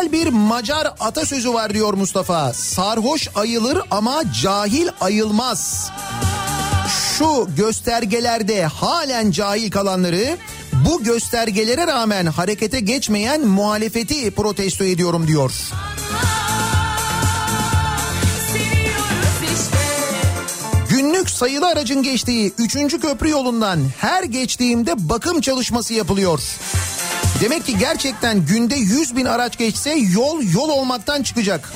Güzel 0.00 0.12
bir 0.12 0.28
Macar 0.28 0.94
atasözü 1.00 1.54
var 1.54 1.74
diyor 1.74 1.94
Mustafa. 1.94 2.52
Sarhoş 2.52 3.28
ayılır 3.34 3.78
ama 3.90 4.22
cahil 4.42 4.88
ayılmaz. 5.00 5.90
Şu 7.18 7.48
göstergelerde 7.56 8.64
halen 8.64 9.30
cahil 9.30 9.70
kalanları 9.70 10.36
bu 10.72 11.04
göstergelere 11.04 11.86
rağmen 11.86 12.26
harekete 12.26 12.80
geçmeyen 12.80 13.46
muhalefeti 13.46 14.30
protesto 14.30 14.84
ediyorum 14.84 15.26
diyor. 15.26 15.52
Günlük 20.88 21.30
sayılı 21.30 21.66
aracın 21.66 22.02
geçtiği 22.02 22.52
3. 22.58 23.00
köprü 23.00 23.30
yolundan 23.30 23.80
her 23.98 24.22
geçtiğimde 24.22 25.08
bakım 25.08 25.40
çalışması 25.40 25.94
yapılıyor. 25.94 26.40
Demek 27.40 27.66
ki 27.66 27.78
gerçekten 27.78 28.46
günde 28.46 28.74
100 28.74 29.16
bin 29.16 29.24
araç 29.24 29.58
geçse 29.58 29.90
yol 29.90 30.42
yol 30.42 30.68
olmaktan 30.68 31.22
çıkacak. 31.22 31.72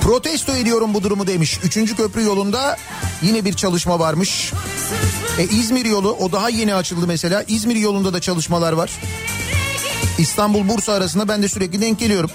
Protesto 0.00 0.52
ediyorum 0.52 0.94
bu 0.94 1.02
durumu 1.02 1.26
demiş. 1.26 1.58
3. 1.64 1.96
köprü 1.96 2.24
yolunda 2.24 2.76
yine 3.22 3.44
bir 3.44 3.52
çalışma 3.52 3.98
varmış. 3.98 4.52
E 5.38 5.44
İzmir 5.44 5.84
yolu 5.84 6.12
o 6.12 6.32
daha 6.32 6.48
yeni 6.48 6.74
açıldı 6.74 7.06
mesela. 7.06 7.44
İzmir 7.48 7.76
yolunda 7.76 8.12
da 8.12 8.20
çalışmalar 8.20 8.72
var. 8.72 8.90
İstanbul 10.18 10.68
Bursa 10.68 10.92
arasında 10.92 11.28
ben 11.28 11.42
de 11.42 11.48
sürekli 11.48 11.80
denk 11.80 11.98
geliyorum. 11.98 12.30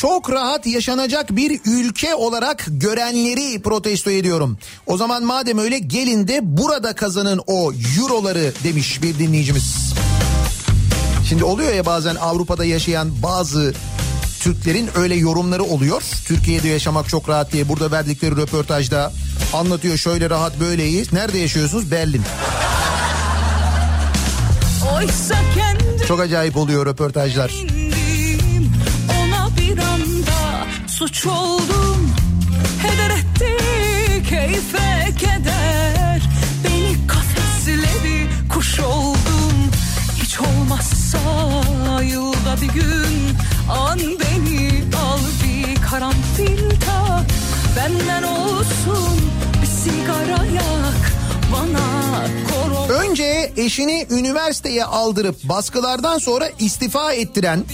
Çok 0.00 0.30
rahat 0.30 0.66
yaşanacak 0.66 1.36
bir 1.36 1.60
ülke 1.64 2.14
olarak 2.14 2.64
görenleri 2.68 3.62
protesto 3.62 4.10
ediyorum. 4.10 4.58
O 4.86 4.96
zaman 4.96 5.24
madem 5.24 5.58
öyle 5.58 5.78
gelin 5.78 6.28
de 6.28 6.40
burada 6.42 6.94
kazanın 6.94 7.40
o 7.46 7.72
euroları 7.98 8.52
demiş 8.64 9.02
bir 9.02 9.18
dinleyicimiz. 9.18 9.94
Şimdi 11.28 11.44
oluyor 11.44 11.72
ya 11.72 11.86
bazen 11.86 12.14
Avrupa'da 12.14 12.64
yaşayan 12.64 13.22
bazı 13.22 13.74
Türklerin 14.40 14.88
öyle 14.96 15.14
yorumları 15.14 15.64
oluyor. 15.64 16.02
Türkiye'de 16.26 16.68
yaşamak 16.68 17.08
çok 17.08 17.28
rahat 17.28 17.52
diye 17.52 17.68
burada 17.68 17.90
verdikleri 17.90 18.36
röportajda 18.36 19.12
anlatıyor 19.52 19.96
şöyle 19.96 20.30
rahat 20.30 20.60
böyle 20.60 20.86
iyi. 20.88 21.04
Nerede 21.12 21.38
yaşıyorsunuz? 21.38 21.90
Berlin. 21.90 22.22
Çok 26.08 26.20
acayip 26.20 26.56
oluyor 26.56 26.86
röportajlar. 26.86 27.75
Suç 30.98 31.26
oldum. 31.26 32.14
Heder 32.82 33.10
etti 33.10 33.56
keyfe 34.28 35.14
keder. 35.18 36.22
Beni 36.64 37.06
kafesleri 37.06 38.28
kuş 38.48 38.80
oldum. 38.80 39.70
Hiç 40.22 40.40
olmazsa 40.40 41.18
yılda 42.02 42.56
bir 42.62 42.68
gün 42.68 43.36
an 43.70 43.98
beni 43.98 44.70
al 44.96 45.20
bir 45.44 45.82
karanfil 45.82 46.70
tak 46.70 47.26
benden 47.76 48.22
olsun 48.22 49.20
bir 49.62 49.66
sigara 49.66 50.44
yak 50.44 51.15
Önce 52.88 53.52
eşini 53.56 54.06
üniversiteye 54.10 54.84
aldırıp 54.84 55.44
baskılardan 55.44 56.18
sonra 56.18 56.48
istifa 56.58 57.12
ettiren, 57.12 57.64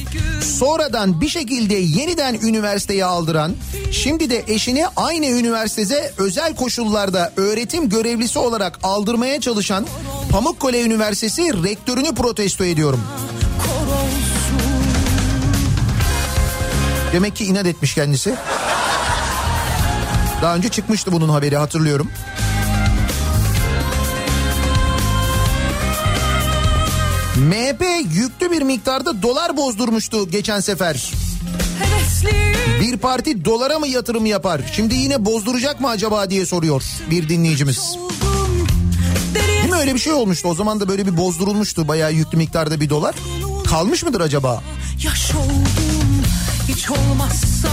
sonradan 0.58 1.20
bir 1.20 1.28
şekilde 1.28 1.74
yeniden 1.74 2.34
üniversiteye 2.34 3.04
aldıran, 3.04 3.52
şimdi 3.90 4.30
de 4.30 4.44
eşini 4.48 4.86
aynı 4.96 5.26
üniversitede 5.26 6.12
özel 6.18 6.56
koşullarda 6.56 7.32
öğretim 7.36 7.88
görevlisi 7.88 8.38
olarak 8.38 8.78
aldırmaya 8.82 9.40
çalışan 9.40 9.86
Pamukkale 10.30 10.82
Üniversitesi 10.82 11.64
rektörünü 11.64 12.14
protesto 12.14 12.64
ediyorum. 12.64 13.00
Demek 17.12 17.36
ki 17.36 17.44
inat 17.44 17.66
etmiş 17.66 17.94
kendisi. 17.94 18.34
Daha 20.42 20.56
önce 20.56 20.68
çıkmıştı 20.68 21.12
bunun 21.12 21.28
haberi 21.28 21.56
hatırlıyorum. 21.56 22.10
MHP 27.42 27.84
yüklü 28.12 28.50
bir 28.50 28.62
miktarda 28.62 29.22
dolar 29.22 29.56
bozdurmuştu 29.56 30.30
geçen 30.30 30.60
sefer. 30.60 31.12
Bir 32.80 32.96
parti 32.96 33.44
dolara 33.44 33.78
mı 33.78 33.88
yatırım 33.88 34.26
yapar? 34.26 34.60
Şimdi 34.72 34.94
yine 34.94 35.24
bozduracak 35.24 35.80
mı 35.80 35.88
acaba 35.88 36.30
diye 36.30 36.46
soruyor 36.46 36.82
bir 37.10 37.28
dinleyicimiz. 37.28 37.96
Değil 39.34 39.70
mi 39.70 39.76
öyle 39.76 39.94
bir 39.94 39.98
şey 39.98 40.12
olmuştu? 40.12 40.48
O 40.48 40.54
zaman 40.54 40.80
da 40.80 40.88
böyle 40.88 41.06
bir 41.06 41.16
bozdurulmuştu 41.16 41.88
bayağı 41.88 42.12
yüklü 42.12 42.38
miktarda 42.38 42.80
bir 42.80 42.90
dolar. 42.90 43.14
Kalmış 43.66 44.04
mıdır 44.04 44.20
acaba? 44.20 44.62
yaş 45.04 45.34
oldum 45.34 46.22
hiç 46.68 46.90
olmazsa 46.90 47.68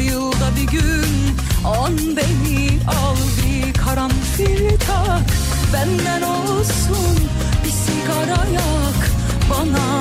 yılda 0.00 0.50
bir 0.56 0.72
gün 0.72 1.36
an 1.64 1.98
beni 2.16 2.68
al 2.88 3.16
bir 3.46 3.72
karanfil 3.74 4.68
tak 4.86 5.49
benden 5.72 6.22
olsun 6.22 7.18
bir 7.64 7.70
sigara 7.70 8.44
yak 8.52 9.10
bana 9.50 10.00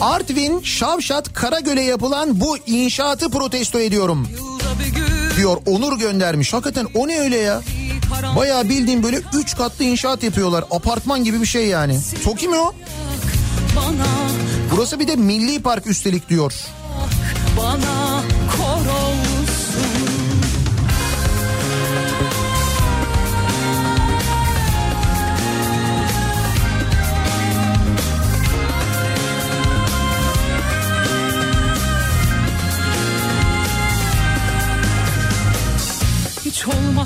Artvin 0.00 0.62
Şavşat 0.62 1.32
Karagöl'e 1.34 1.82
yapılan 1.82 2.40
bu 2.40 2.58
inşaatı 2.66 3.30
protesto 3.30 3.80
ediyorum. 3.80 4.28
diyor 5.36 5.56
Onur 5.66 5.98
göndermiş. 5.98 6.52
Hakikaten 6.52 6.86
o 6.94 7.08
ne 7.08 7.20
öyle 7.20 7.36
ya? 7.36 7.62
Bayağı 8.36 8.68
bildiğim 8.68 9.02
böyle 9.02 9.20
3 9.34 9.56
katlı 9.56 9.84
inşaat 9.84 10.22
yapıyorlar. 10.22 10.64
Apartman 10.70 11.24
gibi 11.24 11.40
bir 11.40 11.46
şey 11.46 11.66
yani. 11.66 11.98
TOKİ 12.24 12.48
mi 12.48 12.56
o? 12.56 12.74
Burası 14.70 15.00
bir 15.00 15.08
de 15.08 15.16
milli 15.16 15.62
park 15.62 15.86
üstelik 15.86 16.28
diyor. 16.28 16.52
bana 17.58 18.22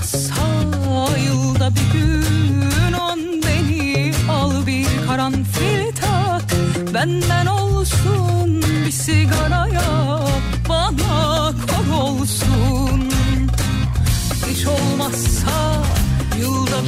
olmazsa 0.01 1.19
yılda 1.19 1.71
bir 1.75 1.99
gün 1.99 2.93
on 2.93 3.19
beni 3.43 4.13
al 4.31 4.67
bir 4.67 4.87
karanfil 5.07 5.95
tak 6.01 6.43
Benden 6.95 7.47
olsun 7.47 8.63
bir 8.87 8.91
sigaraya 8.91 10.21
bana 10.69 11.53
kor 11.53 12.03
olsun 12.03 13.11
Hiç 14.51 14.67
olmazsa 14.67 15.83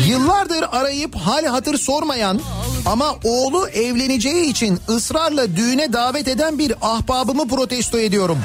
Yıllardır 0.06 0.64
arayıp 0.72 1.16
hal 1.16 1.44
hatır 1.46 1.78
sormayan 1.78 2.40
ama 2.86 3.14
oğlu 3.24 3.68
evleneceği 3.68 4.50
için 4.50 4.80
ısrarla 4.88 5.56
düğüne 5.56 5.92
davet 5.92 6.28
eden 6.28 6.58
bir 6.58 6.74
ahbabımı 6.82 7.48
protesto 7.48 7.98
ediyorum. 7.98 8.38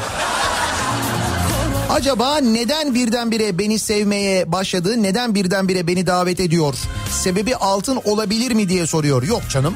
Acaba 1.89 2.37
neden 2.37 2.95
birdenbire 2.95 3.57
beni 3.57 3.79
sevmeye 3.79 4.51
başladı? 4.51 5.03
Neden 5.03 5.35
birdenbire 5.35 5.87
beni 5.87 6.07
davet 6.07 6.39
ediyor? 6.39 6.73
Sebebi 7.11 7.55
altın 7.55 7.99
olabilir 8.05 8.51
mi 8.51 8.69
diye 8.69 8.87
soruyor. 8.87 9.23
Yok 9.23 9.41
canım. 9.49 9.75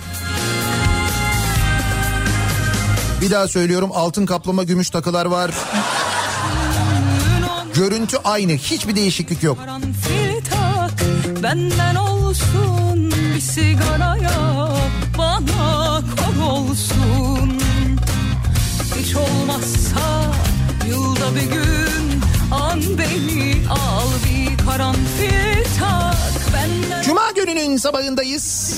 Bir 3.21 3.31
daha 3.31 3.47
söylüyorum 3.47 3.89
altın 3.93 4.25
kaplama 4.25 4.63
gümüş 4.63 4.89
takılar 4.89 5.25
var. 5.25 5.51
Görüntü 7.75 8.17
aynı 8.23 8.51
hiçbir 8.51 8.95
değişiklik 8.95 9.43
yok. 9.43 9.57
tak 10.49 10.91
Benden 11.43 11.95
olsun 11.95 13.11
bir 13.35 13.41
sigaraya 13.41 14.67
bana 15.17 16.01
kor 16.01 16.51
olsun 16.51 17.59
Hiç 18.99 19.15
olmazsa 19.15 20.31
yılda 20.87 21.35
bir 21.35 21.41
gün 21.41 21.80
Cuma 27.05 27.31
gününün 27.35 27.77
sabahındayız. 27.77 28.75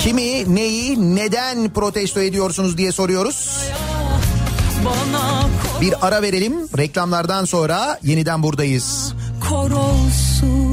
Kimi, 0.00 0.54
neyi, 0.54 1.16
neden 1.16 1.70
protesto 1.70 2.20
ediyorsunuz 2.20 2.78
diye 2.78 2.92
soruyoruz. 2.92 3.60
Bir 5.80 6.06
ara 6.06 6.22
verelim. 6.22 6.52
Reklamlardan 6.78 7.44
sonra 7.44 7.98
yeniden 8.02 8.42
buradayız. 8.42 9.14
kor 9.48 9.70
olsun 9.70 10.65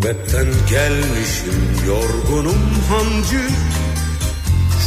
Gurbetten 0.00 0.46
gelmişim 0.70 1.86
yorgunum 1.86 2.62
hancı. 2.88 3.48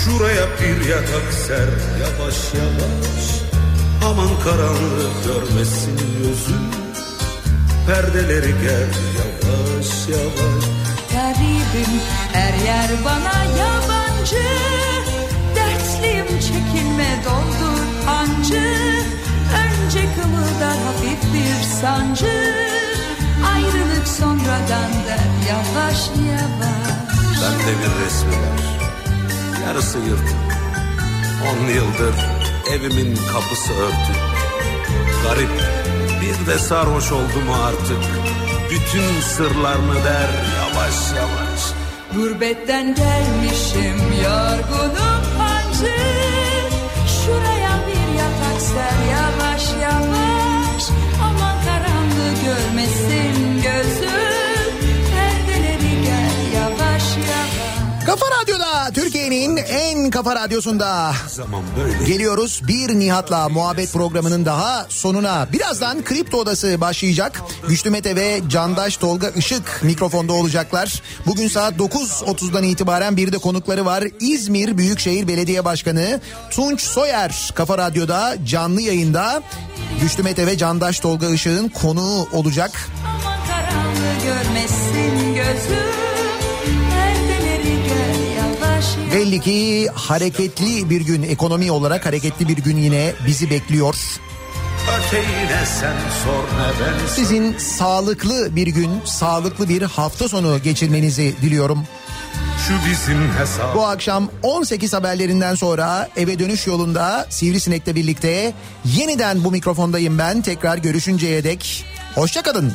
Şuraya 0.03 0.45
bir 0.59 0.89
yatak 0.89 1.33
ser 1.33 1.69
yavaş 2.01 2.53
yavaş. 2.53 3.25
Aman 4.05 4.39
karanlık 4.43 5.23
görmesin 5.25 5.97
gözüm 6.17 6.65
Perdeleri 7.87 8.51
gel 8.63 8.89
yavaş 9.19 10.09
yavaş. 10.09 10.63
Garibim 11.13 11.93
her 12.33 12.53
yer 12.53 12.89
bana 13.05 13.43
yabancı. 13.59 14.43
Dertliyim 15.55 16.39
çekinme 16.39 17.23
doldur 17.25 17.83
hancı. 18.05 18.75
Önce 19.63 20.01
kımıldar 20.15 20.77
hafif 20.77 21.33
bir 21.33 21.63
sancı 21.81 22.82
Ayrılık 23.53 24.07
sonradan 24.07 24.91
da 25.07 25.17
yavaş 25.49 25.99
yavaş. 26.29 26.93
Bende 27.41 27.73
bir 27.79 28.05
resmi 28.05 28.31
var 28.31 28.63
Yarısı 29.67 29.97
yırtık 29.97 30.53
On 31.49 31.67
yıldır 31.67 32.15
evimin 32.73 33.15
kapısı 33.15 33.73
örtük. 33.73 34.15
Garip 35.23 35.49
bir 36.21 36.47
de 36.47 36.59
sarhoş 36.59 37.11
oldum 37.11 37.51
artık. 37.65 38.03
Bütün 38.71 39.21
sırlarını 39.21 40.03
der 40.03 40.29
yavaş 40.57 40.95
yavaş. 41.17 41.61
Gurbetten 42.15 42.95
gelmişim 42.95 43.97
yorgunum 44.23 45.23
hancı. 45.39 45.95
Şuraya 47.25 47.73
bir 47.87 48.17
yatak 48.19 48.61
ser 48.61 48.97
yavaş 49.11 49.63
yavaş. 49.81 50.83
Aman 51.23 51.57
karanlığı 51.65 52.33
görmesin 52.45 53.32
Kafa 58.13 58.41
Radyo'da 58.41 58.91
Türkiye'nin 58.93 59.57
en 59.57 60.09
kafa 60.09 60.35
radyosunda 60.35 61.13
geliyoruz. 62.07 62.61
Bir 62.67 62.99
Nihat'la 62.99 63.49
muhabbet 63.49 63.93
programının 63.93 64.45
daha 64.45 64.85
sonuna. 64.89 65.47
Birazdan 65.53 66.03
Kripto 66.03 66.37
Odası 66.37 66.81
başlayacak. 66.81 67.41
Güçlü 67.67 67.89
Mete 67.89 68.15
ve 68.15 68.41
Candaş 68.47 68.97
Tolga 68.97 69.29
Işık 69.29 69.79
mikrofonda 69.83 70.33
olacaklar. 70.33 71.01
Bugün 71.25 71.47
saat 71.47 71.73
9.30'dan 71.73 72.63
itibaren 72.63 73.17
bir 73.17 73.31
de 73.31 73.37
konukları 73.37 73.85
var. 73.85 74.03
İzmir 74.19 74.77
Büyükşehir 74.77 75.27
Belediye 75.27 75.65
Başkanı 75.65 76.21
Tunç 76.51 76.81
Soyer 76.81 77.51
Kafa 77.55 77.77
Radyo'da 77.77 78.35
canlı 78.45 78.81
yayında. 78.81 79.43
Güçlü 80.01 80.23
Mete 80.23 80.47
ve 80.47 80.57
Candaş 80.57 80.99
Tolga 80.99 81.29
Işık'ın 81.29 81.69
konuğu 81.69 82.27
olacak. 82.33 82.89
Aman 83.05 83.39
karanlığı 83.47 84.23
görmesin 84.23 85.35
gözüm 85.35 86.02
Belli 89.13 89.39
ki 89.41 89.89
hareketli 89.93 90.89
bir 90.89 91.01
gün 91.01 91.23
ekonomi 91.23 91.71
olarak 91.71 92.05
hareketli 92.05 92.47
bir 92.47 92.57
gün 92.57 92.77
yine 92.77 93.13
bizi 93.27 93.49
bekliyor. 93.49 93.95
Sizin 97.15 97.57
sağlıklı 97.57 98.55
bir 98.55 98.67
gün, 98.67 98.89
sağlıklı 99.05 99.69
bir 99.69 99.81
hafta 99.81 100.27
sonu 100.27 100.61
geçirmenizi 100.63 101.35
diliyorum. 101.41 101.83
Şu 102.67 102.73
bizim 102.89 103.31
hesap 103.39 103.75
Bu 103.75 103.87
akşam 103.87 104.29
18 104.43 104.93
haberlerinden 104.93 105.55
sonra 105.55 106.09
eve 106.15 106.39
dönüş 106.39 106.67
yolunda 106.67 107.27
Sivrisinek'le 107.29 107.95
birlikte 107.95 108.53
yeniden 108.85 109.43
bu 109.43 109.51
mikrofondayım 109.51 110.17
ben. 110.17 110.41
Tekrar 110.41 110.77
görüşünceye 110.77 111.43
dek 111.43 111.85
hoşçakalın. 112.15 112.73